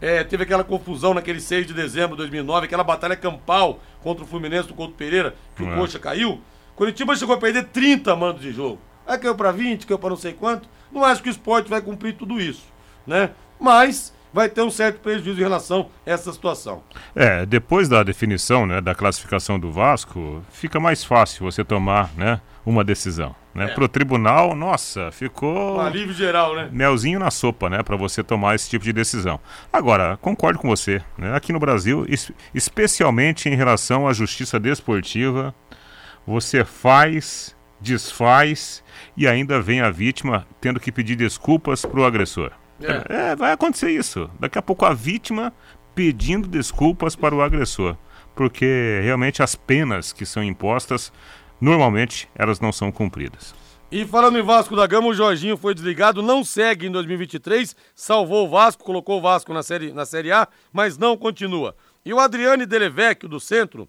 é, 0.00 0.24
teve 0.24 0.44
aquela 0.44 0.64
confusão 0.64 1.12
naquele 1.12 1.38
6 1.42 1.66
de 1.66 1.74
dezembro 1.74 2.12
de 2.12 2.22
2009, 2.22 2.64
aquela 2.64 2.82
batalha 2.82 3.14
campal 3.14 3.80
contra 4.02 4.24
o 4.24 4.26
Fluminense 4.26 4.66
do 4.66 4.72
Couto 4.72 4.94
Pereira, 4.94 5.34
que 5.54 5.62
o 5.62 5.70
É. 5.70 5.76
Coxa 5.76 5.98
caiu. 5.98 6.40
Coritiba 6.74 7.14
chegou 7.14 7.34
a 7.34 7.38
perder 7.38 7.64
30 7.66 8.16
mandos 8.16 8.40
de 8.40 8.50
jogo. 8.50 8.80
Aí 9.06 9.18
caiu 9.18 9.34
pra 9.34 9.52
20, 9.52 9.86
caiu 9.86 9.98
pra 9.98 10.08
não 10.08 10.16
sei 10.16 10.32
quanto. 10.32 10.66
Não 10.90 11.04
acho 11.04 11.22
que 11.22 11.28
o 11.28 11.30
esporte 11.30 11.68
vai 11.68 11.82
cumprir 11.82 12.14
tudo 12.16 12.40
isso, 12.40 12.64
né? 13.06 13.32
Mas 13.60 14.14
vai 14.36 14.50
ter 14.50 14.60
um 14.60 14.70
certo 14.70 15.00
prejuízo 15.00 15.40
em 15.40 15.42
relação 15.42 15.88
a 16.06 16.10
essa 16.10 16.30
situação. 16.30 16.82
É, 17.14 17.46
depois 17.46 17.88
da 17.88 18.02
definição, 18.02 18.66
né, 18.66 18.82
da 18.82 18.94
classificação 18.94 19.58
do 19.58 19.72
Vasco, 19.72 20.42
fica 20.50 20.78
mais 20.78 21.02
fácil 21.02 21.50
você 21.50 21.64
tomar, 21.64 22.10
né, 22.14 22.38
uma 22.64 22.84
decisão, 22.84 23.34
né? 23.54 23.68
Pro 23.68 23.88
tribunal, 23.88 24.54
nossa, 24.54 25.10
ficou 25.10 25.76
Um 25.78 25.80
alívio 25.80 26.12
geral, 26.12 26.54
né? 26.54 26.68
melzinho 26.70 27.18
na 27.18 27.30
sopa, 27.30 27.70
né, 27.70 27.82
para 27.82 27.96
você 27.96 28.22
tomar 28.22 28.54
esse 28.56 28.68
tipo 28.68 28.84
de 28.84 28.92
decisão. 28.92 29.40
Agora, 29.72 30.18
concordo 30.20 30.58
com 30.58 30.68
você, 30.68 31.00
né? 31.16 31.34
Aqui 31.34 31.52
no 31.52 31.58
Brasil, 31.60 32.04
es- 32.08 32.30
especialmente 32.54 33.48
em 33.48 33.54
relação 33.54 34.06
à 34.06 34.12
justiça 34.12 34.60
desportiva, 34.60 35.54
você 36.26 36.62
faz, 36.64 37.56
desfaz 37.80 38.82
e 39.16 39.26
ainda 39.26 39.60
vem 39.62 39.80
a 39.80 39.90
vítima 39.90 40.46
tendo 40.60 40.78
que 40.80 40.92
pedir 40.92 41.16
desculpas 41.16 41.86
pro 41.86 42.04
agressor. 42.04 42.50
É. 42.80 43.30
É, 43.30 43.36
vai 43.36 43.52
acontecer 43.52 43.90
isso. 43.90 44.30
Daqui 44.38 44.58
a 44.58 44.62
pouco 44.62 44.84
a 44.84 44.92
vítima 44.92 45.52
pedindo 45.94 46.46
desculpas 46.46 47.16
para 47.16 47.34
o 47.34 47.40
agressor, 47.40 47.96
porque 48.34 49.00
realmente 49.02 49.42
as 49.42 49.54
penas 49.54 50.12
que 50.12 50.26
são 50.26 50.42
impostas 50.42 51.12
normalmente 51.60 52.28
elas 52.34 52.60
não 52.60 52.70
são 52.72 52.92
cumpridas. 52.92 53.54
E 53.90 54.04
falando 54.04 54.38
em 54.38 54.42
Vasco 54.42 54.74
da 54.74 54.86
Gama, 54.86 55.06
o 55.08 55.14
Jorginho 55.14 55.56
foi 55.56 55.72
desligado, 55.72 56.20
não 56.20 56.42
segue 56.44 56.86
em 56.86 56.90
2023, 56.90 57.76
salvou 57.94 58.46
o 58.46 58.50
Vasco, 58.50 58.82
colocou 58.84 59.18
o 59.18 59.22
Vasco 59.22 59.54
na 59.54 59.62
série, 59.62 59.92
na 59.92 60.04
série 60.04 60.32
A, 60.32 60.48
mas 60.72 60.98
não 60.98 61.16
continua. 61.16 61.74
E 62.04 62.12
o 62.12 62.18
Adriane 62.18 62.66
Delevecchio, 62.66 63.28
do 63.28 63.38
Centro, 63.38 63.88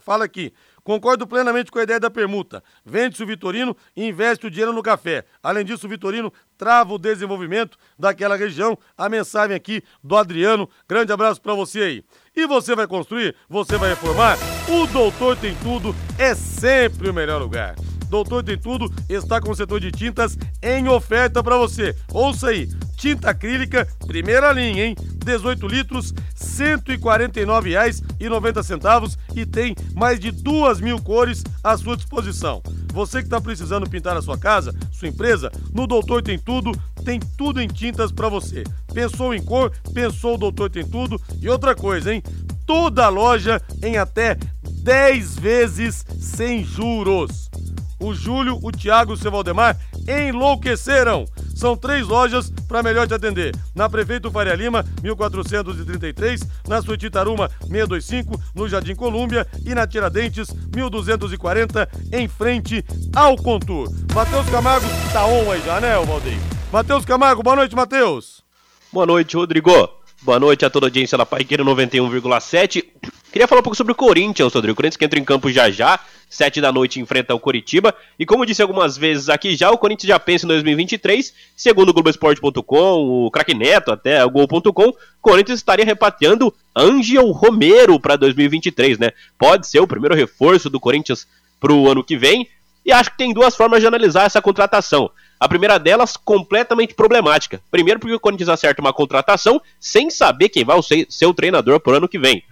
fala 0.00 0.24
aqui. 0.24 0.52
Concordo 0.84 1.26
plenamente 1.26 1.70
com 1.70 1.78
a 1.78 1.82
ideia 1.82 2.00
da 2.00 2.10
permuta. 2.10 2.62
Vende-se 2.84 3.22
o 3.22 3.26
Vitorino 3.26 3.76
e 3.96 4.06
investe 4.06 4.46
o 4.46 4.50
dinheiro 4.50 4.72
no 4.72 4.82
café. 4.82 5.24
Além 5.42 5.64
disso, 5.64 5.86
o 5.86 5.88
Vitorino 5.88 6.32
trava 6.58 6.92
o 6.92 6.98
desenvolvimento 6.98 7.78
daquela 7.98 8.36
região. 8.36 8.76
A 8.96 9.08
mensagem 9.08 9.54
aqui 9.54 9.82
do 10.02 10.16
Adriano. 10.16 10.68
Grande 10.88 11.12
abraço 11.12 11.40
pra 11.40 11.54
você 11.54 11.80
aí. 11.80 12.04
E 12.34 12.46
você 12.46 12.74
vai 12.74 12.86
construir? 12.86 13.36
Você 13.48 13.76
vai 13.76 13.90
reformar? 13.90 14.36
O 14.68 14.86
Doutor 14.86 15.36
Tem 15.36 15.54
Tudo 15.56 15.94
é 16.18 16.34
sempre 16.34 17.10
o 17.10 17.14
melhor 17.14 17.40
lugar. 17.40 17.76
Doutor 18.12 18.44
Tem 18.44 18.56
Tudo 18.58 18.92
está 19.08 19.40
com 19.40 19.52
o 19.52 19.56
setor 19.56 19.80
de 19.80 19.90
tintas 19.90 20.36
em 20.60 20.86
oferta 20.86 21.42
para 21.42 21.56
você. 21.56 21.96
Ouça 22.12 22.48
aí, 22.48 22.68
tinta 22.94 23.30
acrílica, 23.30 23.88
primeira 24.06 24.52
linha, 24.52 24.84
hein? 24.84 24.94
18 25.24 25.66
litros, 25.66 26.10
R$ 26.10 26.76
149,90 26.76 29.16
e 29.34 29.46
tem 29.46 29.74
mais 29.94 30.20
de 30.20 30.30
duas 30.30 30.78
mil 30.78 31.00
cores 31.00 31.42
à 31.64 31.74
sua 31.78 31.96
disposição. 31.96 32.60
Você 32.92 33.20
que 33.20 33.24
está 33.24 33.40
precisando 33.40 33.88
pintar 33.88 34.14
a 34.14 34.20
sua 34.20 34.36
casa, 34.36 34.74
sua 34.90 35.08
empresa, 35.08 35.50
no 35.72 35.86
Doutor 35.86 36.22
Tem 36.22 36.38
Tudo, 36.38 36.70
tem 37.06 37.18
tudo 37.38 37.62
em 37.62 37.68
tintas 37.68 38.12
para 38.12 38.28
você. 38.28 38.62
Pensou 38.92 39.32
em 39.32 39.42
cor? 39.42 39.72
Pensou 39.94 40.34
o 40.34 40.38
Doutor 40.38 40.68
Tem 40.68 40.86
Tudo. 40.86 41.18
E 41.40 41.48
outra 41.48 41.74
coisa, 41.74 42.12
hein? 42.12 42.22
Toda 42.66 43.08
loja 43.08 43.58
em 43.82 43.96
até 43.96 44.36
10 44.82 45.38
vezes 45.38 46.04
sem 46.20 46.62
juros. 46.62 47.50
O 48.02 48.12
Júlio, 48.12 48.58
o 48.60 48.72
Thiago 48.72 49.12
e 49.12 49.14
o 49.14 49.16
seu 49.16 49.30
Valdemar 49.30 49.78
enlouqueceram. 50.08 51.24
São 51.54 51.76
três 51.76 52.04
lojas 52.04 52.50
para 52.66 52.82
melhor 52.82 53.06
te 53.06 53.14
atender. 53.14 53.54
Na 53.76 53.88
Prefeito 53.88 54.28
Faria 54.28 54.56
Lima, 54.56 54.84
1433, 55.00 56.42
na 56.66 56.82
Suíte 56.82 57.08
Taruma, 57.08 57.48
625, 57.60 58.42
no 58.56 58.68
Jardim 58.68 58.96
Colúmbia 58.96 59.46
e 59.64 59.72
na 59.72 59.86
Tiradentes, 59.86 60.48
1240, 60.74 61.88
em 62.12 62.26
frente 62.26 62.84
ao 63.14 63.36
Contour. 63.36 63.88
Matheus 64.12 64.48
Camargo 64.50 64.86
tá 65.12 65.24
on 65.24 65.52
aí 65.52 65.62
já, 65.64 65.80
né, 65.80 65.94
Valdeir? 66.04 66.38
Matheus 66.72 67.04
Camargo, 67.04 67.42
boa 67.42 67.54
noite, 67.54 67.76
Matheus. 67.76 68.42
Boa 68.92 69.06
noite, 69.06 69.36
Rodrigo. 69.36 69.70
Boa 70.22 70.40
noite 70.40 70.64
a 70.64 70.70
toda 70.70 70.86
a 70.86 70.88
audiência 70.88 71.16
da 71.16 71.26
Paiqueira 71.26 71.64
91,7. 71.64 72.84
Queria 73.32 73.48
falar 73.48 73.60
um 73.60 73.64
pouco 73.64 73.76
sobre 73.76 73.92
o 73.92 73.96
Corinthians, 73.96 74.52
Rodrigo. 74.52 74.72
O 74.72 74.76
Corinthians 74.76 74.96
que 74.96 75.04
entra 75.04 75.18
em 75.18 75.24
campo 75.24 75.50
já 75.50 75.70
já, 75.70 75.98
7 76.32 76.62
da 76.62 76.72
noite 76.72 76.98
enfrenta 76.98 77.34
o 77.34 77.38
Coritiba. 77.38 77.94
E 78.18 78.24
como 78.24 78.46
disse 78.46 78.62
algumas 78.62 78.96
vezes 78.96 79.28
aqui 79.28 79.54
já, 79.54 79.70
o 79.70 79.76
Corinthians 79.76 80.08
já 80.08 80.18
pensa 80.18 80.46
em 80.46 80.48
2023. 80.48 81.34
Segundo 81.54 81.90
o 81.90 81.92
Globoesporte.com, 81.92 83.26
o 83.26 83.30
Craque 83.30 83.54
Neto, 83.54 83.92
até 83.92 84.24
o 84.24 84.30
Gol.com, 84.30 84.88
o 84.88 84.96
Corinthians 85.20 85.58
estaria 85.58 85.84
repatriando 85.84 86.52
Angel 86.74 87.30
Romero 87.32 88.00
para 88.00 88.16
2023, 88.16 88.98
né? 88.98 89.10
Pode 89.38 89.66
ser 89.66 89.80
o 89.80 89.86
primeiro 89.86 90.14
reforço 90.14 90.70
do 90.70 90.80
Corinthians 90.80 91.26
para 91.60 91.72
o 91.72 91.88
ano 91.88 92.02
que 92.02 92.16
vem. 92.16 92.48
E 92.84 92.90
acho 92.90 93.10
que 93.10 93.18
tem 93.18 93.32
duas 93.32 93.54
formas 93.54 93.80
de 93.80 93.86
analisar 93.86 94.24
essa 94.24 94.40
contratação. 94.40 95.10
A 95.38 95.46
primeira 95.46 95.78
delas, 95.78 96.16
completamente 96.16 96.94
problemática. 96.94 97.60
Primeiro, 97.70 98.00
porque 98.00 98.14
o 98.14 98.20
Corinthians 98.20 98.48
acerta 98.48 98.80
uma 98.80 98.92
contratação 98.92 99.60
sem 99.78 100.08
saber 100.08 100.48
quem 100.48 100.64
vai 100.64 100.80
ser, 100.82 101.26
o 101.26 101.34
treinador 101.34 101.78
pro 101.78 101.96
ano 101.96 102.08
que 102.08 102.18
vem. 102.18 102.42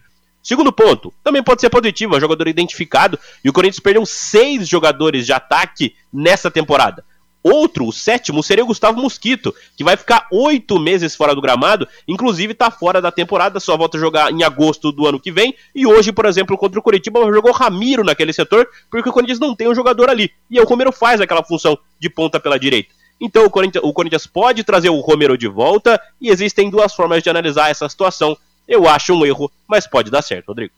Segundo 0.51 0.72
ponto, 0.72 1.14
também 1.22 1.44
pode 1.44 1.61
ser 1.61 1.70
positivo, 1.70 2.16
é 2.16 2.20
jogador 2.20 2.48
identificado, 2.48 3.16
e 3.44 3.48
o 3.48 3.53
Corinthians 3.53 3.78
perdeu 3.78 4.05
seis 4.05 4.66
jogadores 4.66 5.24
de 5.24 5.32
ataque 5.32 5.94
nessa 6.12 6.51
temporada. 6.51 7.05
Outro, 7.40 7.86
o 7.86 7.92
sétimo, 7.92 8.42
seria 8.42 8.64
o 8.64 8.66
Gustavo 8.66 9.01
Mosquito, 9.01 9.55
que 9.76 9.84
vai 9.84 9.96
ficar 9.96 10.26
oito 10.32 10.76
meses 10.80 11.14
fora 11.14 11.36
do 11.36 11.40
gramado, 11.40 11.86
inclusive 12.09 12.51
está 12.51 12.68
fora 12.68 13.01
da 13.01 13.12
temporada, 13.12 13.61
só 13.61 13.76
volta 13.76 13.96
a 13.96 14.01
jogar 14.01 14.32
em 14.32 14.42
agosto 14.42 14.90
do 14.90 15.07
ano 15.07 15.20
que 15.20 15.30
vem. 15.30 15.55
E 15.72 15.86
hoje, 15.86 16.11
por 16.11 16.26
exemplo, 16.26 16.59
contra 16.59 16.80
o 16.80 16.82
Curitiba, 16.82 17.20
jogou 17.32 17.53
Ramiro 17.53 18.03
naquele 18.03 18.32
setor, 18.32 18.66
porque 18.90 19.09
o 19.09 19.12
Corinthians 19.12 19.38
não 19.38 19.55
tem 19.55 19.68
um 19.68 19.74
jogador 19.74 20.11
ali. 20.11 20.32
E 20.51 20.59
o 20.59 20.64
Romero 20.64 20.90
faz 20.90 21.20
aquela 21.20 21.44
função 21.44 21.78
de 22.01 22.11
ponta 22.11 22.40
pela 22.40 22.59
direita. 22.59 22.92
Então 23.20 23.44
o 23.44 23.92
Corinthians 23.92 24.26
pode 24.26 24.64
trazer 24.64 24.88
o 24.88 24.98
Romero 24.98 25.38
de 25.38 25.46
volta, 25.46 26.01
e 26.20 26.28
existem 26.28 26.68
duas 26.68 26.92
formas 26.92 27.22
de 27.22 27.30
analisar 27.30 27.70
essa 27.70 27.88
situação. 27.88 28.36
Eu 28.71 28.89
acho 28.89 29.12
um 29.12 29.27
erro, 29.27 29.51
mas 29.66 29.85
pode 29.85 30.12
dar 30.12 30.23
certo, 30.23 30.47
Rodrigo. 30.47 30.73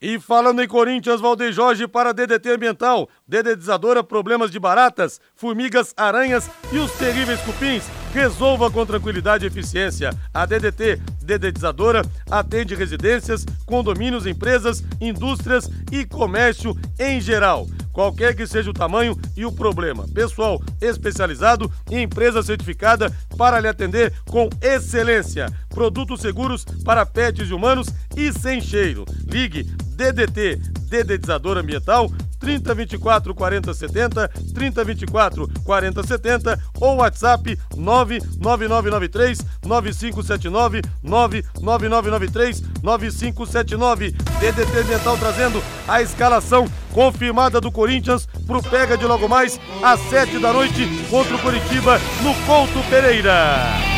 E 0.00 0.18
falando 0.18 0.62
em 0.62 0.66
Corinthians, 0.66 1.20
Valdeir 1.20 1.52
Jorge 1.52 1.86
para 1.86 2.14
DDT 2.14 2.52
Ambiental, 2.52 3.10
dedetizadora, 3.28 4.02
problemas 4.02 4.50
de 4.50 4.58
baratas, 4.58 5.20
formigas, 5.36 5.92
aranhas 5.98 6.50
e 6.72 6.78
os 6.78 6.90
terríveis 6.92 7.40
cupins. 7.42 7.84
Resolva 8.14 8.70
com 8.70 8.86
tranquilidade 8.86 9.44
e 9.44 9.48
eficiência. 9.48 10.10
A 10.32 10.46
DDT 10.46 11.00
Dedetizadora 11.20 12.02
atende 12.30 12.72
residências, 12.76 13.44
condomínios, 13.66 14.24
empresas, 14.24 14.84
indústrias 15.00 15.68
e 15.90 16.06
comércio 16.06 16.78
em 16.96 17.20
geral. 17.20 17.66
Qualquer 17.92 18.36
que 18.36 18.46
seja 18.46 18.70
o 18.70 18.74
tamanho 18.74 19.18
e 19.36 19.44
o 19.44 19.50
problema. 19.50 20.06
Pessoal 20.14 20.62
especializado 20.80 21.68
e 21.90 21.98
empresa 21.98 22.40
certificada 22.40 23.12
para 23.36 23.58
lhe 23.58 23.66
atender 23.66 24.12
com 24.26 24.48
excelência. 24.62 25.46
Produtos 25.68 26.20
seguros 26.20 26.64
para 26.84 27.04
pets 27.04 27.50
e 27.50 27.52
humanos 27.52 27.88
e 28.16 28.32
sem 28.32 28.60
cheiro. 28.60 29.04
Ligue 29.26 29.64
DDT 29.94 30.60
Dedetizador 30.88 31.58
Ambiental 31.58 32.10
3024 32.38 33.34
4070 33.34 34.28
3024 34.54 35.48
4070 35.64 36.60
ou 36.80 36.96
WhatsApp 36.96 37.58
99993 37.76 39.38
9579 39.64 40.82
99993 41.02 42.62
9579 42.82 44.10
DDT 44.40 44.78
Ambiental 44.78 45.16
trazendo 45.16 45.62
a 45.88 46.02
escalação 46.02 46.68
confirmada 46.92 47.60
do 47.60 47.72
Corinthians 47.72 48.26
pro 48.46 48.62
pega 48.62 48.96
de 48.96 49.04
logo 49.06 49.28
mais 49.28 49.58
às 49.82 50.00
7 50.00 50.38
da 50.38 50.52
noite 50.52 50.86
contra 51.10 51.34
o 51.34 51.38
Curitiba 51.38 51.98
no 52.22 52.34
Couto 52.46 52.82
Pereira. 52.90 53.94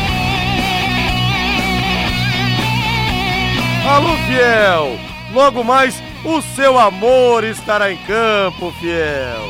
Alô, 3.87 4.17
fiel! 4.27 5.06
Logo 5.33 5.63
mais, 5.63 6.01
o 6.23 6.41
seu 6.41 6.79
amor 6.79 7.43
estará 7.43 7.91
em 7.91 7.97
campo, 8.05 8.71
fiel. 8.79 9.43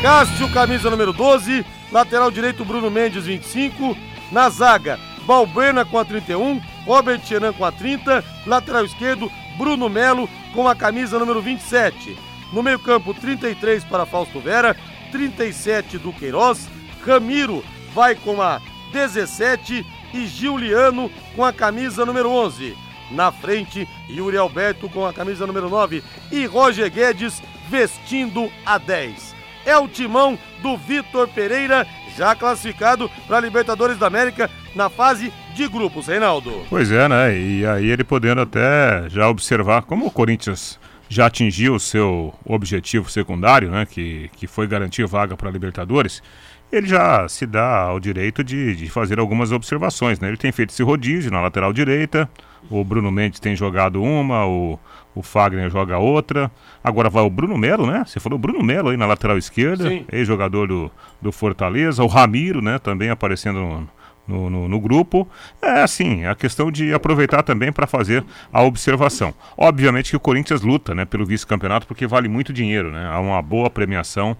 Cássio, 0.00 0.48
camisa 0.52 0.88
número 0.88 1.12
12. 1.12 1.64
Lateral 1.90 2.30
direito, 2.30 2.64
Bruno 2.64 2.90
Mendes, 2.90 3.24
25. 3.24 3.96
Na 4.30 4.48
zaga, 4.48 4.98
Balberna 5.26 5.84
com 5.84 5.98
a 5.98 6.04
31. 6.04 6.60
Robert 6.86 7.20
Chenan 7.24 7.52
com 7.52 7.64
a 7.64 7.72
30. 7.72 8.24
Lateral 8.46 8.84
esquerdo, 8.84 9.30
Bruno 9.58 9.88
Melo 9.88 10.28
com 10.54 10.68
a 10.68 10.74
camisa 10.74 11.18
número 11.18 11.42
27. 11.42 12.16
No 12.52 12.62
meio-campo, 12.62 13.12
33 13.12 13.84
para 13.84 14.06
Fausto 14.06 14.38
Vera. 14.40 14.76
37 15.10 15.98
do 15.98 16.12
Queiroz. 16.12 16.68
Ramiro 17.04 17.64
vai 17.92 18.14
com 18.14 18.40
a 18.40 18.60
17. 18.92 19.84
E 20.14 20.26
Giuliano 20.26 21.10
com 21.34 21.44
a 21.44 21.52
camisa 21.52 22.06
número 22.06 22.30
11. 22.30 22.85
Na 23.10 23.30
frente, 23.30 23.88
Yuri 24.08 24.36
Alberto 24.36 24.88
com 24.88 25.06
a 25.06 25.12
camisa 25.12 25.46
número 25.46 25.68
9 25.68 26.02
e 26.30 26.46
Roger 26.46 26.90
Guedes 26.90 27.42
vestindo 27.68 28.50
a 28.64 28.78
10. 28.78 29.34
É 29.64 29.76
o 29.76 29.88
timão 29.88 30.38
do 30.62 30.76
Vitor 30.76 31.28
Pereira 31.28 31.86
já 32.16 32.34
classificado 32.34 33.10
para 33.26 33.36
a 33.38 33.40
Libertadores 33.40 33.98
da 33.98 34.06
América 34.06 34.50
na 34.74 34.88
fase 34.88 35.32
de 35.54 35.68
grupos, 35.68 36.06
Reinaldo. 36.06 36.64
Pois 36.70 36.90
é, 36.90 37.08
né? 37.08 37.36
E 37.36 37.66
aí 37.66 37.90
ele 37.90 38.04
podendo 38.04 38.40
até 38.40 39.08
já 39.08 39.28
observar 39.28 39.82
como 39.82 40.06
o 40.06 40.10
Corinthians 40.10 40.78
já 41.08 41.26
atingiu 41.26 41.74
o 41.74 41.80
seu 41.80 42.34
objetivo 42.44 43.10
secundário, 43.10 43.70
né? 43.70 43.86
Que, 43.86 44.30
que 44.36 44.46
foi 44.46 44.66
garantir 44.66 45.06
vaga 45.06 45.36
para 45.36 45.48
a 45.48 45.52
Libertadores 45.52 46.22
ele 46.70 46.86
já 46.86 47.28
se 47.28 47.46
dá 47.46 47.82
ao 47.82 48.00
direito 48.00 48.42
de, 48.42 48.74
de, 48.74 48.90
fazer 48.90 49.18
algumas 49.18 49.52
observações. 49.52 50.18
Né? 50.18 50.28
Ele 50.28 50.36
tem 50.36 50.50
feito 50.52 50.70
esse 50.70 50.82
rodízio 50.82 51.30
na 51.30 51.40
lateral 51.40 51.72
direita, 51.72 52.28
o 52.70 52.84
Bruno 52.84 53.10
Mendes 53.10 53.40
tem 53.40 53.54
jogado 53.54 54.02
uma, 54.02 54.46
o, 54.46 54.78
o 55.14 55.22
Fagner 55.22 55.70
joga 55.70 55.98
outra. 55.98 56.50
Agora 56.82 57.08
vai 57.08 57.22
o 57.22 57.30
Bruno 57.30 57.56
Melo, 57.56 57.86
né? 57.86 58.04
Você 58.06 58.20
falou 58.20 58.38
Bruno 58.38 58.62
Melo 58.62 58.90
aí 58.90 58.96
na 58.96 59.06
lateral 59.06 59.38
esquerda, 59.38 59.90
ex-jogador 60.12 60.68
do, 60.68 60.90
do 61.20 61.32
Fortaleza. 61.32 62.02
O 62.02 62.06
Ramiro, 62.06 62.60
né? 62.60 62.78
Também 62.78 63.10
aparecendo 63.10 63.58
no, 63.58 63.88
no, 64.26 64.50
no, 64.50 64.68
no, 64.68 64.80
grupo. 64.80 65.28
É 65.62 65.82
assim, 65.82 66.24
a 66.24 66.34
questão 66.34 66.70
de 66.70 66.92
aproveitar 66.92 67.42
também 67.42 67.72
para 67.72 67.86
fazer 67.86 68.24
a 68.52 68.62
observação. 68.62 69.32
Obviamente 69.56 70.10
que 70.10 70.16
o 70.16 70.20
Corinthians 70.20 70.62
luta 70.62 70.94
né, 70.94 71.04
pelo 71.04 71.24
vice-campeonato 71.24 71.86
porque 71.86 72.06
vale 72.06 72.28
muito 72.28 72.52
dinheiro, 72.52 72.90
né? 72.90 73.08
Há 73.10 73.18
uma 73.20 73.40
boa 73.40 73.70
premiação 73.70 74.36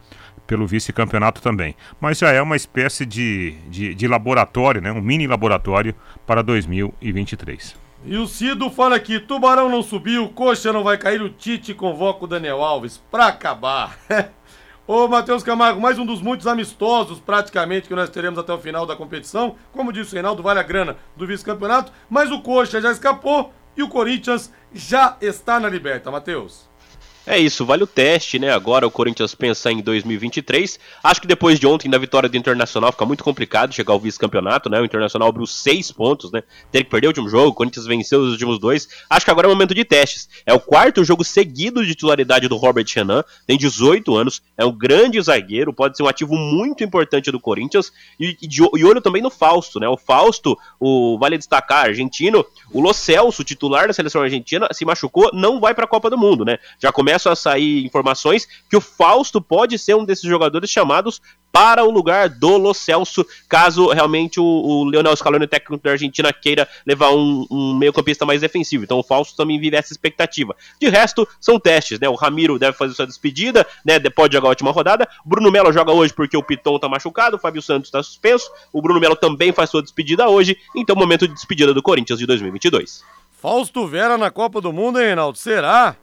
pelo 0.46 0.66
vice-campeonato 0.66 1.42
também. 1.42 1.74
Mas 2.00 2.18
já 2.18 2.30
é 2.30 2.40
uma 2.40 2.56
espécie 2.56 3.04
de, 3.04 3.54
de, 3.68 3.94
de, 3.94 4.08
laboratório, 4.08 4.80
né? 4.80 4.92
um 4.92 5.00
mini 5.00 5.26
laboratório 5.26 5.94
para 6.26 6.42
2023. 6.42 7.85
E 8.08 8.16
o 8.16 8.26
Cido 8.28 8.70
fala 8.70 8.94
aqui: 8.94 9.18
Tubarão 9.18 9.68
não 9.68 9.82
subiu, 9.82 10.28
Coxa 10.28 10.72
não 10.72 10.84
vai 10.84 10.96
cair, 10.96 11.20
o 11.20 11.28
Tite 11.28 11.74
convoca 11.74 12.24
o 12.24 12.28
Daniel 12.28 12.62
Alves 12.62 12.98
para 13.10 13.26
acabar. 13.26 13.98
Ô 14.86 15.08
Matheus 15.08 15.42
Camargo, 15.42 15.80
mais 15.80 15.98
um 15.98 16.06
dos 16.06 16.22
muitos 16.22 16.46
amistosos 16.46 17.18
praticamente 17.18 17.88
que 17.88 17.94
nós 17.96 18.08
teremos 18.08 18.38
até 18.38 18.52
o 18.52 18.60
final 18.60 18.86
da 18.86 18.94
competição. 18.94 19.56
Como 19.72 19.92
disse 19.92 20.12
o 20.12 20.14
Reinaldo, 20.14 20.40
vale 20.40 20.60
a 20.60 20.62
grana 20.62 20.96
do 21.16 21.26
vice-campeonato, 21.26 21.90
mas 22.08 22.30
o 22.30 22.40
Coxa 22.40 22.80
já 22.80 22.92
escapou 22.92 23.52
e 23.76 23.82
o 23.82 23.88
Corinthians 23.88 24.52
já 24.72 25.16
está 25.20 25.58
na 25.58 25.68
liberta, 25.68 26.08
Matheus. 26.08 26.68
É 27.28 27.36
isso, 27.36 27.66
vale 27.66 27.82
o 27.82 27.88
teste, 27.88 28.38
né? 28.38 28.52
Agora 28.52 28.86
o 28.86 28.90
Corinthians 28.90 29.34
pensa 29.34 29.72
em 29.72 29.82
2023. 29.82 30.78
Acho 31.02 31.20
que 31.20 31.26
depois 31.26 31.58
de 31.58 31.66
ontem, 31.66 31.90
da 31.90 31.98
vitória 31.98 32.28
do 32.28 32.36
Internacional, 32.36 32.92
fica 32.92 33.04
muito 33.04 33.24
complicado 33.24 33.74
chegar 33.74 33.94
ao 33.94 33.98
vice-campeonato, 33.98 34.70
né? 34.70 34.80
O 34.80 34.84
Internacional 34.84 35.28
abriu 35.28 35.44
seis 35.44 35.90
pontos, 35.90 36.30
né? 36.30 36.44
Ter 36.70 36.84
que 36.84 36.90
perder 36.90 37.08
o 37.08 37.10
último 37.10 37.28
jogo, 37.28 37.48
o 37.48 37.52
Corinthians 37.52 37.84
venceu 37.84 38.20
os 38.20 38.30
últimos 38.30 38.60
dois. 38.60 38.88
Acho 39.10 39.24
que 39.24 39.30
agora 39.32 39.48
é 39.48 39.50
o 39.50 39.52
momento 39.52 39.74
de 39.74 39.84
testes. 39.84 40.28
É 40.46 40.54
o 40.54 40.60
quarto 40.60 41.02
jogo 41.02 41.24
seguido 41.24 41.84
de 41.84 41.96
titularidade 41.96 42.46
do 42.46 42.56
Robert 42.56 42.86
Renan, 42.94 43.24
tem 43.44 43.58
18 43.58 44.16
anos, 44.16 44.40
é 44.56 44.64
um 44.64 44.70
grande 44.70 45.20
zagueiro, 45.20 45.72
pode 45.72 45.96
ser 45.96 46.04
um 46.04 46.08
ativo 46.08 46.36
muito 46.36 46.84
importante 46.84 47.32
do 47.32 47.40
Corinthians. 47.40 47.92
E, 48.20 48.36
e, 48.40 48.46
de, 48.46 48.62
e 48.62 48.84
olho 48.84 49.00
também 49.00 49.20
no 49.20 49.30
Fausto, 49.30 49.80
né? 49.80 49.88
O 49.88 49.96
Fausto, 49.96 50.56
o 50.78 51.18
vale 51.18 51.36
destacar, 51.36 51.86
argentino, 51.86 52.46
o 52.72 52.80
Lo 52.80 52.94
Celso, 52.94 53.42
titular 53.42 53.88
da 53.88 53.92
seleção 53.92 54.22
argentina, 54.22 54.68
se 54.70 54.84
machucou, 54.84 55.30
não 55.32 55.58
vai 55.58 55.74
para 55.74 55.86
a 55.86 55.88
Copa 55.88 56.08
do 56.08 56.16
Mundo, 56.16 56.44
né? 56.44 56.58
Já 56.80 56.92
começa 56.92 57.15
começam 57.16 57.32
a 57.32 57.36
sair 57.36 57.84
informações 57.84 58.46
que 58.68 58.76
o 58.76 58.80
Fausto 58.80 59.40
pode 59.40 59.78
ser 59.78 59.94
um 59.94 60.04
desses 60.04 60.28
jogadores 60.28 60.70
chamados 60.70 61.20
para 61.50 61.82
o 61.82 61.90
lugar 61.90 62.28
do 62.28 62.58
Lo 62.58 62.74
Celso, 62.74 63.24
caso 63.48 63.88
realmente 63.88 64.38
o, 64.38 64.44
o 64.44 64.84
Leonel 64.84 65.16
Scaloni, 65.16 65.46
técnico 65.46 65.82
da 65.82 65.92
Argentina, 65.92 66.30
queira 66.30 66.68
levar 66.86 67.10
um, 67.12 67.46
um 67.50 67.74
meio-campista 67.74 68.26
mais 68.26 68.42
defensivo. 68.42 68.84
Então 68.84 68.98
o 68.98 69.02
Fausto 69.02 69.34
também 69.34 69.58
vive 69.58 69.74
essa 69.74 69.90
expectativa. 69.90 70.54
De 70.78 70.90
resto, 70.90 71.26
são 71.40 71.58
testes, 71.58 71.98
né? 71.98 72.06
O 72.06 72.14
Ramiro 72.14 72.58
deve 72.58 72.76
fazer 72.76 72.92
sua 72.92 73.06
despedida, 73.06 73.66
né? 73.82 73.98
Pode 74.10 74.34
jogar 74.34 74.48
a 74.48 74.50
última 74.50 74.70
rodada. 74.70 75.08
Bruno 75.24 75.50
Melo 75.50 75.72
joga 75.72 75.92
hoje 75.92 76.12
porque 76.12 76.36
o 76.36 76.42
Piton 76.42 76.78
tá 76.78 76.90
machucado, 76.90 77.36
o 77.36 77.40
Fábio 77.40 77.62
Santos 77.62 77.88
está 77.88 78.02
suspenso. 78.02 78.50
O 78.70 78.82
Bruno 78.82 79.00
Melo 79.00 79.16
também 79.16 79.50
faz 79.50 79.70
sua 79.70 79.82
despedida 79.82 80.28
hoje. 80.28 80.58
Então, 80.74 80.94
momento 80.94 81.26
de 81.26 81.32
despedida 81.32 81.72
do 81.72 81.82
Corinthians 81.82 82.18
de 82.18 82.26
2022. 82.26 83.02
Fausto 83.40 83.86
Vera 83.86 84.18
na 84.18 84.30
Copa 84.30 84.60
do 84.60 84.74
Mundo, 84.74 84.98
hein, 84.98 85.06
Reinaldo? 85.06 85.38
Será? 85.38 85.96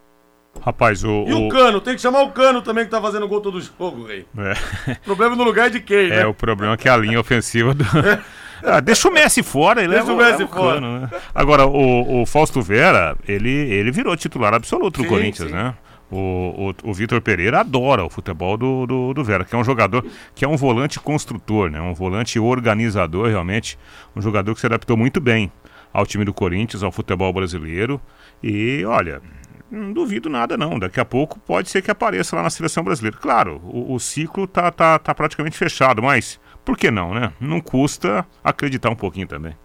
Rapaz, 0.61 1.03
o. 1.03 1.25
E 1.27 1.33
o, 1.33 1.47
o, 1.47 1.49
Cano, 1.49 1.81
tem 1.81 1.95
que 1.95 2.01
chamar 2.01 2.21
o 2.21 2.31
Cano 2.31 2.61
também 2.61 2.85
que 2.85 2.91
tá 2.91 3.01
fazendo 3.01 3.27
gol 3.27 3.41
todo 3.41 3.59
jogo, 3.59 4.05
rei. 4.05 4.25
É. 4.37 4.95
Problema 5.03 5.35
no 5.35 5.43
lugar 5.43 5.69
de 5.69 5.79
quem, 5.79 6.09
né? 6.09 6.21
É, 6.21 6.25
o 6.25 6.33
problema 6.33 6.73
é 6.73 6.77
que 6.77 6.87
a 6.87 6.95
linha 6.97 7.19
ofensiva 7.19 7.73
do. 7.73 7.83
Ah, 8.65 8.79
deixa 8.79 9.09
o 9.09 9.11
Messi 9.11 9.43
fora, 9.43 9.83
ele 9.83 9.93
deixa 9.93 10.13
o 10.13 10.15
Messi 10.15 10.47
fora. 10.47 10.75
Cano, 10.75 10.99
né? 11.01 11.09
Agora, 11.35 11.65
o, 11.65 12.21
o 12.21 12.25
Fausto 12.25 12.61
Vera, 12.61 13.13
ele, 13.27 13.49
ele 13.49 13.91
virou 13.91 14.15
titular 14.15 14.53
absoluto 14.53 15.03
do 15.03 15.07
Corinthians, 15.09 15.49
sim. 15.49 15.53
né? 15.53 15.75
O, 16.09 16.69
o, 16.83 16.91
o 16.91 16.93
Vitor 16.93 17.19
Pereira 17.19 17.59
adora 17.59 18.05
o 18.05 18.09
futebol 18.09 18.55
do, 18.55 18.85
do, 18.85 19.13
do, 19.13 19.23
Vera, 19.23 19.43
que 19.43 19.55
é 19.55 19.57
um 19.57 19.63
jogador 19.63 20.05
que 20.35 20.45
é 20.45 20.47
um 20.47 20.55
volante 20.55 20.99
construtor, 20.99 21.71
né? 21.71 21.81
Um 21.81 21.93
volante 21.93 22.39
organizador, 22.39 23.27
realmente. 23.27 23.77
Um 24.15 24.21
jogador 24.21 24.53
que 24.53 24.61
se 24.61 24.65
adaptou 24.65 24.95
muito 24.95 25.19
bem 25.19 25.51
ao 25.91 26.05
time 26.05 26.23
do 26.23 26.33
Corinthians, 26.33 26.83
ao 26.83 26.91
futebol 26.91 27.33
brasileiro. 27.33 27.99
E, 28.41 28.85
olha, 28.85 29.21
não 29.73 29.91
duvido 29.91 30.29
nada, 30.29 30.55
não. 30.55 30.77
Daqui 30.77 30.99
a 30.99 31.05
pouco 31.05 31.39
pode 31.39 31.69
ser 31.69 31.81
que 31.81 31.91
apareça 31.91 32.35
lá 32.35 32.43
na 32.43 32.49
seleção 32.49 32.83
brasileira. 32.83 33.17
Claro, 33.17 33.59
o, 33.63 33.93
o 33.93 33.99
ciclo 33.99 34.47
tá, 34.47 34.71
tá, 34.71 34.99
tá 34.99 35.13
praticamente 35.15 35.57
fechado, 35.57 36.01
mas 36.01 36.39
por 36.63 36.77
que 36.77 36.91
não, 36.91 37.13
né? 37.13 37.33
Não 37.39 37.59
custa 37.59 38.25
acreditar 38.43 38.89
um 38.89 38.95
pouquinho 38.95 39.27
também. 39.27 39.55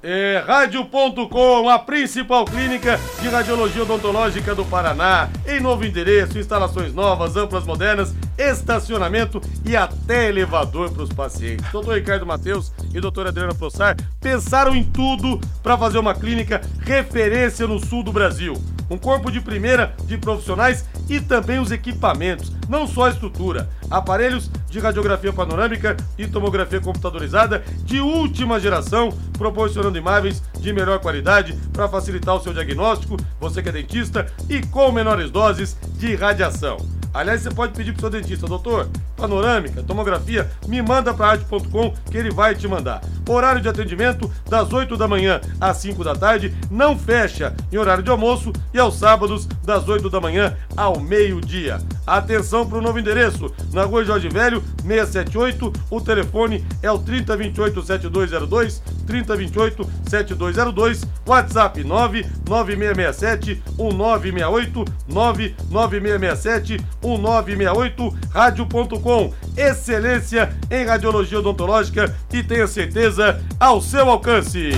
É, 0.00 0.44
Rádio.com, 0.46 1.68
a 1.68 1.76
principal 1.76 2.44
clínica 2.44 3.00
de 3.20 3.28
radiologia 3.28 3.82
odontológica 3.82 4.54
do 4.54 4.64
Paraná. 4.64 5.28
Em 5.44 5.58
novo 5.58 5.84
endereço, 5.84 6.38
instalações 6.38 6.94
novas, 6.94 7.36
amplas, 7.36 7.64
modernas, 7.64 8.14
estacionamento 8.38 9.40
e 9.66 9.76
até 9.76 10.28
elevador 10.28 10.92
para 10.92 11.02
os 11.02 11.12
pacientes. 11.12 11.68
Doutor 11.72 11.96
Ricardo 11.96 12.24
Matheus 12.24 12.72
e 12.94 13.00
doutora 13.00 13.30
Adriana 13.30 13.56
Prossar 13.56 13.96
pensaram 14.20 14.76
em 14.76 14.84
tudo 14.84 15.40
para 15.64 15.76
fazer 15.76 15.98
uma 15.98 16.14
clínica 16.14 16.60
referência 16.78 17.66
no 17.66 17.84
sul 17.84 18.04
do 18.04 18.12
Brasil. 18.12 18.54
Um 18.88 18.96
corpo 18.96 19.30
de 19.30 19.40
primeira 19.40 19.94
de 20.04 20.16
profissionais 20.16 20.86
e 21.10 21.20
também 21.20 21.58
os 21.58 21.70
equipamentos, 21.70 22.52
não 22.68 22.86
só 22.86 23.06
a 23.06 23.10
estrutura. 23.10 23.68
Aparelhos 23.90 24.50
de 24.68 24.78
radiografia 24.78 25.32
panorâmica 25.32 25.96
e 26.16 26.26
tomografia 26.26 26.80
computadorizada 26.80 27.62
de 27.84 28.00
última 28.00 28.58
geração, 28.58 29.10
proporcionando 29.36 29.97
imagens 29.98 30.42
de 30.58 30.72
melhor 30.72 30.98
qualidade 31.00 31.54
para 31.72 31.88
facilitar 31.88 32.34
o 32.34 32.40
seu 32.40 32.52
diagnóstico, 32.52 33.16
você 33.38 33.62
que 33.62 33.68
é 33.68 33.72
dentista, 33.72 34.26
e 34.48 34.64
com 34.66 34.90
menores 34.90 35.30
doses 35.30 35.76
de 35.98 36.14
radiação. 36.14 36.78
Aliás, 37.12 37.42
você 37.42 37.50
pode 37.50 37.72
pedir 37.72 37.92
pro 37.92 38.02
seu 38.02 38.10
dentista, 38.10 38.46
doutor, 38.46 38.88
panorâmica, 39.16 39.82
tomografia, 39.82 40.48
me 40.66 40.80
manda 40.80 41.12
para 41.12 41.28
arte.com 41.28 41.92
que 42.10 42.16
ele 42.16 42.30
vai 42.30 42.54
te 42.54 42.68
mandar. 42.68 43.02
Horário 43.28 43.60
de 43.60 43.68
atendimento 43.68 44.30
das 44.48 44.72
8 44.72 44.96
da 44.96 45.08
manhã 45.08 45.40
às 45.60 45.78
5 45.78 46.04
da 46.04 46.14
tarde, 46.14 46.54
não 46.70 46.98
fecha 46.98 47.54
em 47.72 47.76
horário 47.76 48.02
de 48.02 48.10
almoço 48.10 48.52
e 48.72 48.78
aos 48.78 48.98
sábados 48.98 49.46
das 49.64 49.88
8 49.88 50.08
da 50.08 50.20
manhã 50.20 50.56
ao 50.76 51.00
meio-dia. 51.00 51.78
Atenção 52.06 52.66
para 52.66 52.78
o 52.78 52.82
novo 52.82 52.98
endereço, 52.98 53.52
na 53.72 53.84
Rua 53.84 54.04
Jorge 54.04 54.28
Velho, 54.28 54.62
678, 54.82 55.72
o 55.90 56.00
telefone 56.00 56.64
é 56.82 56.90
o 56.90 56.98
3028 56.98 57.82
7202, 57.82 58.82
3028 59.06 59.77
7202, 60.08 61.02
WhatsApp 61.26 61.82
99667 61.84 63.62
1968 63.78 64.84
99667 65.08 66.80
1968, 67.02 68.18
rádio.com. 68.30 69.32
Excelência 69.56 70.56
em 70.70 70.84
radiologia 70.86 71.38
odontológica 71.40 72.14
e 72.32 72.42
tenha 72.42 72.66
certeza 72.66 73.40
ao 73.58 73.80
seu 73.80 74.08
alcance. 74.08 74.70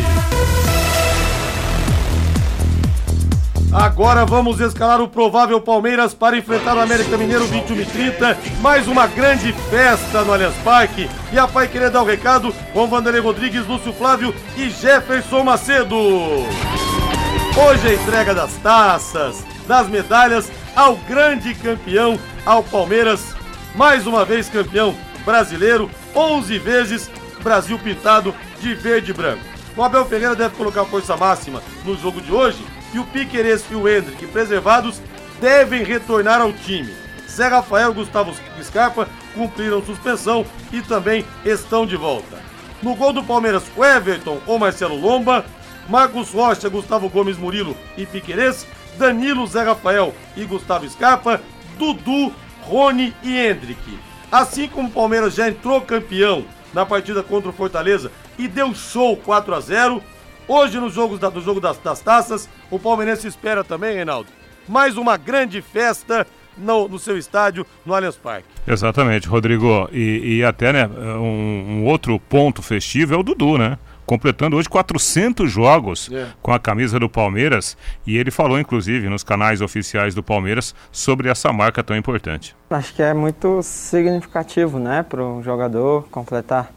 Agora 3.73 4.27
vamos 4.27 4.59
escalar 4.59 5.01
o 5.01 5.07
provável 5.07 5.61
Palmeiras 5.61 6.12
para 6.12 6.37
enfrentar 6.37 6.77
o 6.77 6.81
América 6.81 7.16
Mineiro 7.16 7.47
21 7.47 7.81
e 7.81 7.85
30. 7.85 8.39
Mais 8.61 8.89
uma 8.89 9.07
grande 9.07 9.53
festa 9.71 10.25
no 10.25 10.33
Allianz 10.33 10.57
Parque. 10.64 11.09
E 11.33 11.39
a 11.39 11.47
Pai 11.47 11.68
querer 11.68 11.89
dar 11.89 12.03
o 12.03 12.05
recado 12.05 12.53
com 12.73 12.89
Vanderlei 12.89 13.23
Rodrigues, 13.23 13.64
Lúcio 13.68 13.93
Flávio 13.93 14.35
e 14.57 14.68
Jefferson 14.71 15.45
Macedo. 15.45 15.97
Hoje 15.97 17.89
a 17.89 17.95
entrega 17.95 18.35
das 18.35 18.53
taças, 18.57 19.45
das 19.68 19.89
medalhas 19.89 20.51
ao 20.75 20.97
grande 20.97 21.55
campeão, 21.55 22.18
ao 22.45 22.64
Palmeiras, 22.64 23.37
mais 23.77 24.05
uma 24.05 24.25
vez 24.25 24.49
campeão 24.49 24.97
brasileiro, 25.25 25.89
11 26.14 26.59
vezes 26.59 27.11
Brasil 27.41 27.79
pintado 27.79 28.35
de 28.61 28.75
verde 28.75 29.12
e 29.12 29.14
branco. 29.14 29.45
O 29.77 29.83
Abel 29.85 30.05
Ferreira 30.07 30.35
deve 30.35 30.57
colocar 30.57 30.85
força 30.87 31.16
máxima 31.16 31.62
no 31.85 31.97
jogo 31.97 32.21
de 32.21 32.33
hoje 32.33 32.59
e 32.93 32.99
o 32.99 33.05
Piqueires 33.05 33.64
e 33.70 33.74
o 33.74 33.88
Hendrick, 33.88 34.26
preservados, 34.26 35.01
devem 35.41 35.82
retornar 35.84 36.41
ao 36.41 36.53
time. 36.53 36.95
Zé 37.28 37.47
Rafael 37.47 37.93
e 37.93 37.95
Gustavo 37.95 38.34
Scarpa 38.62 39.09
cumpriram 39.34 39.84
suspensão 39.84 40.45
e 40.72 40.82
também 40.82 41.24
estão 41.45 41.86
de 41.86 41.97
volta. 41.97 42.38
No 42.82 42.95
gol 42.95 43.12
do 43.12 43.22
Palmeiras, 43.22 43.64
o 43.76 43.84
Everton 43.84 44.41
ou 44.47 44.59
Marcelo 44.59 44.97
Lomba, 44.97 45.45
Marcos 45.88 46.30
Rocha, 46.30 46.68
Gustavo 46.68 47.09
Gomes 47.09 47.36
Murilo 47.36 47.76
e 47.97 48.05
Piqueires 48.07 48.66
Danilo, 48.99 49.47
Zé 49.47 49.62
Rafael 49.62 50.14
e 50.36 50.45
Gustavo 50.45 50.88
Scarpa, 50.88 51.41
Dudu, 51.78 52.32
Rony 52.62 53.14
e 53.22 53.36
Hendrick. 53.36 53.99
Assim 54.30 54.68
como 54.68 54.88
o 54.88 54.93
Palmeiras 54.93 55.34
já 55.34 55.49
entrou 55.49 55.80
campeão 55.80 56.45
na 56.72 56.86
partida 56.86 57.22
contra 57.22 57.51
o 57.51 57.53
Fortaleza 57.53 58.12
e 58.38 58.47
deu 58.47 58.74
show 58.74 59.16
4 59.16 59.55
a 59.55 59.61
0 59.61 60.03
hoje 60.51 60.80
nos 60.80 60.92
jogos 60.92 61.20
da, 61.20 61.30
no 61.30 61.40
jogo 61.40 61.61
das, 61.61 61.78
das 61.78 62.01
taças, 62.01 62.48
o 62.70 62.78
Palmeirense 62.78 63.28
espera 63.28 63.62
também, 63.62 63.94
Reinaldo, 63.94 64.28
mais 64.68 64.96
uma 64.96 65.16
grande 65.16 65.62
festa 65.62 66.26
no, 66.59 66.88
no, 66.88 66.98
seu 66.98 67.16
estádio, 67.16 67.64
no 67.86 67.94
Allianz 67.94 68.16
Parque. 68.16 68.48
Exatamente, 68.66 69.28
Rodrigo. 69.28 69.88
E, 69.92 70.38
e 70.38 70.44
até, 70.44 70.72
né, 70.72 70.86
um, 70.86 71.80
um, 71.80 71.84
outro 71.86 72.18
ponto 72.18 72.61
festivo 72.61 73.14
é 73.14 73.16
o 73.16 73.22
Dudu, 73.22 73.57
né? 73.57 73.78
Completando 74.05 74.57
hoje 74.57 74.68
400 74.68 75.51
jogos 75.51 76.11
é. 76.12 76.26
com 76.42 76.53
a 76.53 76.59
camisa 76.59 76.98
do 76.98 77.09
Palmeiras. 77.09 77.76
E 78.05 78.16
ele 78.16 78.32
falou, 78.32 78.59
inclusive, 78.59 79.09
nos 79.09 79.22
canais 79.22 79.61
oficiais 79.61 80.16
do 80.16 80.22
Palmeiras 80.22 80.74
sobre 80.90 81.28
essa 81.28 81.53
marca 81.53 81.82
tão 81.82 81.96
importante. 81.96 82.57
Acho 82.68 82.92
que 82.92 83.03
é 83.03 83.14
muito 83.14 83.62
significativo, 83.62 84.80
né, 84.80 85.05
para 85.05 85.24
um 85.24 85.42
jogador 85.42 86.09
completar 86.11 86.72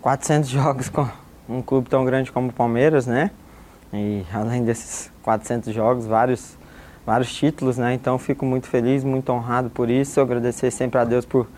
400 0.00 0.50
jogos 0.50 0.88
com 0.88 1.08
um 1.48 1.62
clube 1.62 1.88
tão 1.88 2.04
grande 2.04 2.30
como 2.30 2.48
o 2.48 2.52
Palmeiras, 2.52 3.06
né? 3.06 3.30
E 3.92 4.24
além 4.32 4.64
desses 4.64 5.10
400 5.22 5.72
jogos, 5.74 6.06
vários 6.06 6.56
vários 7.04 7.32
títulos, 7.34 7.78
né? 7.78 7.94
Então 7.94 8.18
fico 8.18 8.46
muito 8.46 8.66
feliz, 8.68 9.04
muito 9.04 9.30
honrado 9.32 9.70
por 9.70 9.90
isso. 9.90 10.20
Agradecer 10.20 10.70
sempre 10.70 10.98
a 10.98 11.04
Deus 11.04 11.24
por 11.24 11.48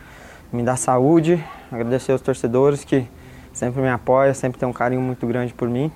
me 0.53 0.63
dar 0.63 0.77
saúde, 0.77 1.43
agradecer 1.71 2.13
aos 2.13 2.21
torcedores 2.21 2.85
que 2.85 3.07
sempre 3.53 3.81
me 3.81 3.89
apoiam, 3.89 4.33
sempre 4.35 4.59
tem 4.59 4.69
um 4.69 4.73
carinho 4.73 5.01
muito 5.01 5.27
grande 5.27 5.53
por 5.53 5.69
mim. 5.69 5.91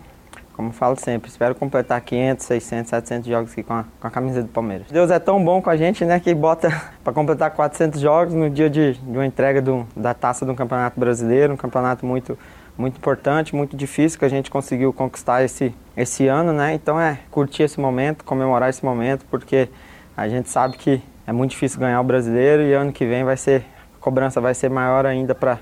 Como 0.54 0.72
falo 0.72 0.96
sempre, 0.96 1.30
espero 1.30 1.54
completar 1.54 2.00
500, 2.00 2.44
600, 2.44 2.90
700 2.90 3.28
jogos 3.28 3.52
aqui 3.52 3.62
com 3.62 3.74
a, 3.74 3.84
com 4.00 4.08
a 4.08 4.10
camisa 4.10 4.42
do 4.42 4.48
Palmeiras. 4.48 4.88
Deus 4.90 5.08
é 5.08 5.18
tão 5.20 5.42
bom 5.42 5.62
com 5.62 5.70
a 5.70 5.76
gente, 5.76 6.04
né, 6.04 6.18
que 6.18 6.34
bota 6.34 6.68
para 7.04 7.12
completar 7.12 7.52
400 7.52 8.00
jogos 8.00 8.34
no 8.34 8.50
dia 8.50 8.68
de, 8.68 8.94
de 8.94 9.16
uma 9.16 9.24
entrega 9.24 9.62
do, 9.62 9.86
da 9.94 10.12
taça 10.14 10.44
do 10.44 10.56
Campeonato 10.56 10.98
Brasileiro, 10.98 11.54
um 11.54 11.56
campeonato 11.56 12.04
muito 12.04 12.36
muito 12.78 12.96
importante, 12.96 13.56
muito 13.56 13.76
difícil 13.76 14.18
que 14.18 14.24
a 14.24 14.28
gente 14.28 14.50
conseguiu 14.50 14.92
conquistar 14.92 15.42
esse, 15.42 15.74
esse 15.96 16.28
ano, 16.28 16.52
né? 16.52 16.74
Então 16.74 16.98
é 16.98 17.18
curtir 17.28 17.64
esse 17.64 17.80
momento, 17.80 18.24
comemorar 18.24 18.70
esse 18.70 18.84
momento, 18.84 19.26
porque 19.28 19.68
a 20.16 20.28
gente 20.28 20.48
sabe 20.48 20.76
que 20.78 21.02
é 21.26 21.32
muito 21.32 21.50
difícil 21.50 21.80
ganhar 21.80 22.00
o 22.00 22.04
brasileiro 22.04 22.62
e 22.62 22.72
ano 22.72 22.92
que 22.92 23.04
vem 23.04 23.24
vai 23.24 23.36
ser, 23.36 23.66
a 23.96 24.00
cobrança 24.00 24.40
vai 24.40 24.54
ser 24.54 24.70
maior 24.70 25.04
ainda 25.04 25.34
para 25.34 25.58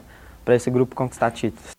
esse 0.49 0.71
grupo 0.71 0.95
conquistar 0.95 1.31
títulos. 1.31 1.71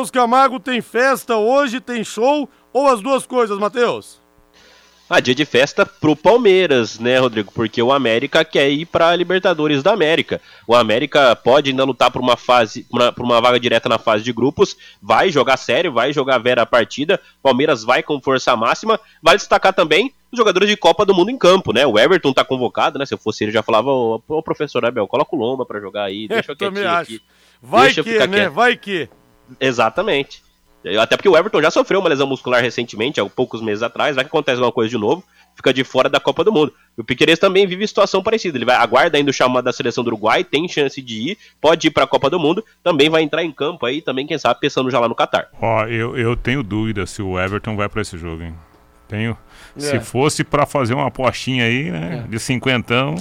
Os 0.00 0.10
Camargo 0.10 0.58
tem 0.58 0.82
festa 0.82 1.36
hoje, 1.36 1.80
tem 1.80 2.02
show 2.02 2.48
ou 2.72 2.88
as 2.88 3.00
duas 3.00 3.24
coisas, 3.24 3.56
Matheus? 3.56 4.23
Ah, 5.08 5.20
dia 5.20 5.34
de 5.34 5.44
festa 5.44 5.84
pro 5.84 6.16
Palmeiras, 6.16 6.98
né, 6.98 7.18
Rodrigo? 7.18 7.52
Porque 7.52 7.82
o 7.82 7.92
América 7.92 8.42
quer 8.42 8.70
ir 8.70 8.86
pra 8.86 9.14
Libertadores 9.14 9.82
da 9.82 9.92
América. 9.92 10.40
O 10.66 10.74
América 10.74 11.36
pode 11.36 11.70
ainda 11.70 11.84
lutar 11.84 12.10
por 12.10 12.22
uma 12.22 12.38
fase, 12.38 12.86
por 13.14 13.22
uma 13.22 13.38
vaga 13.38 13.60
direta 13.60 13.86
na 13.86 13.98
fase 13.98 14.24
de 14.24 14.32
grupos, 14.32 14.74
vai 15.02 15.30
jogar 15.30 15.58
sério, 15.58 15.92
vai 15.92 16.10
jogar 16.10 16.38
vera 16.38 16.62
a 16.62 16.66
partida. 16.66 17.20
Palmeiras 17.42 17.84
vai 17.84 18.02
com 18.02 18.18
força 18.18 18.56
máxima. 18.56 18.98
Vale 19.22 19.36
destacar 19.36 19.74
também 19.74 20.10
os 20.32 20.38
jogadores 20.38 20.70
de 20.70 20.76
Copa 20.76 21.04
do 21.04 21.14
Mundo 21.14 21.30
em 21.30 21.36
campo, 21.36 21.72
né? 21.72 21.86
O 21.86 21.98
Everton 21.98 22.32
tá 22.32 22.42
convocado, 22.42 22.98
né? 22.98 23.04
Se 23.04 23.12
eu 23.12 23.18
fosse 23.18 23.44
ele, 23.44 23.52
já 23.52 23.62
falava, 23.62 23.90
ô, 23.90 24.22
ô 24.26 24.42
professor 24.42 24.86
Abel, 24.86 25.06
coloca 25.06 25.36
o 25.36 25.38
Lomba 25.38 25.66
pra 25.66 25.80
jogar 25.80 26.04
aí, 26.04 26.26
deixa 26.26 26.52
eu 26.52 26.56
quietinho 26.56 26.90
aqui. 26.90 27.22
Vai 27.60 27.86
deixa 27.86 28.02
que, 28.02 28.18
né? 28.18 28.26
Quieto. 28.26 28.52
Vai 28.52 28.76
que. 28.76 29.08
Exatamente. 29.60 30.43
Até 31.00 31.16
porque 31.16 31.28
o 31.28 31.36
Everton 31.36 31.62
já 31.62 31.70
sofreu 31.70 32.00
uma 32.00 32.08
lesão 32.08 32.26
muscular 32.26 32.62
recentemente, 32.62 33.20
há 33.20 33.26
poucos 33.26 33.62
meses 33.62 33.82
atrás, 33.82 34.16
vai 34.16 34.24
que 34.24 34.28
acontece 34.28 34.56
alguma 34.56 34.72
coisa 34.72 34.90
de 34.90 34.98
novo, 34.98 35.24
fica 35.56 35.72
de 35.72 35.82
fora 35.82 36.08
da 36.08 36.20
Copa 36.20 36.44
do 36.44 36.52
Mundo. 36.52 36.74
E 36.96 37.00
o 37.00 37.04
Piqueires 37.04 37.38
também 37.38 37.66
vive 37.66 37.86
situação 37.86 38.22
parecida. 38.22 38.58
Ele 38.58 38.64
vai 38.64 38.76
aguarda 38.76 39.16
ainda 39.16 39.30
o 39.30 39.34
chamado 39.34 39.64
da 39.64 39.72
seleção 39.72 40.04
do 40.04 40.08
Uruguai, 40.08 40.44
tem 40.44 40.68
chance 40.68 41.00
de 41.00 41.30
ir, 41.30 41.38
pode 41.60 41.86
ir 41.88 41.90
para 41.90 42.04
a 42.04 42.06
Copa 42.06 42.28
do 42.28 42.38
Mundo, 42.38 42.64
também 42.82 43.08
vai 43.08 43.22
entrar 43.22 43.42
em 43.42 43.52
campo 43.52 43.86
aí, 43.86 44.02
também 44.02 44.26
quem 44.26 44.36
sabe 44.38 44.60
pensando 44.60 44.90
já 44.90 45.00
lá 45.00 45.08
no 45.08 45.14
Catar. 45.14 45.48
Ó, 45.60 45.86
eu, 45.86 46.16
eu 46.16 46.36
tenho 46.36 46.62
dúvida 46.62 47.06
se 47.06 47.22
o 47.22 47.38
Everton 47.38 47.76
vai 47.76 47.88
para 47.88 48.02
esse 48.02 48.18
jogo, 48.18 48.42
hein? 48.42 48.54
Tenho. 49.08 49.36
É. 49.76 49.80
Se 49.80 50.00
fosse 50.00 50.44
para 50.44 50.66
fazer 50.66 50.94
uma 50.94 51.06
apostinha 51.06 51.64
aí, 51.64 51.90
né, 51.90 52.24
é. 52.24 52.28
de 52.28 52.38
cinquentão, 52.38 53.14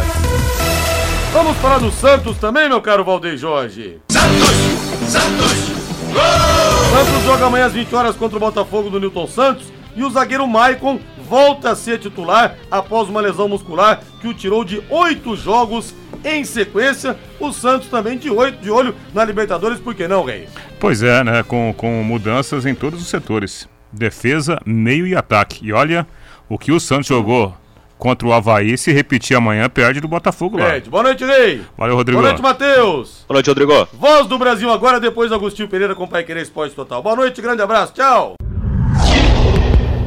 Vamos 1.33 1.57
falar 1.59 1.79
do 1.79 1.91
Santos 1.91 2.37
também, 2.39 2.69
meu 2.69 2.81
caro 2.81 3.05
Valdeir 3.05 3.37
Jorge. 3.37 3.99
Santos! 4.11 5.11
Santos! 5.11 5.73
Gol! 6.13 6.93
Santos 6.93 7.25
joga 7.25 7.47
amanhã 7.47 7.67
às 7.67 7.73
20 7.73 7.95
horas 7.95 8.17
contra 8.17 8.37
o 8.37 8.41
Botafogo 8.41 8.91
do 8.91 9.01
Newton 9.01 9.27
Santos 9.27 9.73
e 9.97 10.05
o 10.05 10.11
zagueiro 10.11 10.47
Maicon 10.47 11.01
volta 11.29 11.71
a 11.71 11.77
ser 11.77 11.99
titular 11.99 12.57
após 12.71 13.09
uma 13.09 13.21
lesão 13.21 13.49
muscular 13.49 14.03
que 14.21 14.29
o 14.29 14.35
tirou 14.35 14.63
de 14.63 14.83
oito 14.91 15.35
jogos 15.35 15.95
em 16.25 16.45
sequência. 16.45 17.17
O 17.39 17.53
Santos 17.53 17.89
também 17.89 18.19
de 18.19 18.31
oito 18.31 18.61
de 18.61 18.71
olho 18.71 18.95
na 19.15 19.25
Libertadores, 19.25 19.79
por 19.79 19.95
que 19.95 20.07
não, 20.07 20.25
Rei? 20.25 20.49
Pois 20.79 21.03
é, 21.03 21.25
né? 21.25 21.43
Com, 21.43 21.75
com 21.77 22.03
mudanças 22.03 22.67
em 22.67 22.75
todos 22.75 23.01
os 23.01 23.09
setores: 23.09 23.69
defesa, 23.93 24.61
meio 24.65 25.07
e 25.07 25.15
ataque. 25.15 25.67
E 25.67 25.73
olha 25.73 26.07
o 26.49 26.59
que 26.59 26.73
o 26.73 26.81
Santos 26.81 27.07
jogou 27.07 27.55
contra 28.03 28.27
o 28.27 28.33
Havaí. 28.33 28.77
Se 28.77 28.93
repetir 28.93 29.37
amanhã, 29.37 29.69
perde 29.69 30.01
do 30.01 30.09
Botafogo 30.09 30.59
lá. 30.59 30.71
Pede. 30.71 30.91
Boa 30.91 31.05
noite, 31.05 31.25
Ney. 31.25 31.61
Valeu, 31.79 31.95
Rodrigo. 31.95 32.21
Boa 32.21 32.33
noite, 32.33 32.43
Matheus. 32.43 33.25
Boa 33.29 33.37
noite, 33.37 33.47
Rodrigo. 33.47 33.89
Voz 33.93 34.27
do 34.27 34.37
Brasil 34.39 34.73
agora, 34.73 34.99
depois 34.99 35.31
Agostinho 35.31 35.69
Pereira 35.69 35.95
com 35.95 36.09
Pai 36.09 36.25
Querer 36.25 36.43
Esporte 36.43 36.75
Total. 36.75 37.01
Boa 37.01 37.15
noite, 37.15 37.41
grande 37.41 37.63
abraço. 37.63 37.93
Tchau. 37.95 38.35